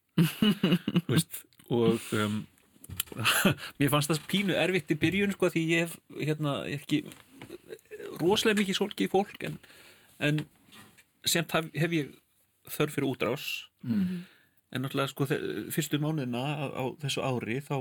veist, 1.11 1.41
og 1.67 2.07
um, 2.15 2.37
mér 3.81 3.91
fannst 3.91 4.13
það 4.13 4.23
pínu 4.31 4.55
erfitt 4.55 4.95
í 4.95 4.99
byrjun 5.03 5.35
sko 5.35 5.51
því 5.51 5.65
ég 5.67 5.83
hef 5.83 5.97
hérna 6.15 6.55
ekki 6.77 7.01
rosalega 8.23 8.61
mikið 8.61 8.79
sólkið 8.79 9.11
fólk 9.11 9.47
en, 9.49 9.59
en 10.23 10.41
semt 11.27 11.53
hef, 11.55 11.69
hef 11.77 11.95
ég 11.95 12.13
þörf 12.71 12.97
fyrir 12.97 13.09
útrás. 13.09 13.47
En 14.71 14.85
náttúrulega 14.85 15.11
sko 15.11 15.27
fyrstu 15.27 15.99
mánuðina 15.99 16.39
á, 16.39 16.65
á 16.71 16.83
þessu 17.01 17.23
ári 17.25 17.59
þá 17.65 17.75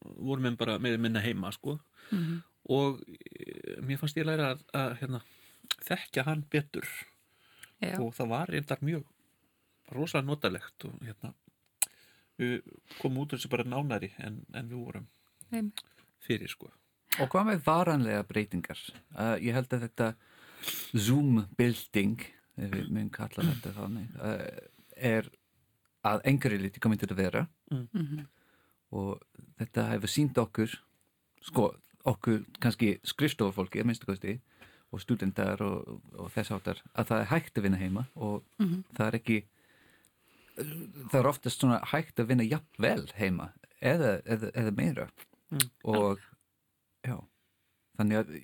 vorum 0.00 0.46
við 0.48 0.56
bara 0.60 0.78
með 0.80 0.98
minna 1.02 1.20
heima 1.20 1.52
sko. 1.52 1.78
Og 2.70 3.00
e, 3.08 3.76
mér 3.84 3.98
fannst 4.00 4.18
ég 4.20 4.26
læra 4.28 4.52
að, 4.54 4.64
að 4.76 4.96
hérna, 5.00 5.20
þekkja 5.86 6.26
hann 6.26 6.44
betur. 6.50 6.88
Já, 7.80 7.96
og 7.96 8.12
það 8.16 8.32
var 8.34 8.50
reyndar 8.52 8.82
mjög 8.84 9.06
rosalega 9.90 10.28
notalegt 10.28 10.84
og 10.84 10.98
hérna 11.04 11.32
við 12.40 12.60
komum 13.00 13.24
út 13.24 13.34
þessu 13.34 13.50
bara 13.52 13.66
nánari 13.68 14.10
en, 14.20 14.42
en 14.56 14.68
við 14.68 14.80
vorum 14.80 15.06
Einmitt. 15.50 15.82
fyrir 16.24 16.50
sko. 16.52 16.70
Og 17.20 17.30
hvað 17.32 17.48
með 17.50 17.64
varanlega 17.66 18.26
breytingar? 18.28 18.80
Uh, 19.16 19.36
ég 19.42 19.56
held 19.56 19.72
að 19.74 19.86
þetta 19.88 20.10
zoom 20.94 21.44
building 21.58 22.22
ef 22.60 22.74
við 22.74 22.90
mun 22.96 23.10
kalla 23.14 23.46
þetta 23.50 23.74
þannig. 23.76 24.10
Uh, 24.20 24.44
er 24.96 25.30
að 26.06 26.22
einhverju 26.30 26.60
liti 26.62 26.82
komið 26.82 27.04
til 27.04 27.12
að 27.14 27.22
vera. 27.24 27.46
Mhm. 27.70 28.26
og 28.90 29.20
þetta 29.60 29.84
hefur 29.92 30.10
sínt 30.10 30.38
okkur 30.42 30.72
sko, 31.46 31.68
okkur 32.10 32.40
kannski 32.58 32.96
skrifstofafólki 33.06 33.78
að 33.78 33.86
minnstu 33.86 34.08
kosti 34.08 34.40
og 34.90 34.98
stúdendar 35.04 35.62
og, 35.62 36.00
og 36.18 36.32
þess 36.34 36.50
áttar 36.56 36.80
að 36.98 37.12
það 37.12 37.20
er 37.20 37.30
hægt 37.30 37.58
að 37.60 37.66
vinna 37.68 37.78
heima 37.78 38.02
og 38.16 38.42
það 38.96 39.04
er 39.06 39.18
ekki 39.20 39.38
það 40.58 41.18
er 41.20 41.30
oftast 41.30 41.62
svona 41.62 41.78
hægt 41.92 42.18
að 42.18 42.32
vinna 42.32 42.48
jafnvel 42.48 43.06
heima 43.20 43.52
eða, 43.80 44.16
eða, 44.26 44.50
eða 44.54 44.74
meira. 44.76 45.06
Og 45.88 46.20
já, 47.06 47.16
þannig 47.98 48.20
að 48.20 48.34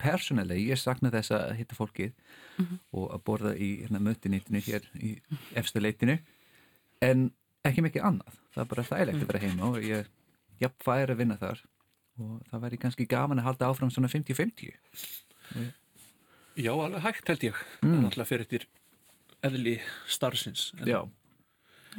persónulega 0.00 0.60
ég 0.60 0.80
sakna 0.80 1.12
þess 1.14 1.34
að 1.36 1.54
hitta 1.60 1.78
fólkið 1.78 2.12
og 2.92 3.06
að 3.14 3.24
borða 3.26 3.54
í 3.56 3.70
hérna, 3.82 4.00
mötunitinu 4.02 4.62
hér 4.64 4.86
í 4.96 5.16
efstu 5.56 5.80
leitinu 5.80 6.18
en 7.04 7.30
ekki 7.66 7.84
mikið 7.84 8.06
annað. 8.08 8.36
Það 8.54 8.62
er 8.62 8.70
bara 8.72 8.86
þægilegt 8.90 9.22
að 9.22 9.30
vera 9.32 9.42
heima 9.44 9.70
og 9.70 9.80
ég 9.84 10.12
jafn 10.62 10.84
fær 10.84 11.12
að 11.12 11.20
vinna 11.20 11.36
þar 11.40 11.64
og 12.16 12.38
það 12.50 12.62
væri 12.64 12.78
kannski 12.80 13.08
gaman 13.08 13.42
að 13.42 13.50
halda 13.50 13.68
áfram 13.68 13.92
svona 13.92 14.08
50-50 14.08 14.72
Já, 16.56 16.72
alveg 16.72 17.02
hægt 17.04 17.28
held 17.28 17.44
ég. 17.44 17.56
Mm. 17.82 17.92
er 17.92 18.02
náttúrulega 18.06 18.28
fyrir 18.30 18.46
eftir 18.46 18.66
eðli 19.44 19.74
starfsins. 20.08 20.70
En, 20.80 20.88
Já, 20.88 21.00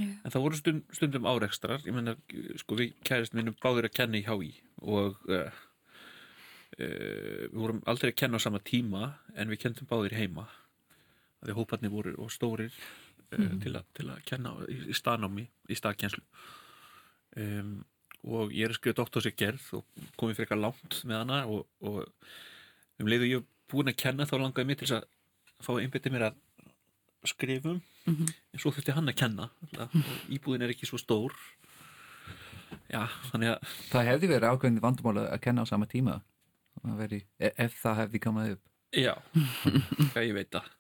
en 0.02 0.34
það 0.34 0.44
voru 0.48 0.58
stund, 0.58 0.88
stundum 0.98 1.28
árekstrar. 1.30 1.84
Ég 1.86 1.94
menna, 1.94 2.16
sko 2.58 2.80
við 2.80 2.96
kærist 3.06 3.38
minnum 3.38 3.58
báður 3.62 3.90
að 3.90 3.98
kenna 4.00 4.18
í 4.18 4.26
HÍ 4.26 4.50
og 4.82 5.22
uh, 5.30 5.62
uh, 6.76 7.48
við 7.48 7.58
vorum 7.58 7.82
aldrei 7.86 8.12
að 8.12 8.20
kenna 8.22 8.42
á 8.42 8.46
sama 8.46 8.62
tíma 8.64 9.12
en 9.36 9.52
við 9.52 9.64
kendum 9.66 9.90
báður 9.90 10.18
heima. 10.18 10.48
Því 11.46 11.58
hóparnir 11.58 11.94
voru 11.94 12.16
og 12.22 12.32
stórir 12.34 12.74
uh, 12.74 13.52
til, 13.62 13.76
að, 13.76 13.84
til 13.98 14.08
að 14.12 14.24
kenna 14.28 14.56
í, 14.68 14.80
í 14.92 14.98
staðnámi, 14.98 15.48
í 15.70 15.78
staðkjenslu 15.78 16.24
um, 17.38 17.78
og 18.28 18.54
ég 18.56 18.66
er 18.66 18.74
að 18.74 18.80
skrifa 18.80 19.00
doktorseggerð 19.02 19.68
og 19.78 19.86
komið 20.20 20.40
fyrir 20.40 20.48
eitthvað 20.48 20.64
langt 20.64 21.00
með 21.08 21.22
hana 21.22 21.42
og, 21.52 21.68
og 21.86 22.02
um 23.02 23.10
leiðu 23.10 23.30
ég 23.30 23.46
búin 23.72 23.92
að 23.92 24.00
kenna 24.02 24.28
þá 24.28 24.38
langaði 24.42 24.70
mér 24.70 24.80
til 24.82 24.90
að 24.96 25.06
fá 25.64 25.72
að 25.76 25.84
einbytti 25.86 26.14
mér 26.14 26.30
að 26.30 26.42
skrifum. 27.28 27.82
En 28.08 28.62
svo 28.62 28.72
þurfti 28.72 28.96
hann 28.96 29.12
að 29.12 29.18
kenna 29.20 29.50
alltaf, 29.66 29.96
íbúðin 30.32 30.64
er 30.64 30.72
ekki 30.72 30.88
svo 30.88 31.00
stór. 31.02 31.34
Já, 32.88 33.04
þannig 33.32 33.52
að 33.52 33.74
það 33.90 34.10
hefði 34.12 34.30
verið 34.32 34.54
ákveðin 34.54 34.84
vandamála 34.84 35.26
að 35.34 35.42
kenna 35.44 35.64
á 35.64 35.68
sama 35.68 35.88
tíma 35.92 36.22
veri, 36.98 37.22
e- 37.40 37.54
ef 37.66 37.78
það 37.82 38.02
hefði 38.04 38.24
komað 38.24 38.56
upp 38.56 38.64
já, 38.98 39.14
hvað 40.14 40.26
ég 40.28 40.36
veit 40.38 40.52
það 40.56 40.74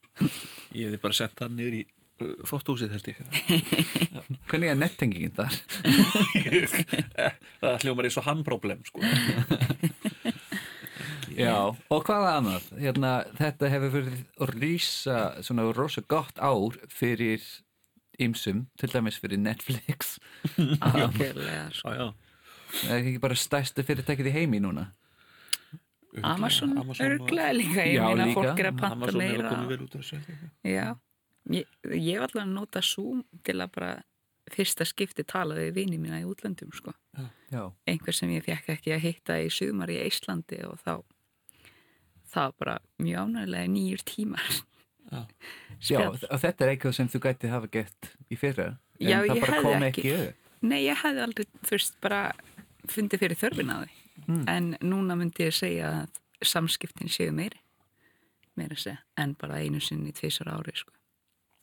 ég 0.73 0.87
hefði 0.87 1.01
bara 1.03 1.17
sett 1.17 1.37
það 1.37 1.55
niður 1.57 1.77
í 1.77 1.83
uh, 1.85 2.33
fótthúsið 2.49 2.95
held 2.95 3.11
ég 3.11 3.17
Hvernig 4.49 4.71
er 4.71 4.79
nettengingin 4.79 5.35
þar? 5.35 5.53
það 7.61 7.83
hljómar 7.83 8.07
eins 8.07 8.17
og 8.19 8.25
hann 8.27 8.43
problem 8.47 8.79
sko. 8.87 9.03
Já, 11.37 11.53
og 11.69 12.05
hvað 12.07 12.23
annað? 12.31 12.63
Hérna, 12.81 13.11
þetta 13.37 13.69
hefur 13.69 13.91
verið 13.93 14.21
rísa, 14.55 15.17
svona 15.45 15.67
rosa 15.75 16.01
gott 16.09 16.39
ár 16.41 16.79
fyrir 16.89 17.43
ymsum, 18.17 18.63
til 18.81 18.89
dæmis 18.89 19.19
fyrir 19.21 19.37
Netflix 19.37 20.15
algjörlega 20.57 21.67
sko. 21.77 21.93
já, 21.93 21.99
já. 22.07 22.07
Það 22.79 22.95
er 22.95 23.03
ekki 23.03 23.21
bara 23.27 23.37
stærsta 23.37 23.85
fyrirtækið 23.85 24.31
í 24.31 24.33
heimi 24.39 24.63
núna 24.63 24.87
Amazon, 26.24 26.78
Amazon 26.78 27.05
og- 27.05 27.20
örglega 27.20 27.53
líka 27.53 27.86
ég 27.86 28.01
meina 28.01 28.26
líka. 28.26 28.41
fólk 28.41 28.59
er 28.59 28.72
að 28.72 28.78
panta 28.80 28.95
Amazon 28.95 29.18
meira 29.18 29.49
já, 30.63 30.97
ég, 31.49 31.65
ég 31.84 32.20
var 32.20 32.28
alltaf 32.28 32.43
að 32.43 32.53
nota 32.53 32.82
Zoom 32.82 33.24
til 33.43 33.55
að 33.61 33.72
bara 33.72 33.91
fyrsta 34.51 34.86
skipti 34.88 35.24
tala 35.28 35.55
við 35.55 35.74
vini 35.76 35.97
mína 35.99 36.22
í 36.22 36.26
útlöndum 36.26 36.72
sko. 36.74 36.93
Já, 37.51 37.72
einhver 37.88 38.13
sem 38.15 38.30
ég 38.30 38.43
fekk 38.45 38.70
ekki 38.78 38.93
að 38.95 38.99
hitta 39.03 39.34
í 39.43 39.49
sumar 39.51 39.88
í 39.91 39.97
Íslandi 40.07 40.63
og 40.68 40.80
þá 40.86 41.03
það 42.32 42.43
var 42.43 42.53
bara 42.59 42.78
mjög 42.99 43.20
ánægilega 43.28 43.68
nýjur 43.72 44.03
tímar 44.07 44.63
Já. 45.11 45.22
Já 45.89 45.99
og 46.09 46.39
þetta 46.41 46.65
er 46.65 46.72
eitthvað 46.76 46.93
sem 46.97 47.07
þú 47.07 47.20
gæti 47.24 47.47
hafa 47.51 47.68
gett 47.72 48.09
í 48.32 48.36
fyrra 48.39 48.65
en 48.99 49.07
Já, 49.07 49.20
það 49.22 49.36
ég 49.36 49.41
bara 49.45 49.61
kom 49.61 49.84
ekki. 49.88 50.11
ekki 50.11 50.34
Nei, 50.68 50.80
ég 50.88 50.97
hefði 51.03 51.22
aldrei 51.24 51.45
fyrst 51.70 51.95
bara 52.01 52.22
fundið 52.89 53.20
fyrir 53.24 53.38
þörfin 53.39 53.72
á 53.72 53.78
því 53.84 53.91
en 54.28 54.75
núna 54.82 55.15
myndi 55.15 55.47
ég 55.47 55.55
segja 55.55 55.91
að 56.01 56.47
samskiptin 56.47 57.09
séu 57.09 57.32
meiri 57.32 57.61
meira 58.57 58.75
að 58.75 58.84
segja, 58.84 59.01
en 59.17 59.36
bara 59.39 59.59
einu 59.61 59.80
sinni 59.80 60.11
tvisar 60.11 60.49
ári 60.51 60.73
sko. 60.75 60.93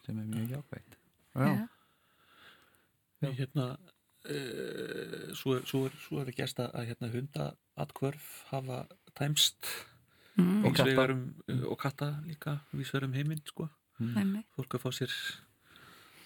sem 0.06 0.18
er 0.18 0.24
mjög 0.24 0.50
jákvægt 0.50 0.96
Já. 1.34 1.68
hérna 3.34 3.66
uh, 4.30 5.34
svo, 5.34 5.56
er, 5.56 5.64
svo, 5.66 5.84
er, 5.86 5.96
svo 6.06 6.20
er 6.20 6.30
að 6.30 6.36
gesta 6.38 6.68
að 6.72 6.92
hérna, 6.92 7.10
hunda 7.12 7.48
atkvörf 7.76 8.44
hafa 8.50 8.84
tæmst 9.14 9.66
mm, 10.36 10.64
Og 10.64 10.74
katta. 10.76 11.08
um, 11.12 11.34
og 11.70 11.78
katta 11.78 12.12
líka 12.26 12.58
vísvegar 12.72 13.08
um 13.08 13.12
heiminn 13.12 13.42
sko. 13.46 13.68
einmitt. 14.00 14.46
fólk 14.56 14.74
að 14.74 14.84
fá 14.84 14.90
sér 14.92 15.12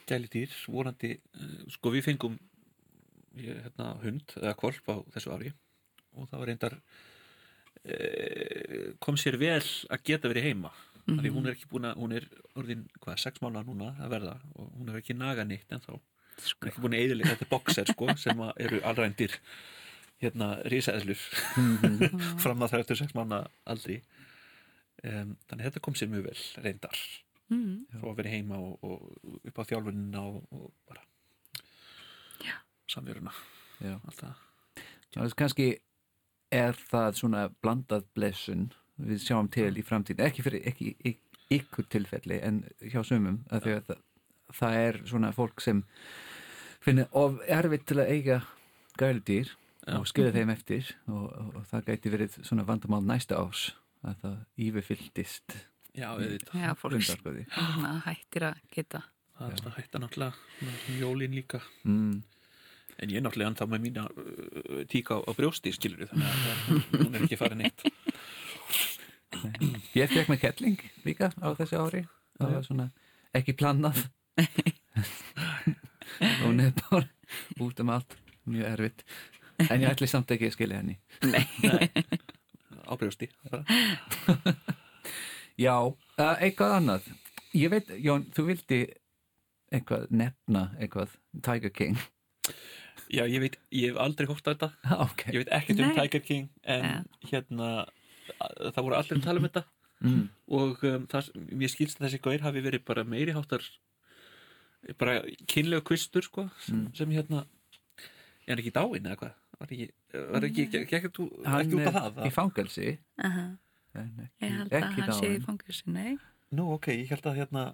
gæli 0.09 0.29
dýr 0.33 0.53
vonandi, 0.69 1.19
uh, 1.35 1.65
sko 1.69 1.91
við 1.91 2.05
fengum 2.11 2.39
hérna, 3.39 3.95
hund 4.03 4.37
eða 4.37 4.55
kvolp 4.59 4.89
á 4.89 4.95
þessu 5.15 5.33
ári 5.33 5.53
og 6.17 6.29
það 6.31 6.41
var 6.43 6.49
reyndar 6.53 6.75
uh, 6.79 6.85
kom 9.05 9.17
sér 9.21 9.37
vel 9.41 9.63
að 9.63 10.05
geta 10.11 10.31
verið 10.31 10.49
heima. 10.51 10.73
Mm 11.09 11.23
því 11.23 11.29
hún 11.33 11.47
er 11.49 11.55
ekki 11.55 11.71
búin 11.71 11.89
að, 11.89 11.95
hún 12.03 12.13
er 12.19 12.25
orðin 12.61 12.83
hvað, 13.01 13.17
sex 13.23 13.41
mánuða 13.41 13.65
núna 13.65 13.87
að 13.97 14.11
verða 14.13 14.35
og 14.61 14.67
hún 14.77 14.91
hefur 14.91 15.01
ekki 15.01 15.15
naga 15.17 15.43
neitt 15.49 15.71
en 15.73 15.81
þá 15.81 15.95
hún 15.95 16.67
er 16.67 16.69
ekki 16.69 16.83
búin 16.85 16.97
að 16.99 17.05
eðilega, 17.07 17.31
þetta 17.33 17.47
er 17.47 17.53
boxer 17.55 17.87
sko 17.89 18.07
sem 18.21 18.43
að 18.45 18.51
eru 18.67 18.79
allrændir 18.91 19.33
hérna 20.21 20.49
risaðlur 20.69 21.23
fram 22.43 22.61
að 22.67 22.75
36 22.77 23.17
mánuða 23.17 23.49
aldri. 23.73 23.97
Um, 24.99 25.31
þannig 25.47 25.63
að 25.63 25.67
þetta 25.69 25.83
kom 25.87 25.97
sér 25.97 26.11
mjög 26.13 26.25
vel 26.29 26.41
reyndar. 26.65 26.99
Mm, 27.49 27.87
frá 27.95 28.09
að 28.11 28.19
vera 28.19 28.33
heima 28.35 28.57
og, 28.61 28.73
og 28.85 29.45
upp 29.49 29.61
á 29.63 29.69
þjálfunina 29.71 30.21
og, 30.29 30.41
og 30.53 30.67
bara 30.91 31.05
Já. 32.45 32.57
samveruna. 32.93 33.33
Já. 33.81 33.95
alltaf 33.97 34.21
Það. 34.21 34.37
Er 35.25 35.37
kannski 35.39 35.69
er 36.55 36.77
það 36.91 37.21
svona 37.21 37.47
blandað 37.63 38.07
blessun? 38.17 38.69
Við 38.99 39.23
sjáum 39.23 39.49
til 39.55 39.71
í 39.79 39.85
framtíðin 39.87 40.27
ekki 40.27 40.45
fyrir 40.47 40.65
ekki, 40.67 40.95
ekki, 40.99 41.41
ykkur 41.59 41.87
tilfelli 41.93 42.41
en 42.45 42.63
hjá 42.83 43.01
sumum 43.07 43.43
að 43.49 43.67
því 43.67 43.75
að 43.77 43.85
það, 43.89 44.03
það 44.59 44.79
er 44.83 45.01
svona 45.07 45.33
fólk 45.37 45.63
sem 45.65 45.85
finnir 46.85 47.09
of 47.17 47.39
erfitt 47.47 47.87
til 47.89 48.01
að 48.03 48.13
eiga 48.17 48.41
gæludýr 48.99 49.55
og 49.95 50.09
skilja 50.11 50.35
þeim 50.35 50.53
eftir 50.53 50.91
og, 51.07 51.29
og, 51.31 51.53
og 51.61 51.69
það 51.71 51.87
gæti 51.93 52.13
verið 52.13 52.41
svona 52.43 52.67
vandamál 52.69 53.05
næsta 53.07 53.39
ás 53.39 53.69
að 54.07 54.19
það 54.25 54.37
yfirfylltist 54.67 55.57
já, 55.95 56.11
Já, 56.55 56.75
fólk 56.79 56.99
hættir 58.05 58.51
að 58.51 58.61
geta. 58.75 59.03
Það 59.39 59.47
er 59.47 59.55
alltaf 59.55 59.79
hætta 59.79 60.01
náttúrulega. 60.03 60.33
Svona 60.59 60.99
jólin 60.99 61.35
líka. 61.37 61.61
Mm. 61.87 62.23
En 62.99 63.13
ég 63.13 63.21
er 63.21 63.25
náttúrulega 63.25 63.53
ennþá 63.53 63.69
með 63.71 63.85
mína 63.85 64.05
uh, 64.11 64.83
tíka 64.91 65.19
á, 65.19 65.23
á 65.23 65.31
brjósti 65.37 65.73
skilur 65.75 66.09
þannig 66.11 66.29
að 66.29 67.03
hún 67.05 67.15
er 67.15 67.25
ekki 67.27 67.39
farin 67.39 67.63
neitt. 67.63 67.85
Ég 69.95 70.11
fekk 70.11 70.31
með 70.33 70.41
kettling 70.43 70.83
líka 71.07 71.31
á 71.39 71.49
þessu 71.59 71.79
ári. 71.79 72.03
Það 72.39 72.55
var 72.57 72.67
svona 72.67 72.89
ekki 73.37 73.55
plannað. 73.59 74.01
Og 76.25 76.43
hún 76.43 76.63
er 76.65 76.73
bara 76.81 77.05
út 77.63 77.83
um 77.85 77.93
allt. 77.95 78.17
Mjög 78.49 78.71
erfitt. 78.73 79.05
En 79.69 79.83
ég 79.83 79.91
ætli 79.91 80.09
samt 80.09 80.31
ekki 80.35 80.49
að 80.49 80.57
skilja 80.57 80.81
henni. 80.81 80.97
Á 82.89 82.93
brjósti. 82.99 83.29
Já, 85.59 85.75
uh, 85.85 86.37
eitthvað 86.39 86.77
annað. 86.79 87.11
Ég 87.59 87.73
veit, 87.73 87.91
Jón, 88.03 88.29
þú 88.35 88.49
vildi 88.53 88.81
eitthvað 89.75 90.09
nefna 90.15 90.69
eitthvað 90.79 91.19
Tiger 91.45 91.73
King 91.75 91.99
já, 93.11 93.25
ég 93.27 93.41
veit, 93.43 93.57
ég 93.73 93.91
hef 93.93 93.99
aldrei 94.05 94.27
hórt 94.31 94.47
á 94.47 94.53
þetta. 94.53 94.69
Ok. 95.07 95.25
Ég 95.33 95.41
veit 95.43 95.53
ekkert 95.59 95.81
um. 95.85 95.95
Tiger 95.97 96.23
King 96.27 96.49
en 96.65 97.05
hérna 97.31 97.69
að- 98.39 98.73
það 98.77 98.83
voru 98.87 98.97
allir 98.99 99.19
að 99.19 99.25
tala 99.29 99.41
um 99.43 99.49
þetta. 99.49 99.65
Mm. 99.99 100.29
og 100.55 100.83
um, 100.87 101.07
það, 101.11 101.29
mér 101.59 101.71
skilst 101.73 101.99
að 101.99 102.05
þessi 102.07 102.19
gaur 102.23 102.43
hafi 102.45 102.61
verið 102.63 102.85
bara 102.87 103.03
meiri 103.03 103.33
háttar 103.35 103.65
bara 105.01 105.17
kynlega 105.51 105.83
kvistur 105.89 106.23
sko, 106.23 106.45
sem, 106.63 106.85
sem 106.95 107.11
hérna 107.11 107.41
er 108.47 108.53
hann 108.53 108.63
ekki 108.63 108.71
dáinn 108.77 109.09
eða 109.11 109.17
hvað? 109.19 109.33
Var 109.59 109.73
ekki, 109.75 109.89
var 110.37 110.47
ekki, 110.47 110.67
ekki, 110.69 110.83
ekki, 110.85 110.97
ekki, 111.01 111.27
Hann 111.51 111.65
ekki 111.65 111.81
út 111.81 111.89
af 111.91 111.97
er 111.99 112.15
það 112.15 112.29
í 112.29 112.33
fangelsi. 112.37 112.93
Aha. 113.27 113.45
en 113.99 114.13
Ég 114.39 114.55
held 114.55 114.77
ekki, 114.79 115.03
að 115.03 115.03
hann 115.03 115.19
sé 115.19 115.27
í 115.27 115.33
dáinn. 115.35 115.47
fangilsi, 115.49 115.91
nei. 115.99 116.15
Nú 116.55 116.69
ok, 116.77 116.87
ég 116.95 117.11
held 117.11 117.27
að 117.33 117.41
hérna 117.43 117.65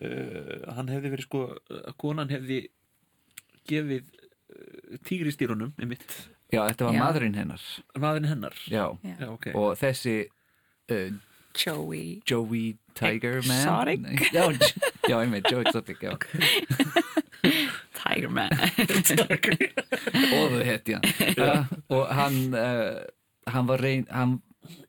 uh, 0.00 0.74
hann 0.78 0.90
hefði 0.94 1.12
verið 1.12 1.26
sko 1.28 1.42
konan 2.00 2.32
hefði 2.32 2.62
gefið 3.68 4.04
uh, 4.08 4.98
tígristýrunum 5.08 5.72
einmitt, 5.80 6.06
Já, 6.50 6.64
þetta 6.66 6.84
var 6.88 6.94
Já. 6.96 7.00
maðurinn 7.04 7.36
hennar. 7.38 7.62
Maðurinn 8.02 8.28
hennar? 8.32 8.54
Já, 8.66 8.86
Já. 9.06 9.14
já 9.20 9.26
ok, 9.30 9.46
og 9.54 9.76
þessi 9.78 10.16
uh, 10.90 11.10
Joey. 11.54 12.20
Joey 12.26 12.76
Tiger 12.94 13.40
Man? 13.46 13.88
Exotic? 13.90 14.00
Já, 14.34 14.50
já 15.10 15.16
einmitt, 15.20 15.46
Joey 15.50 15.64
Exotic. 15.66 15.98
Tiger 18.00 18.28
Man. 18.34 18.50
Og 18.50 20.52
það 20.52 20.62
hétt 20.68 20.88
já. 20.92 20.98
Uh, 21.38 21.64
og 21.94 22.04
hann 22.16 22.38
uh, 22.54 23.00
hann 23.50 23.66
var 23.68 23.80
reyn 23.82 24.06
hann 24.12 24.38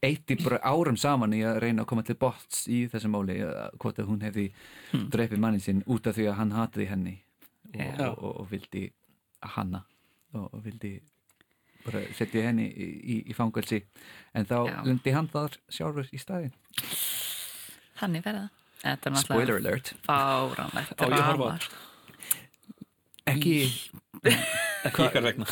eitti 0.05 0.35
bara 0.43 0.59
árum 0.67 0.97
saman 0.99 1.33
í 1.33 1.39
að 1.47 1.59
reyna 1.63 1.81
að 1.85 1.89
koma 1.89 2.03
til 2.05 2.17
bots 2.19 2.65
í 2.69 2.83
þessu 2.91 3.09
máli 3.09 3.37
hvort 3.81 3.99
að 4.01 4.09
hún 4.11 4.21
hefði 4.25 4.51
Hmm. 4.91 5.05
dreipið 5.07 5.39
mannin 5.39 5.61
sinn 5.63 5.77
út 5.87 6.03
af 6.09 6.17
því 6.17 6.25
að 6.27 6.33
hann 6.35 6.49
hataði 6.51 6.85
henni 6.89 7.13
og, 7.75 8.01
og, 8.17 8.35
og, 8.41 8.47
vildi 8.51 8.85
hanna 9.55 9.83
og, 10.37 10.49
vildi 10.63 10.95
bara 11.85 12.03
setja 12.13 12.45
henni 12.45 12.67
í, 12.69 12.87
í, 13.01 13.15
í 13.31 13.33
fangelsi. 13.33 13.81
En 14.37 14.45
þá 14.45 14.57
Já. 14.69 14.75
lendi 14.85 15.13
hann 15.15 15.29
þar 15.31 15.57
sjálfur 15.71 16.09
í 16.13 16.19
staðin 16.21 16.53
Þannig 18.01 18.25
verða 18.25 18.49
Þetta 18.81 19.09
er 19.11 19.17
Spoiler 19.21 19.61
náttúrulega 19.61 19.69
alert. 19.69 19.89
fáránlegt. 20.07 21.65
Sko. 21.67 21.79
ekki, 23.29 23.55
Ekki 24.87 25.05
ykkar 25.05 25.25
vegna. 25.27 25.45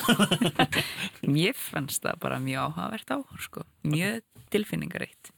Mér 1.36 1.54
fannst 1.54 2.02
það 2.02 2.18
bara 2.24 2.40
mjög 2.42 2.64
áhugavert 2.72 3.14
á 3.14 3.18
sko. 3.46 3.66
mjög 3.86 4.24
tilfinningareitt 4.50 5.30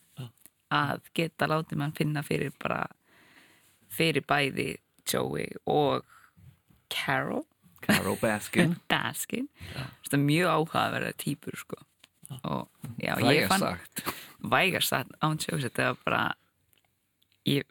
að 0.71 1.03
geta 1.17 1.49
látið 1.51 1.81
mann 1.81 1.91
finna 1.95 2.23
fyrir 2.23 2.53
bara 2.55 2.85
fyrir 3.91 4.23
bæði 4.23 4.69
Joey 5.03 5.49
og 5.67 6.05
Carol. 6.91 7.45
Carol 7.81 8.17
Baskin. 8.21 8.75
Baskin. 8.91 9.47
Mjög 10.11 10.47
áhugaverða 10.51 11.13
típur 11.17 11.55
sko. 11.57 11.79
og 12.43 12.69
já, 12.97 13.15
ég 13.19 13.47
fann 13.47 13.59
sagt. 13.59 14.03
Vægast 14.39 14.93
að 14.95 15.09
ánsjóðs 15.19 15.65
þetta 15.67 15.87
var 15.89 15.97
bara 16.05 16.21
ég, 17.45 17.65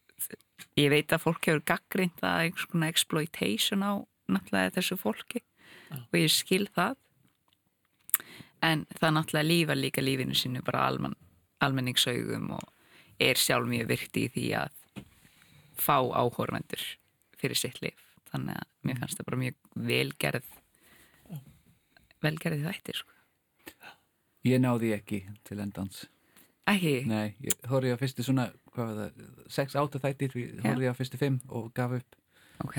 ég 0.76 0.90
veit 0.92 1.12
að 1.12 1.22
fólk 1.24 1.48
hefur 1.48 1.62
gaggrind 1.64 2.20
að 2.20 2.44
einhvers 2.44 2.68
konar 2.68 2.92
exploitation 2.92 3.84
á 3.84 4.04
náttúrulega 4.28 4.74
þessu 4.76 4.98
fólki. 5.00 5.42
Og 5.90 6.18
ég 6.20 6.32
skil 6.32 6.66
það. 6.76 6.98
En 8.62 8.84
það 9.00 9.16
náttúrulega 9.16 9.48
lífa 9.48 9.78
líka 9.78 10.04
lífinu 10.04 10.36
sínu 10.36 10.62
bara 10.64 10.84
alman, 10.90 11.16
almenningsaugum 11.64 12.52
og 12.58 12.68
er 13.20 13.40
sjálf 13.40 13.68
mjög 13.68 13.88
virkt 13.88 14.20
í 14.20 14.28
því 14.32 14.46
að 14.60 14.76
fá 15.80 15.96
áhorvendur 15.96 16.84
fyrir 17.40 17.56
sitt 17.56 17.80
líf 17.80 18.09
þannig 18.32 18.56
að 18.60 18.68
mér 18.88 19.00
fannst 19.02 19.18
það 19.20 19.28
bara 19.30 19.40
mjög 19.44 19.58
velgerð 19.90 20.48
velgerði 22.24 22.64
þættir 22.66 22.98
sko. 23.00 23.14
ég 24.48 24.60
náði 24.62 24.90
ekki 24.96 25.22
til 25.48 25.60
endans. 25.62 26.06
Ekki, 26.70 26.92
Nei, 27.08 27.34
ég 27.42 27.56
horfði 27.70 27.94
á 27.96 27.98
fyrstu 28.00 28.22
svona 28.26 28.44
hvað 28.74 28.90
var 28.90 28.98
það, 29.00 29.30
6-8 29.56 30.00
þættir 30.04 30.36
ég 30.38 30.50
Já. 30.60 30.64
horfði 30.68 30.90
á 30.92 30.94
fyrstu 30.98 31.20
5 31.20 31.38
og 31.48 31.70
gaf 31.74 31.96
upp. 31.98 32.18
Ok. 32.66 32.76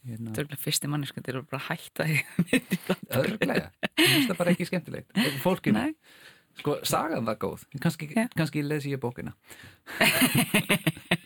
Hérna, 0.00 0.32
Það 0.32 0.38
er 0.38 0.44
örugglega 0.46 0.62
fyrsti 0.64 0.88
manneska 0.88 1.20
til 1.22 1.34
að 1.36 1.46
bara 1.52 1.62
hætta 1.68 2.06
því. 2.08 2.60
öðruglega, 3.20 3.66
ég 4.00 4.12
finnst 4.14 4.30
það 4.32 4.38
bara 4.40 4.54
ekki 4.54 4.66
skemmtilegt. 4.70 5.12
Fólkinu, 5.44 5.76
Nei, 5.76 5.92
sko, 6.62 6.78
sagan 6.88 7.28
var 7.28 7.36
góð. 7.42 7.66
Kannski, 7.84 8.08
kannski 8.32 8.64
lesi 8.64 8.94
ég 8.96 9.02
bókina 9.04 9.36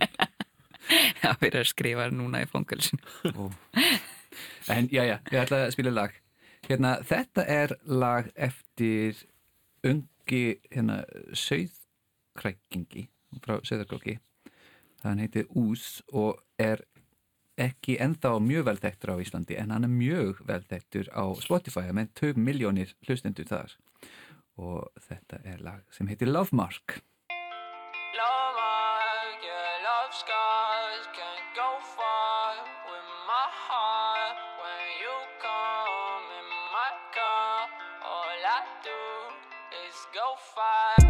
það 1.22 1.38
verður 1.40 1.60
að 1.62 1.70
skrifa 1.70 2.08
núna 2.12 2.42
í 2.44 2.50
fangelsinu. 2.50 3.14
Ó. 3.34 3.50
en 4.74 4.90
já, 4.92 5.02
já, 5.04 5.16
ég 5.32 5.40
ætla 5.44 5.64
að 5.64 5.74
spila 5.76 5.94
lag. 5.94 6.20
Hérna, 6.64 6.98
þetta 7.04 7.46
er 7.50 7.74
lag 7.84 8.30
eftir 8.34 9.24
ungi 9.84 10.44
hérna, 10.72 11.02
söðkrækingi 11.36 13.08
frá 13.44 13.58
söðarkróki 13.66 14.18
hann 15.04 15.20
heitir 15.22 15.48
Ús 15.52 16.02
og 16.12 16.40
er 16.60 16.82
ekki 17.60 17.98
ennþá 18.02 18.34
mjög 18.42 18.66
velþektur 18.70 19.14
á 19.14 19.16
Íslandi 19.22 19.58
en 19.60 19.74
hann 19.74 19.86
er 19.86 19.92
mjög 19.92 20.40
velþektur 20.48 21.10
á 21.14 21.24
Spotify 21.44 21.92
með 21.94 22.14
2 22.20 22.32
miljónir 22.40 22.96
hlustendur 23.06 23.48
þar. 23.50 23.76
Og 24.58 24.90
þetta 25.08 25.42
er 25.44 25.62
lag 25.62 25.84
sem 25.94 26.10
heitir 26.10 26.30
Love 26.30 26.56
Mark. 26.56 26.98
Love 28.18 28.58
mark, 28.58 29.46
yeah, 29.46 29.78
love 29.86 30.14
scars 30.14 30.53
five. 40.54 41.03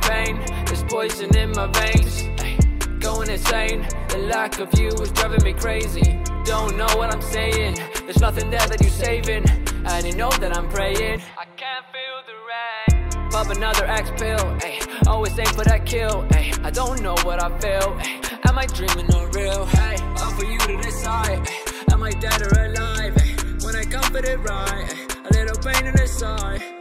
Pain, 0.00 0.40
there's 0.66 0.82
poison 0.84 1.34
in 1.36 1.50
my 1.52 1.66
veins. 1.66 2.24
Going 3.00 3.30
insane, 3.30 3.86
the 4.08 4.18
lack 4.18 4.58
of 4.58 4.68
you 4.78 4.88
is 4.88 5.10
driving 5.12 5.42
me 5.44 5.52
crazy. 5.52 6.20
Don't 6.44 6.76
know 6.76 6.88
what 6.96 7.14
I'm 7.14 7.22
saying, 7.22 7.76
there's 8.04 8.20
nothing 8.20 8.50
there 8.50 8.66
that 8.66 8.80
you're 8.80 8.90
saving. 8.90 9.44
And 9.86 10.06
you 10.06 10.14
know 10.16 10.30
that 10.30 10.56
I'm 10.56 10.68
praying. 10.68 11.22
I 11.38 11.44
can't 11.56 11.84
feel 11.94 12.18
the 12.26 12.36
rain. 12.50 13.30
Pop 13.30 13.48
another 13.54 13.86
X 13.86 14.10
pill, 14.20 14.56
ay, 14.62 14.80
always 15.06 15.38
aim 15.38 15.46
for 15.46 15.64
that 15.64 15.86
kill. 15.86 16.26
Ay, 16.32 16.52
I 16.62 16.70
don't 16.70 17.00
know 17.02 17.14
what 17.22 17.42
I 17.42 17.48
feel. 17.58 17.96
Ay, 17.98 18.20
am 18.46 18.58
I 18.58 18.66
dreaming 18.66 19.14
or 19.14 19.28
real? 19.30 19.66
Hey, 19.66 19.96
up 20.16 20.32
for 20.32 20.44
you 20.44 20.58
to 20.58 20.76
decide. 20.82 21.46
Ay, 21.46 21.84
am 21.92 22.02
I 22.02 22.10
dead 22.10 22.42
or 22.42 22.64
alive? 22.64 23.16
Ay, 23.16 23.36
when 23.64 23.76
I 23.76 23.84
come 23.84 24.10
for 24.10 24.18
it 24.18 24.40
right, 24.40 25.08
a 25.24 25.32
little 25.32 25.56
pain 25.62 25.86
in 25.86 25.94
the 25.94 26.06
side. 26.06 26.77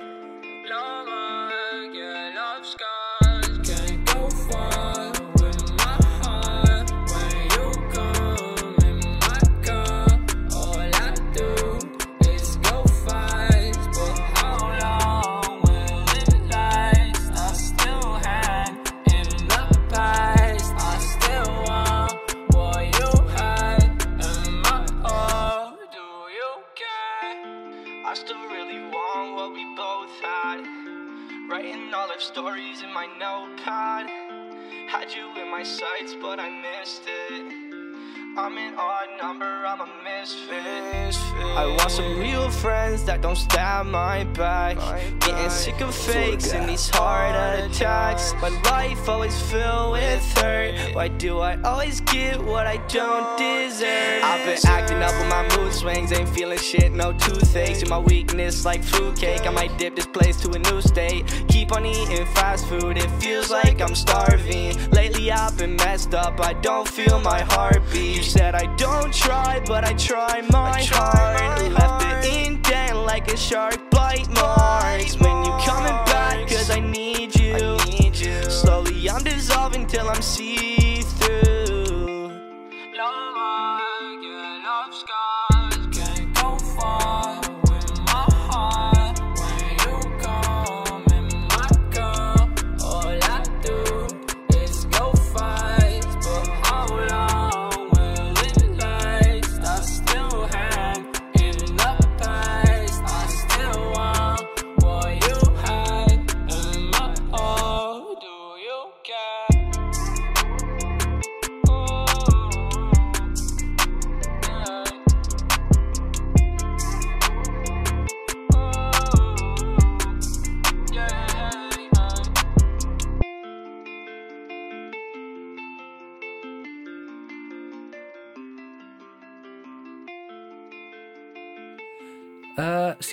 My 35.58 35.64
sights, 35.64 36.16
but 36.22 36.40
I 36.40 36.50
missed 36.62 37.02
it. 37.08 37.67
I'm 38.40 38.56
an 38.56 38.76
odd 38.78 39.08
number, 39.20 39.46
I'm 39.66 39.82
a 39.82 39.88
misfit. 40.04 41.18
I 41.58 41.66
want 41.66 41.90
some 41.90 42.20
real 42.20 42.52
friends 42.52 43.04
that 43.06 43.22
don't 43.22 43.36
stab 43.36 43.88
my 43.88 44.26
back. 44.26 44.78
Getting 45.22 45.50
sick 45.50 45.82
of 45.82 45.96
fakes 45.96 46.54
and 46.54 46.70
these 46.70 46.88
heart 46.88 47.34
attacks. 47.60 48.36
My 48.40 48.50
life 48.70 49.10
always 49.10 49.42
filled 49.50 49.94
with 49.94 50.38
hurt. 50.38 50.76
Why 50.94 51.08
do 51.08 51.40
I 51.40 51.60
always 51.64 52.00
get 52.02 52.40
what 52.40 52.68
I 52.68 52.78
don't 52.88 53.40
deserve? 53.40 54.24
I've 54.24 54.46
been 54.46 54.60
acting 54.68 55.02
up 55.02 55.14
with 55.18 55.30
my 55.30 55.58
mood 55.58 55.74
swings, 55.74 56.12
ain't 56.12 56.30
feeling 56.30 56.60
shit, 56.60 56.92
no 56.92 57.14
toothaches. 57.14 57.82
In 57.82 57.90
my 57.90 57.98
weakness, 57.98 58.66
like 58.66 58.84
fruitcake, 58.84 59.48
I 59.48 59.50
might 59.50 59.76
dip 59.80 59.96
this 59.96 60.06
place 60.06 60.40
to 60.42 60.52
a 60.52 60.60
new 60.60 60.80
state. 60.82 61.26
Keep 61.48 61.72
on 61.72 61.88
eating 61.88 62.28
fast 62.28 62.68
food, 62.68 62.98
it 62.98 63.10
feels 63.20 63.50
like 63.50 63.82
I'm 63.82 63.96
starving. 63.96 64.78
Lately 64.92 65.32
I've 65.32 65.58
been 65.58 65.76
messed 65.78 66.14
up, 66.14 66.40
I 66.40 66.54
don't 66.54 66.88
feel 66.88 67.20
my 67.20 67.40
heartbeat. 67.42 68.27
You 68.28 68.32
said 68.32 68.56
I 68.56 68.66
don't 68.76 69.14
try, 69.14 69.62
but 69.66 69.86
I 69.86 69.94
try 69.94 70.42
my 70.50 70.84
hard. 70.92 71.72
Left 71.72 72.26
it 72.26 72.46
indent 72.46 72.98
like 73.06 73.32
a 73.32 73.38
shark 73.38 73.90
bite 73.90 74.30
marks. 74.32 75.18
When 75.18 75.46
you 75.46 75.52
coming 75.66 75.98
back, 76.12 76.46
cause 76.50 76.70
I 76.70 76.82
need 76.82 77.40
you. 77.40 77.78
Slowly 78.50 79.10
I'm 79.10 79.24
dissolving 79.24 79.88
till 79.88 80.10
I'm 80.10 80.22
see 80.22 80.77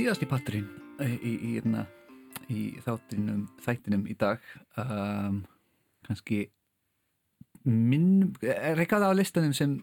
síðasti 0.05 0.27
parturinn 0.29 0.67
í, 1.01 1.07
í, 1.17 1.31
í, 1.33 1.51
hérna, 1.55 1.87
í 2.53 2.63
þáttinum, 2.85 3.47
þættinum 3.65 4.03
í 4.13 4.17
dag 4.21 4.43
um, 4.77 5.39
kannski 6.05 6.43
minn, 7.65 8.35
er 8.45 8.83
eitthvað 8.83 9.07
á 9.09 9.17
listanum 9.17 9.55
sem 9.57 9.79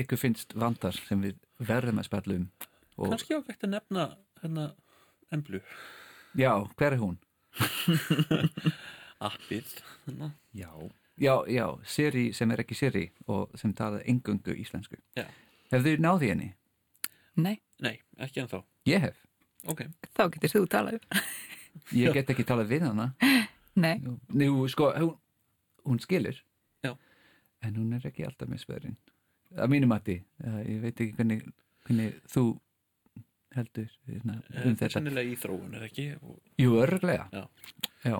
ykkur 0.00 0.16
finnst 0.16 0.56
vandar 0.56 0.96
sem 0.96 1.20
við 1.20 1.36
verðum 1.60 2.00
að 2.00 2.08
spalla 2.08 2.38
um 2.38 2.46
og, 2.96 3.10
Kannski 3.10 3.36
ágætt 3.36 3.66
að 3.68 3.74
nefna 3.74 4.06
hérna 4.40 4.66
emblu 5.34 5.60
já, 6.32 6.54
hver 6.80 6.96
er 6.96 7.02
hún? 7.02 7.20
appið 9.28 9.76
hérna. 10.06 10.32
Já, 10.56 10.72
já, 11.20 11.34
já, 11.52 11.66
Siri 11.84 12.30
sem 12.32 12.56
er 12.56 12.64
ekki 12.64 12.80
Siri 12.80 13.04
og 13.28 13.52
sem 13.60 13.76
tala 13.76 14.00
engungu 14.08 14.56
íslensku 14.56 14.96
Já. 15.20 15.26
Hefur 15.68 15.84
þið 15.90 16.00
náði 16.08 16.32
henni? 16.32 16.52
Nei, 17.36 17.56
Nei, 17.82 17.96
ekki 18.18 18.42
ennþá. 18.42 18.62
Ég 18.86 19.00
hef, 19.06 19.16
Ok, 19.70 19.84
þá 20.16 20.24
getur 20.34 20.50
þú 20.56 20.62
talað 20.68 20.98
ég 22.02 22.12
get 22.12 22.30
ekki 22.34 22.44
talað 22.44 22.68
við 22.72 22.82
hana. 22.88 23.12
Nei, 23.78 23.94
Nú, 24.02 24.16
Nú 24.34 24.66
sko, 24.68 24.90
hún, 24.98 25.14
hún 25.86 26.00
skilur. 26.02 26.36
Já. 26.84 26.92
En 27.62 27.76
hún 27.78 27.94
er 27.96 28.04
ekki 28.10 28.26
alltaf 28.26 28.50
með 28.50 28.64
svörin. 28.64 28.96
Að 29.56 29.70
mínu 29.72 29.86
mati, 29.88 30.18
uh, 30.44 30.58
ég 30.66 30.80
veit 30.82 31.00
ekki 31.00 31.14
hvernig, 31.16 31.46
hvernig 31.86 32.18
þú 32.32 32.44
heldur 33.54 33.88
hérna, 34.08 34.38
um 34.40 34.42
það 34.50 34.68
er 34.72 34.76
þetta. 34.80 34.92
sennilega 34.96 35.28
í 35.32 35.36
þróun 35.36 35.74
er 35.76 35.82
ekki? 35.88 36.06
Og, 36.24 36.38
Jú, 36.60 36.76
örglega 36.80 37.26
Já. 37.32 37.42
Já. 38.08 38.16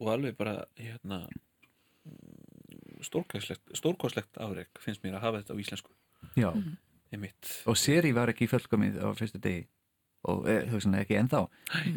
og 0.00 0.10
alveg 0.12 0.36
bara 0.36 0.58
hérna 0.76 1.22
stórkostlegt, 3.04 3.62
stórkostlegt 3.76 4.36
afreg 4.40 4.68
finnst 4.84 5.02
mér 5.04 5.18
að 5.18 5.24
hafa 5.26 5.40
þetta 5.42 5.56
á 5.56 5.62
íslensku. 5.64 5.94
Já. 6.38 6.50
Einmitt. 7.14 7.50
Og 7.70 7.78
Siri 7.78 8.12
var 8.16 8.32
ekki 8.32 8.48
fullkomið 8.50 9.00
á 9.02 9.08
fyrstu 9.16 9.40
degi. 9.42 9.64
Og 10.30 10.46
eh, 10.48 10.62
hugsanlega 10.72 11.04
ekki 11.04 11.18
ennþá. 11.20 11.42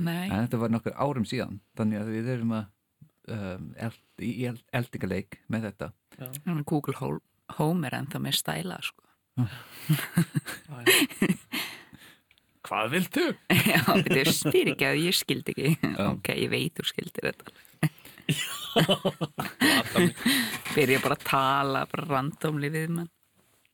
Nei. 0.03 0.25
En 0.27 0.41
þetta 0.43 0.59
var 0.63 0.73
nokkur 0.73 0.97
árum 0.99 1.27
síðan. 1.27 1.61
Þannig 1.79 2.01
að 2.01 2.11
við 2.15 2.31
erum 2.35 2.55
að 2.57 2.65
um, 3.37 3.69
eld, 3.87 4.01
í 4.23 4.33
eld, 4.49 4.63
eldingaleik 4.75 5.39
með 5.51 5.69
þetta. 5.69 5.91
Já, 6.17 6.27
Google 6.67 6.97
Home, 7.57 7.87
er 7.87 7.95
ennþá 8.01 8.21
með 8.23 8.39
stæla 8.41 8.81
sko. 8.83 9.03
já, 9.45 10.79
já. 10.81 11.35
Hvað 12.67 12.89
viltu? 12.91 13.23
Já, 13.71 13.79
þetta 13.85 14.17
er 14.19 14.29
styr 14.35 14.69
ekki 14.73 14.87
að 14.87 14.97
ég 15.05 15.15
skildi 15.15 15.53
ekki. 15.53 15.91
Ok, 16.03 16.33
ég 16.35 16.49
veit 16.51 16.73
þú 16.75 16.83
skildir 16.89 17.29
þetta. 17.29 17.45
Mig. 19.97 20.17
Byrja 20.73 20.99
bara 21.05 21.15
að 21.15 21.23
tala, 21.29 21.85
bara 21.87 22.07
randomli 22.09 22.69
við 22.73 22.91
mann 22.97 23.07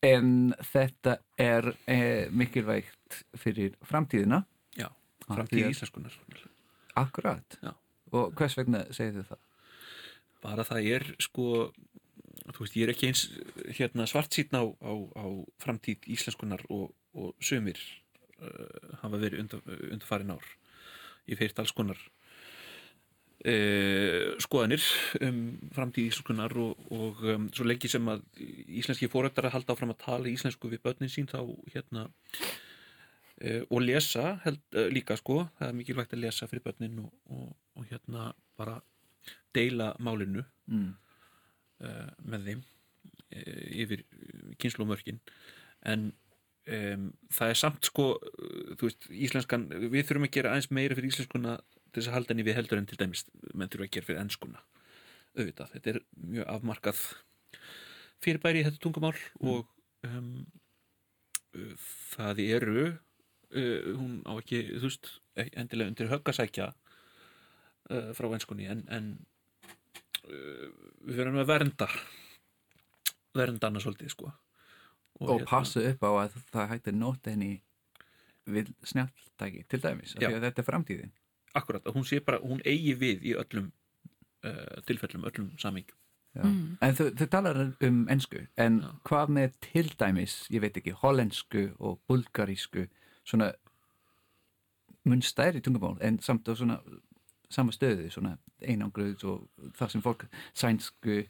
En 0.04 0.52
þetta 0.74 1.18
er 1.40 1.70
eh, 1.88 2.28
mikilvægt 2.32 3.22
fyrir 3.40 3.78
framtíðina 3.88 4.44
já, 4.76 4.90
framtíð 5.30 5.70
íslenskunar 5.70 6.20
Akkurat 7.00 7.58
Já. 7.64 7.72
Og 8.14 8.36
hvers 8.38 8.58
vegna 8.60 8.84
segir 8.94 9.22
þið 9.22 9.32
það? 9.32 9.42
bara 10.44 10.66
það 10.68 10.90
er 10.96 11.08
sko 11.24 11.48
þú 12.54 12.66
veist, 12.66 12.76
ég 12.76 12.86
er 12.86 12.94
ekki 12.94 13.10
eins 13.10 13.24
hérna 13.78 14.08
svartsýtn 14.10 14.60
á, 14.60 14.64
á, 14.68 14.94
á 15.16 15.26
framtíð 15.64 16.10
íslenskunar 16.12 16.66
og, 16.74 16.92
og 17.16 17.32
sumir 17.44 17.80
uh, 18.42 19.00
hafa 19.04 19.22
verið 19.22 19.46
undan, 19.46 19.64
undanfarin 19.94 20.36
ár 20.36 20.50
ég 21.30 21.40
feirt 21.40 21.62
alls 21.62 21.74
konar 21.76 22.00
skoðanir 23.44 24.84
um 25.26 25.40
framtíð 25.76 26.06
íslenskunar 26.14 26.54
og, 26.64 26.80
og 26.96 27.24
um, 27.28 27.50
svo 27.52 27.66
lengi 27.68 27.90
sem 27.92 28.06
að 28.08 28.22
íslenski 28.72 29.10
fórættar 29.12 29.50
að 29.50 29.58
halda 29.58 29.76
áfram 29.76 29.92
að 29.92 30.00
tala 30.06 30.32
íslensku 30.32 30.72
við 30.72 30.80
börnin 30.86 31.12
sín 31.12 31.28
þá 31.28 31.42
hérna 31.74 32.06
uh, 33.44 33.64
og 33.68 33.84
lesa 33.84 34.38
held, 34.46 34.64
uh, 34.78 34.88
líka 34.88 35.18
sko, 35.20 35.42
það 35.60 35.68
er 35.68 35.78
mikilvægt 35.82 36.16
að 36.16 36.24
lesa 36.24 36.48
fyrir 36.48 36.64
börnin 36.70 37.04
og, 37.04 37.12
og, 37.36 37.52
og 37.76 37.92
hérna 37.92 38.32
bara 38.56 38.80
deila 39.56 39.94
málinu 40.00 40.46
Mm. 40.64 40.94
uh, 41.84 42.12
með 42.24 42.46
þeim 42.48 42.60
yfir 43.84 44.06
kynnslómörkin 44.62 45.18
en 45.84 46.14
um, 46.72 47.10
það 47.34 47.52
er 47.52 47.60
samt 47.60 47.90
sko 47.90 48.06
þú 48.80 48.88
veist, 48.88 49.08
íslenskan, 49.12 49.66
við 49.92 50.06
þurfum 50.08 50.28
að 50.30 50.36
gera 50.38 50.54
aðeins 50.54 50.70
meira 50.72 50.96
fyrir 50.96 51.12
íslenskuna 51.12 51.58
til 51.94 52.02
þess 52.02 52.10
að 52.10 52.18
halda 52.18 52.34
henni 52.34 52.46
við 52.48 52.58
heldur 52.58 52.82
en 52.82 52.90
til 52.90 53.00
dæmis 53.00 53.26
menn 53.54 53.70
þurfum 53.70 53.88
að 53.88 53.94
gera 53.94 54.08
fyrir 54.10 54.22
enskuna. 54.24 54.64
Auðvitað, 55.34 55.72
þetta 55.76 55.92
er 55.94 56.00
mjög 56.34 56.50
afmarkað 56.54 57.02
fyrirbæri 58.24 58.62
í 58.62 58.68
þetta 58.68 58.82
tungumál 58.82 59.16
og 59.42 59.70
um, 60.08 60.32
uh, 61.58 61.90
það 62.14 62.42
eru 62.46 62.78
uh, 62.88 63.92
hún 63.98 64.22
á 64.26 64.34
ekki, 64.38 64.64
þú 64.78 64.90
veist 64.90 65.12
endilega 65.44 65.92
undir 65.92 66.12
höggasækja 66.12 66.70
uh, 66.74 68.12
frá 68.18 68.30
enskunni 68.32 68.70
en, 68.70 68.86
en 68.94 69.12
uh, 70.28 70.70
við 71.06 71.20
verðum 71.22 71.42
að 71.44 71.52
vernda 71.54 71.90
vernda 73.34 73.70
hana 73.70 73.82
svolítið 73.82 74.14
sko. 74.14 74.32
Og 75.24 75.44
passa 75.50 75.82
upp 75.92 76.06
á 76.06 76.12
að 76.26 76.38
það 76.52 76.72
hægt 76.72 76.90
að 76.90 76.98
nota 76.98 77.34
henni 77.34 77.54
við 78.50 78.72
snjáltæki 78.86 79.64
til 79.72 79.80
dæmis 79.84 80.16
af 80.18 80.24
því 80.24 80.34
að 80.36 80.46
þetta 80.48 80.62
er 80.62 80.68
framtíðin 80.68 81.14
akkurat, 81.54 81.86
að 81.86 81.98
hún 81.98 82.08
sé 82.08 82.22
bara, 82.26 82.42
hún 82.44 82.62
eigi 82.66 82.96
við 83.00 83.28
í 83.32 83.36
öllum 83.40 83.72
uh, 84.46 84.80
tilfellum, 84.88 85.28
öllum 85.30 85.52
samingjum 85.62 86.00
Já. 86.34 86.48
En 86.82 86.96
þau, 86.98 87.12
þau 87.14 87.28
talar 87.30 87.58
um 87.86 87.98
ensku 88.10 88.40
en 88.58 88.80
Já. 88.82 88.88
hvað 89.06 89.34
með 89.36 89.58
til 89.62 89.86
dæmis, 90.00 90.38
ég 90.50 90.64
veit 90.64 90.78
ekki, 90.80 90.96
hollensku 91.04 91.68
og 91.78 92.00
bulgarísku 92.10 92.88
svona 93.22 93.52
mun 95.06 95.22
stærri 95.22 95.62
tungumál 95.62 96.00
en 96.02 96.18
samt 96.20 96.50
á 96.50 96.58
svona 96.58 96.80
sama 97.54 97.72
stöðu, 97.72 98.10
svona 98.10 98.38
einangruð 98.62 99.24
og 99.30 99.70
það 99.78 99.94
sem 99.94 100.02
fólk 100.02 100.26
sænsku 100.58 101.22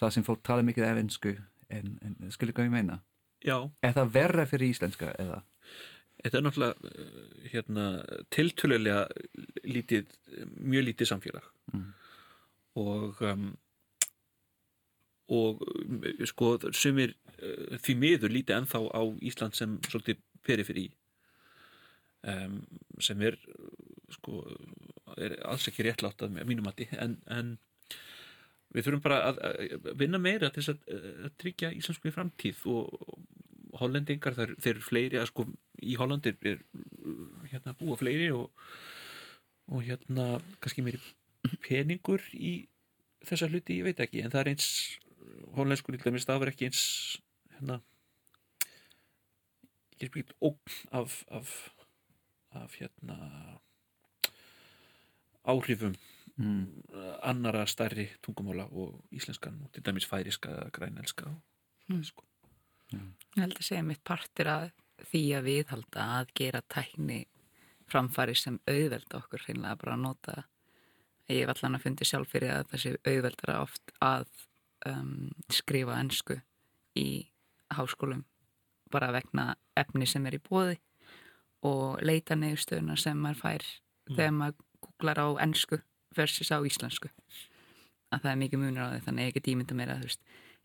það 0.00 0.14
sem 0.16 0.26
fólk 0.26 0.44
tala 0.44 0.66
mikið 0.66 0.88
af 0.90 1.00
ensku 1.00 1.34
en, 1.70 1.96
en 2.02 2.32
skilur 2.34 2.52
hvað 2.52 2.68
ég 2.68 2.74
meina 2.74 3.00
Já, 3.44 3.56
er 3.84 3.96
það 3.96 4.12
verra 4.12 4.46
fyrir 4.48 4.72
íslenska 4.74 5.14
eða? 5.20 5.40
Þetta 6.24 6.38
er 6.38 6.46
náttúrulega 6.46 6.90
uh, 6.90 7.26
hérna, 7.52 7.84
tiltölulega 8.34 9.02
lítið, 9.68 10.08
mjög 10.60 10.88
lítið 10.90 11.12
samfélag. 11.12 11.50
Mm. 11.72 11.92
og 12.74 13.20
um, 13.22 13.44
og 15.34 15.62
sko 16.28 16.56
sumir 16.76 17.14
uh, 17.38 17.78
því 17.80 17.94
miður 18.00 18.34
lítið 18.34 18.58
ennþá 18.58 18.80
á 18.92 19.02
Ísland 19.24 19.56
sem 19.56 19.78
svolítið 19.88 20.20
periferi. 20.44 20.88
Um, 22.24 22.62
sem 23.00 23.20
er 23.20 23.36
sko 24.12 24.42
er 25.20 25.36
alls 25.44 25.68
ekki 25.68 25.84
réttlátt 25.84 26.24
að 26.24 26.36
mínum 26.44 26.66
mati. 26.66 26.88
En, 27.00 27.18
en 27.28 27.56
við 28.74 28.88
þurfum 28.88 29.04
bara 29.04 29.20
að, 29.30 29.40
að 29.44 29.90
vinna 30.00 30.20
meira 30.20 30.50
til 30.50 30.64
þess 30.64 30.74
að, 30.74 31.02
að 31.28 31.34
tryggja 31.42 31.72
íslensku 31.78 32.10
í 32.10 32.14
framtíð 32.14 32.64
og, 32.72 32.96
og 33.04 33.80
hollendingar 33.80 34.36
þeir, 34.38 34.54
þeir 34.62 34.74
eru 34.74 34.86
fleiri 34.88 35.20
að 35.20 35.30
sko 35.30 35.46
í 35.84 35.96
Hollandir 36.00 36.36
er 36.42 36.60
hérna 37.50 37.74
búa 37.78 37.96
fleiri 38.00 38.30
og, 38.34 38.50
og 39.68 39.84
hérna 39.86 40.40
kannski 40.60 40.84
meiri 40.86 41.00
peningur 41.64 42.22
í 42.34 42.66
þessa 43.24 43.48
hluti, 43.48 43.78
ég 43.80 43.88
veit 43.88 44.00
ekki, 44.04 44.22
en 44.24 44.32
það 44.32 44.40
er 44.44 44.52
eins 44.54 44.68
hollenskur 45.56 45.96
til 45.96 46.04
dæmis 46.04 46.24
stafur 46.26 46.50
ekki 46.50 46.68
eins 46.68 46.82
hérna 47.54 47.80
ekki 49.94 50.10
spíkt 50.10 50.34
ógn 50.44 50.74
af, 50.92 51.22
af 51.30 51.54
af 52.54 52.76
hérna 52.80 53.16
áhrifum 55.44 55.96
Mm. 56.36 56.82
annara 57.22 57.66
stærri 57.66 58.08
tungumála 58.22 58.64
og 58.72 59.04
íslenskan 59.14 59.60
og 59.62 59.72
til 59.72 59.84
dæmis 59.86 60.06
færiska, 60.06 60.68
grænelska 60.72 61.24
og 61.26 61.40
Mm. 61.88 62.04
sko. 62.04 62.24
Ég 62.92 63.40
held 63.40 63.54
að 63.58 63.62
segja 63.62 63.82
mitt 63.82 64.04
partur 64.04 64.46
að 64.46 64.72
því 65.02 65.22
að 65.38 65.46
viðhalda 65.48 66.08
að 66.18 66.32
gera 66.38 66.62
tækni 66.72 67.24
framfæri 67.90 68.34
sem 68.38 68.58
auðvelda 68.68 69.20
okkur 69.20 69.44
hreinlega 69.44 69.78
bara 69.80 69.96
að 69.96 70.04
nota. 70.04 70.36
Ég 71.28 71.44
hef 71.44 71.54
allan 71.54 71.78
að 71.78 71.86
fundi 71.86 72.08
sjálf 72.08 72.32
fyrir 72.32 72.52
að 72.52 72.74
sé 72.80 72.94
auðveldara 73.04 73.60
oft 73.64 73.94
að 74.04 74.26
um, 74.88 75.30
skrifa 75.52 75.98
ensku 76.00 76.38
í 76.98 77.08
háskólum 77.74 78.24
bara 78.92 79.12
vegna 79.14 79.54
efni 79.76 80.06
sem 80.06 80.26
er 80.28 80.36
í 80.38 80.42
bóði 80.44 80.76
og 81.64 82.02
leita 82.04 82.36
neðustöðuna 82.36 82.96
sem 83.00 83.18
maður 83.18 83.40
fær 83.40 83.66
þegar 84.10 84.36
maður 84.36 84.58
googlar 84.84 85.20
á 85.24 85.28
ensku 85.46 85.80
versus 86.14 86.52
á 86.52 86.60
íslensku. 86.60 87.08
Að 88.12 88.26
það 88.26 88.30
er 88.30 88.40
mikið 88.42 88.62
munur 88.62 88.84
á 88.84 88.92
því 88.92 89.04
þannig 89.06 89.22
að 89.22 89.30
ég 89.30 89.36
get 89.38 89.50
ímynda 89.50 89.78
mér 89.78 89.94
að 89.94 90.04
veist, 90.04 90.20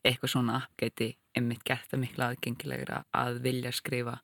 eitthvað 0.06 0.34
svona 0.36 0.60
geti 0.80 1.14
einmitt 1.40 1.64
gert 1.68 1.90
það 1.92 2.04
mikla 2.06 2.28
aðgengilegra 2.34 3.02
að 3.16 3.40
vilja 3.46 3.72
skrifa 3.76 4.18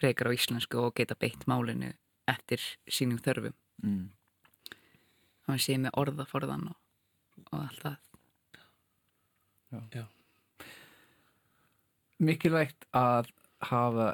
frekar 0.00 0.30
á 0.30 0.36
íslensku 0.36 0.80
og 0.82 0.94
geta 0.98 1.14
beitt 1.18 1.44
málinu 1.50 1.92
eftir 2.30 2.62
sínum 2.88 3.20
þörfum 3.22 3.54
Mm. 3.82 4.04
þannig 5.44 5.62
sé 5.64 5.74
með 5.82 5.96
orðaforðan 5.98 6.68
og, 6.70 6.76
og 7.50 7.56
allt 7.58 7.80
það 7.82 7.96
Já. 9.98 10.04
mikilvægt 12.22 12.86
að 12.94 13.32
hafa 13.70 14.06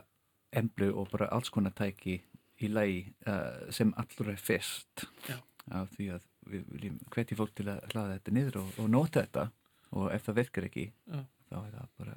emblu 0.56 0.88
og 0.96 1.10
bara 1.12 1.28
alls 1.36 1.50
konar 1.52 1.74
tæki 1.76 2.16
í 2.60 2.70
lagi 2.72 3.02
uh, 3.28 3.68
sem 3.72 3.92
allra 4.00 4.34
fyrst 4.40 5.04
Já. 5.28 5.36
af 5.76 5.92
því 5.96 6.08
að 6.16 6.26
við 6.50 6.64
viljum 6.74 6.98
hvetja 7.12 7.36
fólk 7.38 7.52
til 7.60 7.68
að 7.70 7.84
hlaða 7.92 8.16
þetta 8.16 8.34
niður 8.38 8.58
og, 8.62 8.72
og 8.80 8.90
nota 8.96 9.22
þetta 9.26 9.44
og 10.00 10.08
ef 10.16 10.24
það 10.26 10.38
virkar 10.40 10.68
ekki 10.70 10.86
Já. 10.88 11.20
þá 11.52 11.56
er 11.60 11.72
það 11.76 11.88
bara 12.00 12.16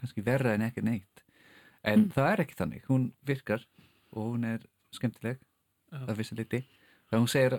kannski 0.00 0.24
verra 0.26 0.54
en 0.56 0.66
ekki 0.66 0.84
neitt. 0.84 1.24
En 1.86 2.08
það 2.14 2.32
er 2.32 2.44
ekki 2.44 2.58
þannig, 2.58 2.84
hún 2.88 3.08
virkar 3.26 3.64
og 4.12 4.34
hún 4.34 4.44
er 4.46 4.64
skemmtileg 4.94 5.38
Já. 5.92 6.02
að 6.06 6.18
vissu 6.20 6.36
liti 6.38 6.62
það 7.10 7.22
hún 7.22 7.30
segir 7.30 7.56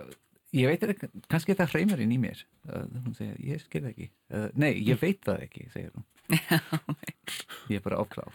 ég 0.54 0.70
veit 0.70 0.84
ekki, 0.86 1.08
kannski 1.30 1.56
það 1.58 1.74
hreimurinn 1.74 2.14
í 2.14 2.18
mér 2.22 2.42
uh, 2.70 2.84
hún 3.04 3.14
segir, 3.16 3.38
ég 3.42 3.62
skil 3.62 3.84
ekki. 3.90 4.10
Uh, 4.30 4.48
nei, 4.58 4.72
ég 4.86 4.98
veit 5.00 5.22
það 5.26 5.46
ekki, 5.48 5.68
segir 5.74 5.94
hún. 5.94 6.06
Ég 7.68 7.76
er 7.76 7.82
bara 7.84 7.98
áklár 8.00 8.32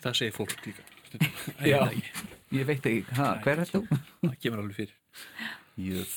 það 0.00 0.14
segir 0.16 0.32
fólk 0.36 0.54
líka 0.64 0.84
Já. 1.70 1.82
ég 2.52 2.64
veit 2.68 2.84
ekki, 2.88 3.04
ha, 3.16 3.34
hver 3.44 3.62
er 3.62 3.68
þú? 3.68 3.82
það 4.22 4.34
kemur 4.42 4.62
alveg 4.62 4.76
fyrir. 4.76 4.96
Yes. 5.80 6.14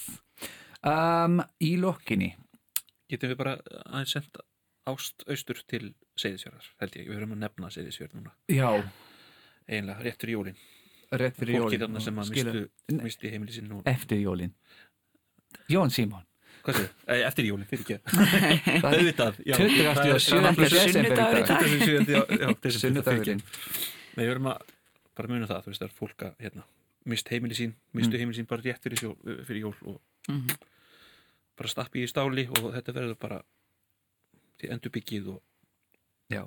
Um, 0.88 1.40
í 1.64 1.76
lokkinni 1.80 2.34
getum 3.12 3.32
við 3.32 3.40
bara 3.40 3.58
aðeins 3.86 4.16
sendt 4.16 4.40
ást 4.90 5.24
austur 5.30 5.60
til 5.70 5.94
Seyðisfjörðar 6.22 6.68
held 6.82 6.96
ég, 7.00 7.08
við 7.10 7.20
höfum 7.20 7.36
að 7.36 7.42
nefna 7.46 7.70
Seyðisfjörð 7.74 8.16
núna. 8.20 8.34
Já, 8.52 8.70
eiginlega 9.70 10.04
réttur 10.08 10.30
í 10.32 10.36
jólin. 10.38 10.58
Rétt 11.12 11.36
fyrir 11.40 11.58
jólin. 11.60 11.80
Þarna 11.84 12.02
sem 12.06 12.20
að 12.24 12.30
mistu, 12.32 12.64
misti 13.04 13.32
heimili 13.34 13.52
sín 13.56 13.72
og 13.76 13.88
Eftir 13.92 14.22
jólin. 14.24 14.54
Jón 15.72 15.92
Simon 15.92 16.24
hvað 16.62 16.78
séu, 16.78 16.90
eftir 17.26 17.48
jólin, 17.48 17.66
fyrir 17.66 17.82
ekki. 17.82 17.96
Já. 19.50 19.56
27. 19.58 19.88
Það 19.98 20.04
er- 20.06 20.14
desember 20.14 20.68
í 20.68 20.82
sunnudagur 20.86 21.10
í 21.10 21.16
dag 21.16 21.48
dag. 21.48 21.64
27. 21.66 22.12
já, 22.14 22.22
já, 22.22 22.48
desember, 22.62 22.76
Sunnudagurinn. 22.84 23.42
Við 24.20 24.30
höfum 24.30 24.50
að 24.52 24.76
bara 25.18 25.32
muna 25.32 25.48
það, 25.50 25.64
þú 25.66 25.72
veist, 25.72 25.82
það 25.82 25.88
er 25.90 25.96
fólk 25.98 26.26
að 26.28 26.44
hérna, 26.46 26.66
mist 27.12 27.32
heimili 27.34 27.58
sín, 27.58 27.74
mistu 27.98 28.20
heimili 28.22 28.38
sín 28.38 28.48
bara 28.52 28.62
rétt 28.68 28.84
fyrir, 28.86 29.02
fyrir 29.48 29.64
jól 29.66 29.74
og 29.90 29.98
Mhm. 30.30 30.54
bara 31.58 31.70
stappi 31.74 32.04
í 32.06 32.12
stáli 32.12 32.46
og 32.48 32.70
þetta 32.78 32.94
verður 32.94 33.18
bara 33.20 33.42
því 34.62 34.72
endur 34.76 34.94
byggið 34.98 35.30
og 35.36 35.42
Já, 36.32 36.44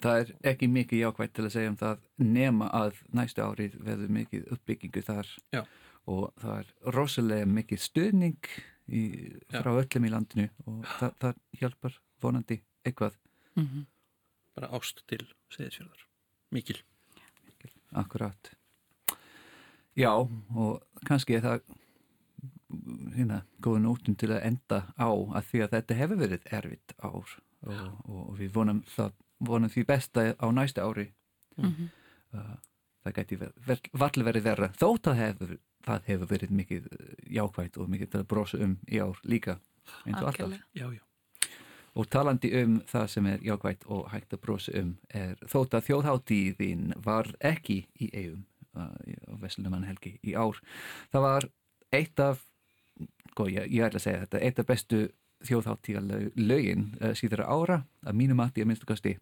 það 0.00 0.18
er 0.22 0.30
ekki 0.54 0.68
mikið 0.72 1.02
jákvætt 1.04 1.32
til 1.36 1.44
að 1.44 1.52
segja 1.52 1.70
um 1.74 1.76
það 1.76 1.98
nema 2.24 2.70
að 2.72 3.00
næstu 3.18 3.42
árið 3.44 3.74
verður 3.84 4.12
mikið 4.16 4.46
uppbyggingu 4.56 5.02
þar 5.04 5.32
Já. 5.52 5.62
og 6.08 6.30
það 6.40 6.58
er 6.62 6.70
rosalega 6.96 7.46
mikið 7.50 7.82
stuðning 7.84 8.38
í, 8.88 9.02
Já. 9.52 9.60
frá 9.60 9.70
öllum 9.82 10.06
í 10.08 10.12
landinu 10.14 10.48
og 10.66 10.86
það, 10.96 11.12
það 11.20 11.34
hjálpar 11.60 11.98
vonandi 12.24 12.60
eitthvað 12.86 13.18
Mhm. 13.56 13.84
bara 14.56 14.68
ást 14.78 15.02
til 15.10 15.26
Seyðisfjörðar 15.52 16.06
mikil 16.52 16.78
akkurat 17.92 18.52
Já, 19.98 20.12
og 20.14 20.80
kannski 21.04 21.34
er 21.36 21.42
það 21.44 21.60
hérna, 23.16 23.42
góða 23.62 23.82
nótum 23.84 24.16
til 24.18 24.30
að 24.34 24.44
enda 24.50 24.82
á 24.94 25.10
að 25.10 25.48
því 25.50 25.62
að 25.64 25.72
þetta 25.76 25.98
hefur 26.00 26.20
verið 26.20 26.46
erfitt 26.58 26.94
ár 26.98 27.14
og, 27.16 27.34
og, 27.68 27.86
og 28.14 28.30
við 28.38 28.52
vonum, 28.54 28.82
það, 28.88 29.16
vonum 29.50 29.72
því 29.72 29.86
besta 29.88 30.26
á 30.36 30.46
næsta 30.54 30.86
ári. 30.86 31.10
Mhm. 31.56 31.90
uh, 32.36 32.56
það 33.04 33.16
gæti 33.16 33.40
varlega 33.40 34.28
verið 34.30 34.46
verra. 34.46 34.72
Þótt 34.76 35.12
að 35.12 35.20
hefur, 35.20 35.54
það 35.86 36.08
hefur 36.12 36.32
verið 36.34 36.56
mikið 36.62 36.88
uh, 36.90 37.12
jákvægt 37.40 37.78
og 37.80 37.92
mikið 37.92 38.12
til 38.12 38.22
að 38.22 38.32
brosa 38.34 38.64
um 38.64 38.76
í 38.86 39.00
ár 39.00 39.22
líka 39.24 39.60
eins 40.04 40.20
og 40.20 40.28
alltaf. 40.30 40.58
Já, 40.76 40.86
já, 40.94 41.00
og 41.98 42.10
talandi 42.10 42.50
um 42.62 42.78
það 42.88 43.06
sem 43.14 43.26
er 43.26 43.42
jákvægt 43.44 43.86
og 43.90 44.10
hægt 44.12 44.34
að 44.34 44.42
brosa 44.44 44.74
um 44.80 44.92
er 45.08 45.40
þótt 45.50 45.74
að 45.74 45.88
þjóðháttíðin 45.88 46.92
var 47.04 47.30
ekki 47.40 47.82
í 47.98 48.10
eigum 48.12 48.44
uh, 48.76 48.94
á 49.26 49.34
Veslumann 49.42 49.88
helgi 49.88 50.16
í 50.22 50.36
ár 50.38 50.60
það 51.10 51.26
var 51.26 51.48
eitt 51.96 52.22
af 52.22 52.44
sko, 53.40 53.48
ég, 53.48 53.72
ég 53.72 53.86
ætla 53.86 54.00
að 54.00 54.04
segja 54.04 54.22
þetta 54.26 54.44
eitt 54.44 54.60
af 54.60 54.68
bestu 54.68 55.00
þjóðháttíða 55.48 56.20
lögin 56.36 56.90
uh, 57.00 57.14
síðara 57.16 57.48
ára 57.48 57.80
að 58.04 58.18
mínu 58.20 58.36
mati 58.36 58.60
að 58.60 58.68
minnstu 58.68 58.88
kosti 58.88 59.16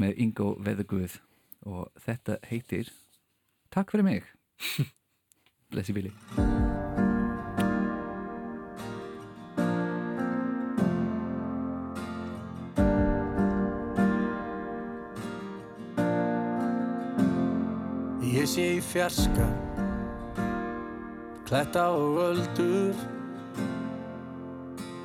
með 0.00 0.20
Ingo 0.24 0.54
Veðuguð 0.64 1.20
og 1.68 1.90
þetta 2.06 2.40
heitir 2.48 2.92
Takk 3.74 3.90
fyrir 3.90 4.06
mig. 4.06 4.26
Blessi 5.72 5.92
Billy. 5.92 6.12
Ég 18.34 18.46
sé 18.50 18.64
í 18.76 18.80
fjarska 18.84 19.48
Kletta 21.48 21.88
og 21.96 22.22
öldur 22.28 23.04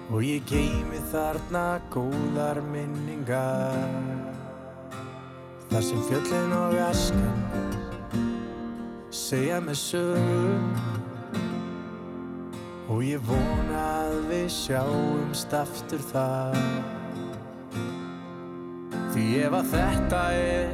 Og 0.09 0.23
ég 0.25 0.41
geymi 0.49 0.97
þarna 1.11 1.79
góðar 1.93 2.57
minningar. 2.65 4.29
Þar 5.69 5.83
sem 5.85 5.99
fjöllin 6.07 6.53
og 6.57 6.73
askan 6.81 7.43
Segja 9.13 9.59
með 9.61 9.77
sögum 9.77 10.71
Og 12.89 13.03
ég 13.05 13.21
vona 13.27 13.83
að 14.07 14.15
við 14.31 14.47
sjáumst 14.55 15.53
aftur 15.53 16.01
þar. 16.09 16.57
Því 19.13 19.27
ef 19.43 19.59
að 19.59 19.69
þetta 19.75 20.23
er 20.39 20.73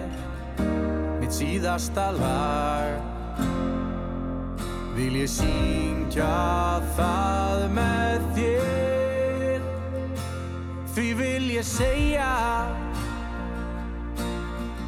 mitt 1.19 1.35
síðasta 1.35 2.07
lag 2.15 2.95
Vil 4.95 5.11
ég 5.25 5.29
syngja 5.35 6.33
það 6.95 7.67
með 7.75 8.04
Því 10.95 11.13
vil 11.19 11.49
ég 11.51 11.65
segja 11.67 12.31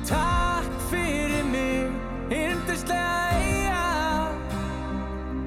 Takk 0.08 0.70
fyrir 0.88 1.44
mig, 1.52 1.92
yndislega 2.32 3.34
eiga 3.36 3.82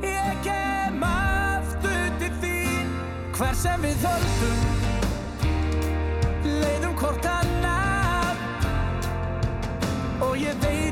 Ég 0.04 0.42
kem 0.44 1.00
aftur 1.08 2.12
til 2.20 2.32
þín 2.42 2.92
Hver 3.38 3.56
sem 3.56 3.80
við 3.88 4.04
höldum. 4.04 4.60
Leiðum 6.44 6.94
hvort 7.00 7.24
annað. 7.30 8.44
Og 10.28 10.36
ég 10.44 10.60
veit 10.60 10.89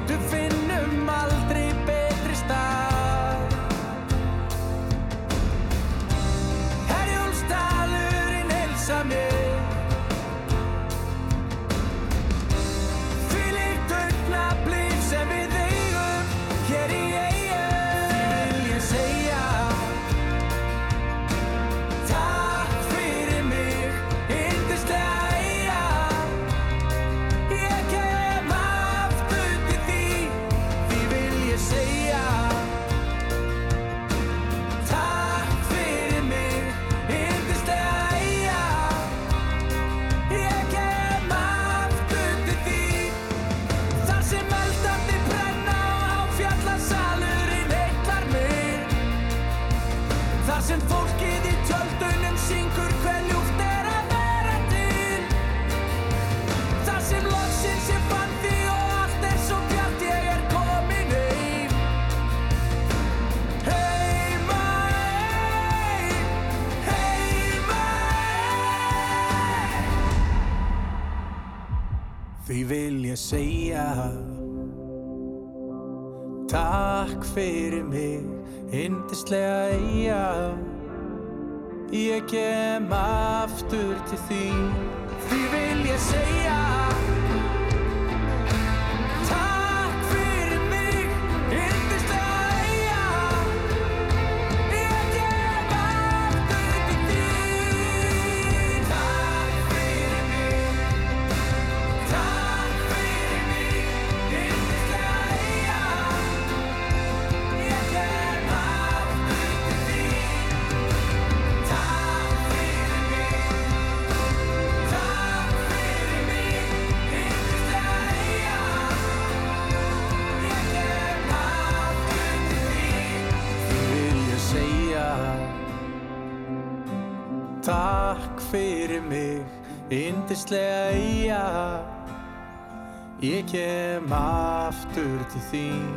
kem 133.50 134.12
aftur 134.12 135.24
til 135.32 135.42
þín. 135.50 135.90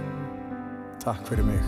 Takk 1.03 1.25
fyrir 1.27 1.45
mig. 1.47 1.60